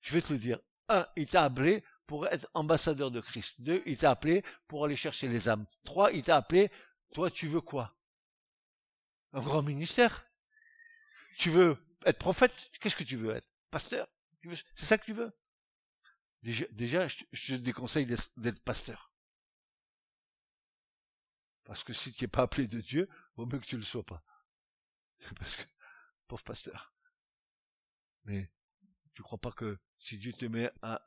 Je 0.00 0.14
vais 0.14 0.22
te 0.22 0.32
le 0.32 0.38
dire. 0.38 0.60
Un, 0.88 1.06
il 1.16 1.28
t'a 1.28 1.44
appelé 1.44 1.84
pour 2.06 2.26
être 2.26 2.48
ambassadeur 2.54 3.10
de 3.10 3.20
Christ. 3.20 3.60
Deux, 3.60 3.82
il 3.86 3.96
t'a 3.96 4.10
appelé 4.10 4.42
pour 4.66 4.84
aller 4.84 4.96
chercher 4.96 5.28
les 5.28 5.48
âmes. 5.48 5.66
Trois, 5.84 6.10
il 6.12 6.24
t'a 6.24 6.36
appelé, 6.36 6.70
toi 7.12 7.30
tu 7.30 7.46
veux 7.46 7.60
quoi? 7.60 7.96
Un 9.32 9.40
grand 9.40 9.62
ministère? 9.62 10.26
Tu 11.38 11.50
veux 11.50 11.76
être 12.04 12.18
prophète? 12.18 12.52
Qu'est-ce 12.80 12.96
que 12.96 13.04
tu 13.04 13.16
veux 13.16 13.34
être? 13.34 13.48
Pasteur? 13.70 14.08
C'est 14.74 14.86
ça 14.86 14.98
que 14.98 15.04
tu 15.04 15.12
veux? 15.12 15.32
Déjà, 16.42 17.06
je, 17.06 17.54
te 17.54 17.60
déconseille 17.60 18.06
d'être 18.06 18.64
pasteur. 18.64 19.12
Parce 21.64 21.84
que 21.84 21.92
si 21.92 22.12
tu 22.12 22.24
n'es 22.24 22.28
pas 22.28 22.42
appelé 22.42 22.66
de 22.66 22.80
Dieu, 22.80 23.08
vaut 23.36 23.46
mieux 23.46 23.58
que 23.58 23.66
tu 23.66 23.76
ne 23.76 23.80
le 23.80 23.86
sois 23.86 24.04
pas. 24.04 24.24
Parce 25.38 25.56
que, 25.56 25.62
pauvre 26.26 26.42
pasteur. 26.42 26.92
Mais 28.24 28.50
tu 29.20 29.24
crois 29.24 29.38
pas 29.38 29.52
que 29.52 29.78
si 29.98 30.16
Dieu 30.16 30.32
te 30.32 30.46
met 30.46 30.72
un, 30.80 31.02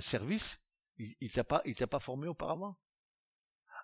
service, 0.00 0.64
il, 0.96 1.14
il 1.20 1.30
t'a 1.30 1.44
pas, 1.44 2.00
formé 2.00 2.26
auparavant? 2.26 2.76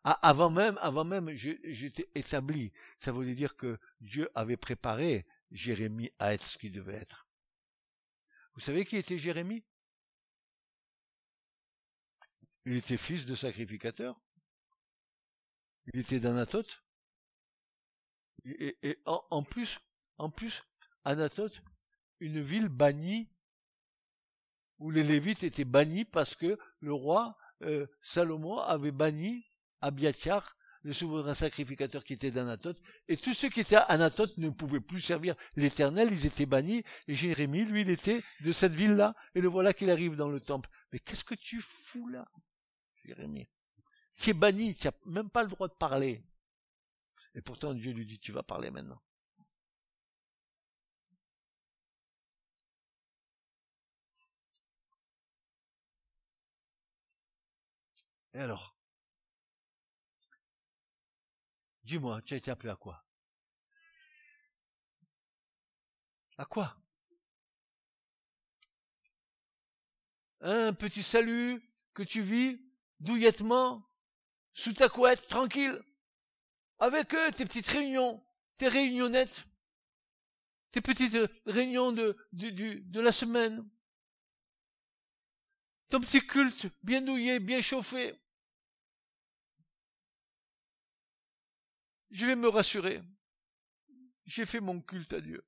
Ah, 0.02 0.18
avant 0.20 0.50
même, 0.50 0.76
avant 0.82 1.04
même, 1.04 1.30
j'étais 1.30 2.10
établi. 2.16 2.72
Ça 2.96 3.12
voulait 3.12 3.36
dire 3.36 3.56
que 3.56 3.78
Dieu 4.00 4.28
avait 4.34 4.56
préparé 4.56 5.28
Jérémie 5.52 6.10
à 6.18 6.34
être 6.34 6.42
ce 6.42 6.58
qu'il 6.58 6.72
devait 6.72 6.96
être. 6.96 7.28
Vous 8.54 8.60
savez 8.60 8.84
qui 8.84 8.96
était 8.96 9.16
Jérémie? 9.16 9.64
Il 12.64 12.74
était 12.74 12.96
fils 12.96 13.26
de 13.26 13.36
sacrificateur. 13.36 14.20
il 15.92 16.00
était 16.00 16.18
d'Anatote. 16.18 16.82
Et, 18.44 18.98
en, 19.06 19.44
plus, 19.44 19.78
en 20.18 20.30
plus, 20.30 20.64
Anatote, 21.04 21.62
une 22.20 22.40
ville 22.40 22.68
bannie, 22.68 23.30
où 24.78 24.90
les 24.90 25.04
Lévites 25.04 25.42
étaient 25.42 25.64
bannis 25.64 26.04
parce 26.04 26.34
que 26.34 26.58
le 26.80 26.92
roi 26.92 27.36
euh, 27.62 27.86
Salomon 28.02 28.58
avait 28.58 28.90
banni 28.90 29.46
Abiathar, 29.80 30.56
le 30.82 30.92
souverain 30.92 31.34
sacrificateur 31.34 32.04
qui 32.04 32.12
était 32.12 32.30
d'Anatote, 32.30 32.78
et 33.08 33.16
tous 33.16 33.32
ceux 33.32 33.48
qui 33.48 33.60
étaient 33.60 33.76
à 33.76 33.82
Anatote 33.82 34.36
ne 34.36 34.50
pouvaient 34.50 34.80
plus 34.80 35.00
servir 35.00 35.34
l'Éternel, 35.56 36.08
ils 36.10 36.26
étaient 36.26 36.46
bannis, 36.46 36.82
et 37.08 37.14
Jérémie, 37.14 37.64
lui, 37.64 37.82
il 37.82 37.90
était 37.90 38.22
de 38.40 38.52
cette 38.52 38.74
ville-là, 38.74 39.14
et 39.34 39.40
le 39.40 39.48
voilà 39.48 39.72
qu'il 39.72 39.90
arrive 39.90 40.16
dans 40.16 40.28
le 40.28 40.40
temple. 40.40 40.68
Mais 40.92 40.98
qu'est-ce 40.98 41.24
que 41.24 41.34
tu 41.34 41.60
fous 41.60 42.08
là, 42.08 42.28
Jérémie? 43.04 43.48
Tu 44.14 44.30
es 44.30 44.34
banni, 44.34 44.74
tu 44.74 44.86
n'as 44.86 44.92
même 45.06 45.30
pas 45.30 45.42
le 45.42 45.48
droit 45.48 45.68
de 45.68 45.74
parler. 45.74 46.22
Et 47.34 47.40
pourtant 47.40 47.74
Dieu 47.74 47.92
lui 47.92 48.06
dit, 48.06 48.18
tu 48.18 48.32
vas 48.32 48.42
parler 48.42 48.70
maintenant. 48.70 49.00
Et 58.34 58.40
alors? 58.40 58.76
Dis-moi, 61.84 62.20
tu 62.22 62.34
as 62.34 62.38
été 62.38 62.50
appelé 62.50 62.70
à 62.70 62.76
quoi? 62.76 63.04
À 66.36 66.44
quoi? 66.44 66.76
Un 70.40 70.72
petit 70.72 71.04
salut 71.04 71.62
que 71.94 72.02
tu 72.02 72.22
vis 72.22 72.60
douillettement, 72.98 73.88
sous 74.52 74.72
ta 74.72 74.88
couette, 74.88 75.28
tranquille, 75.28 75.80
avec 76.80 77.14
eux, 77.14 77.32
tes 77.32 77.44
petites 77.44 77.68
réunions, 77.68 78.26
tes 78.58 78.66
réunionnettes, 78.66 79.46
tes 80.72 80.80
petites 80.80 81.16
réunions 81.46 81.92
de, 81.92 82.16
de, 82.32 82.50
de, 82.50 82.80
de 82.80 83.00
la 83.00 83.12
semaine, 83.12 83.68
ton 85.88 86.00
petit 86.00 86.26
culte 86.26 86.66
bien 86.82 87.00
douillé, 87.00 87.38
bien 87.38 87.60
chauffé. 87.60 88.20
Je 92.14 92.26
vais 92.26 92.36
me 92.36 92.48
rassurer. 92.48 93.02
J'ai 94.24 94.46
fait 94.46 94.60
mon 94.60 94.80
culte 94.80 95.12
à 95.12 95.20
Dieu. 95.20 95.44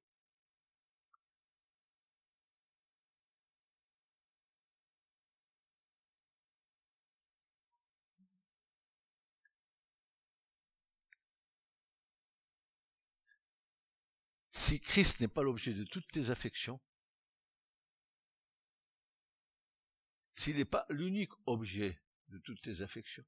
Si 14.51 14.81
Christ 14.81 15.21
n'est 15.21 15.29
pas 15.29 15.45
l'objet 15.45 15.73
de 15.73 15.85
toutes 15.85 16.09
tes 16.09 16.31
affections, 16.31 16.81
s'il 20.33 20.57
n'est 20.57 20.65
pas 20.65 20.85
l'unique 20.89 21.31
objet 21.47 22.03
de 22.27 22.39
toutes 22.39 22.63
tes 22.63 22.81
affections, 22.81 23.25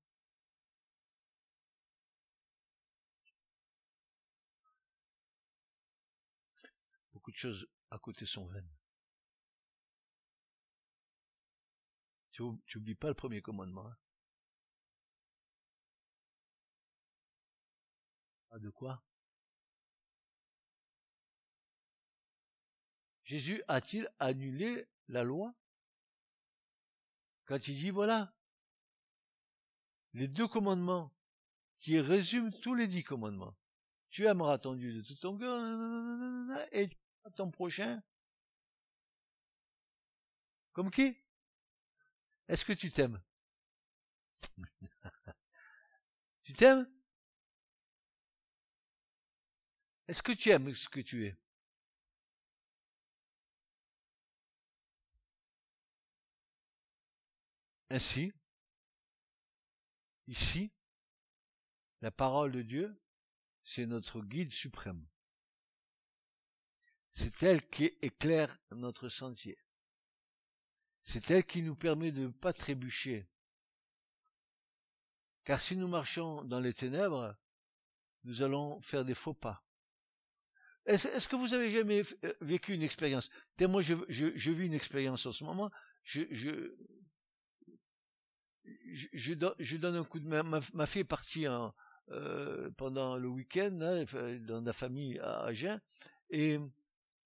de 7.31 7.37
choses 7.37 7.68
à 7.91 7.99
côté 7.99 8.26
sont 8.26 8.47
vaines. 8.47 8.70
Tu, 12.33 12.43
n'oublies 12.43 12.95
pas 12.95 13.09
le 13.09 13.14
premier 13.14 13.43
commandement. 13.43 13.87
Hein. 13.87 13.97
Ah, 18.51 18.59
de 18.59 18.70
quoi? 18.70 19.03
Jésus 23.24 23.62
a-t-il 23.68 24.09
annulé 24.18 24.89
la 25.09 25.22
loi? 25.22 25.55
Quand 27.45 27.68
il 27.68 27.76
dit 27.76 27.91
voilà, 27.91 28.35
les 30.14 30.29
deux 30.29 30.49
commandements 30.49 31.12
qui 31.79 32.01
résument 32.01 32.53
tous 32.62 32.74
les 32.74 32.87
dix 32.87 33.05
commandements. 33.05 33.57
Tu 34.11 34.26
aimeras 34.26 34.59
ton 34.59 34.74
de 34.74 35.03
tout 35.03 35.14
ton 35.16 35.37
cœur 35.37 36.68
et 36.72 36.89
ton 37.35 37.51
prochain? 37.51 38.03
Comme 40.72 40.91
qui? 40.91 41.16
Est-ce 42.49 42.64
que 42.64 42.72
tu 42.72 42.91
t'aimes? 42.91 43.20
Tu 46.45 46.55
t'aimes? 46.55 46.89
Est-ce 50.09 50.22
que 50.22 50.33
tu 50.33 50.49
aimes 50.49 50.74
ce 50.74 50.89
que 50.89 51.01
tu 51.01 51.26
es? 51.26 51.37
Ainsi, 57.91 58.33
ici, 60.26 60.72
la 62.01 62.11
parole 62.11 62.53
de 62.53 62.62
Dieu, 62.62 62.99
c'est 63.64 63.85
notre 63.85 64.22
guide 64.22 64.53
suprême. 64.53 65.07
C'est 67.11 67.43
elle 67.43 67.67
qui 67.69 67.85
éclaire 68.03 68.59
notre 68.71 69.09
sentier. 69.09 69.59
C'est 71.03 71.31
elle 71.31 71.45
qui 71.45 71.63
nous 71.63 71.75
permet 71.75 72.13
de 72.13 72.23
ne 72.23 72.29
pas 72.29 72.53
trébucher. 72.53 73.29
Car 75.45 75.59
si 75.59 75.77
nous 75.77 75.89
marchons 75.89 76.45
dans 76.45 76.61
les 76.61 76.75
ténèbres, 76.75 77.35
nous 78.25 78.43
allons 78.43 78.81
faire 78.83 79.05
des 79.05 79.15
faux 79.15 79.33
pas. 79.33 79.65
Est-ce 80.85 81.29
que 81.29 81.37
vous 81.37 81.53
avez 81.53 81.71
jamais 81.71 82.01
euh, 82.25 82.33
vécu 82.41 82.73
une 82.75 82.83
expérience? 82.83 83.31
Moi, 83.61 83.83
je, 83.83 83.95
vis 84.51 84.67
une 84.67 84.73
expérience 84.73 85.27
en 85.27 85.33
ce 85.33 85.45
moment. 85.45 85.71
Je, 86.03 86.15
donne, 89.35 89.97
un 89.97 90.05
coup 90.05 90.19
de 90.19 90.27
main. 90.27 90.43
Ma, 90.43 90.87
fille 90.87 91.03
est 91.03 91.05
partie 91.05 91.47
euh, 92.11 92.71
pendant 92.79 93.17
le 93.17 93.29
week-end 93.29 93.79
hein, 93.83 94.05
dans 94.41 94.63
la 94.63 94.73
famille 94.73 95.19
à 95.19 95.45
Agen. 95.45 95.79
Et 96.31 96.59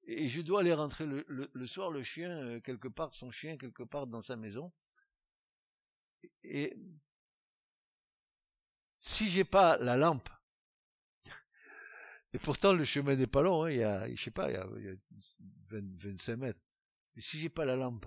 et 0.05 0.29
je 0.29 0.41
dois 0.41 0.61
aller 0.61 0.73
rentrer 0.73 1.07
le, 1.07 1.25
le, 1.29 1.67
soir, 1.67 1.91
le 1.91 2.03
chien, 2.03 2.31
euh, 2.31 2.61
quelque 2.61 2.89
part, 2.89 3.15
son 3.15 3.31
chien, 3.31 3.57
quelque 3.57 3.83
part 3.83 4.07
dans 4.07 4.23
sa 4.23 4.37
maison. 4.37 4.73
Et 6.43 6.77
si 8.99 9.29
j'ai 9.29 9.45
pas 9.45 9.77
la 9.79 9.97
lampe, 9.97 10.29
et 12.33 12.39
pourtant 12.39 12.73
le 12.73 12.85
chemin 12.85 13.15
n'est 13.15 13.27
pas 13.27 13.43
long, 13.43 13.65
hein, 13.65 13.71
il 13.71 13.79
y 13.79 13.83
a, 13.83 14.09
je 14.09 14.21
sais 14.21 14.31
pas, 14.31 14.51
il 14.51 14.55
y 14.55 14.57
a, 14.57 14.67
il 14.77 14.85
y 14.85 14.89
a 14.89 14.95
25 15.71 16.37
mètres. 16.37 16.61
Et 17.15 17.21
si 17.21 17.39
j'ai 17.39 17.49
pas 17.49 17.65
la 17.65 17.77
lampe 17.77 18.07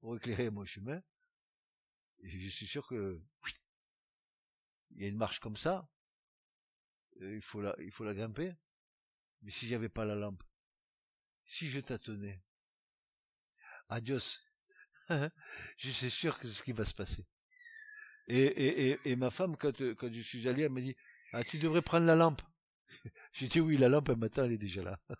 pour 0.00 0.16
éclairer 0.16 0.50
mon 0.50 0.64
chemin, 0.64 1.02
je 2.22 2.48
suis 2.48 2.66
sûr 2.66 2.86
que 2.86 3.22
il 4.90 5.02
y 5.02 5.04
a 5.06 5.08
une 5.08 5.16
marche 5.16 5.40
comme 5.40 5.56
ça, 5.56 5.90
euh, 7.20 7.34
il 7.34 7.42
faut 7.42 7.60
la, 7.60 7.74
il 7.80 7.90
faut 7.90 8.04
la 8.04 8.14
grimper. 8.14 8.54
Mais 9.42 9.50
si 9.50 9.66
j'avais 9.66 9.88
pas 9.88 10.04
la 10.04 10.14
lampe, 10.14 10.42
si 11.44 11.68
je 11.68 11.80
tâtonnais. 11.80 12.42
Adios. 13.88 14.40
je 15.08 15.90
suis 15.90 16.10
sûr 16.10 16.38
que 16.38 16.48
c'est 16.48 16.54
ce 16.54 16.62
qui 16.62 16.72
va 16.72 16.84
se 16.84 16.94
passer. 16.94 17.26
Et, 18.26 19.16
ma 19.16 19.30
femme, 19.30 19.56
quand, 19.56 19.76
je 19.76 20.20
suis 20.20 20.48
allé, 20.48 20.62
elle 20.62 20.72
m'a 20.72 20.80
dit, 20.80 20.96
ah, 21.32 21.44
tu 21.44 21.58
devrais 21.58 21.82
prendre 21.82 22.06
la 22.06 22.14
lampe. 22.14 22.42
J'ai 23.32 23.48
dit 23.48 23.60
oui, 23.60 23.76
la 23.76 23.88
lampe, 23.88 24.08
elle 24.08 24.16
m'attend, 24.16 24.44
elle 24.44 24.52
est 24.52 24.58
déjà 24.58 24.82
là. 24.82 24.98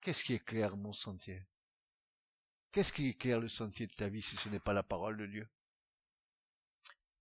Qu'est-ce 0.00 0.22
qui 0.22 0.34
éclaire 0.34 0.76
mon 0.76 0.92
sentier? 0.92 1.46
Qu'est-ce 2.72 2.92
qui 2.92 3.08
éclaire 3.08 3.40
le 3.40 3.48
sentier 3.48 3.86
de 3.86 3.92
ta 3.92 4.08
vie 4.08 4.22
si 4.22 4.36
ce 4.36 4.48
n'est 4.48 4.60
pas 4.60 4.72
la 4.72 4.82
parole 4.82 5.16
de 5.16 5.26
Dieu? 5.26 5.48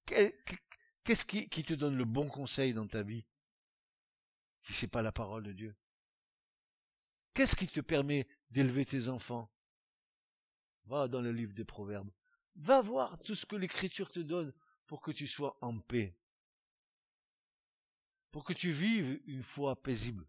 Qu'est-ce 0.06 1.26
qui, 1.26 1.50
qui 1.50 1.64
te 1.64 1.74
donne 1.74 1.96
le 1.96 2.06
bon 2.06 2.28
conseil 2.28 2.74
dans 2.74 2.88
ta 2.88 3.04
vie 3.04 3.26
si 4.64 4.74
c'est 4.74 4.88
pas 4.92 5.02
la 5.02 5.12
parole 5.12 5.44
de 5.44 5.54
Dieu? 5.54 5.76
Qu'est-ce 7.36 7.58
qui 7.58 7.68
te 7.68 7.82
permet 7.82 8.28
d'élever 8.50 8.86
tes 8.86 9.10
enfants? 9.10 9.52
Va 10.86 11.10
dans 11.10 11.20
le 11.20 11.34
livre 11.34 11.54
des 11.54 11.66
Proverbes. 11.66 12.10
Va 12.56 12.80
voir 12.80 13.20
tout 13.20 13.36
ce 13.36 13.46
que 13.46 13.58
l'Écriture 13.58 14.10
te 14.10 14.22
donne 14.22 14.54
pour 14.88 15.02
que 15.02 15.12
tu 15.12 15.28
sois 15.28 15.58
en 15.60 15.78
paix. 15.78 16.18
Pour 18.32 18.46
que 18.46 18.54
tu 18.54 18.72
vives 18.72 19.20
une 19.26 19.44
foi 19.44 19.76
paisible. 19.76 20.26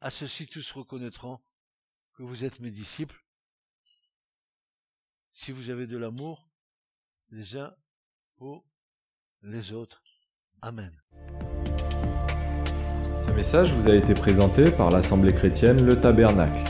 À 0.00 0.08
ceci 0.08 0.46
tous 0.46 0.72
reconnaîtront 0.72 1.38
que 2.14 2.22
vous 2.22 2.44
êtes 2.44 2.60
mes 2.60 2.70
disciples 2.70 3.22
si 5.30 5.52
vous 5.52 5.68
avez 5.70 5.86
de 5.86 5.98
l'amour 5.98 6.48
les 7.30 7.56
uns 7.56 7.72
pour 8.36 8.64
les 9.42 9.72
autres. 9.72 10.02
Amen. 10.62 10.92
Ce 13.26 13.32
message 13.32 13.72
vous 13.72 13.88
a 13.88 13.94
été 13.94 14.14
présenté 14.14 14.70
par 14.70 14.90
l'Assemblée 14.90 15.34
chrétienne 15.34 15.84
Le 15.84 16.00
Tabernacle. 16.00 16.64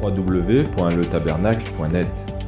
www.letabernacle.net 0.00 2.41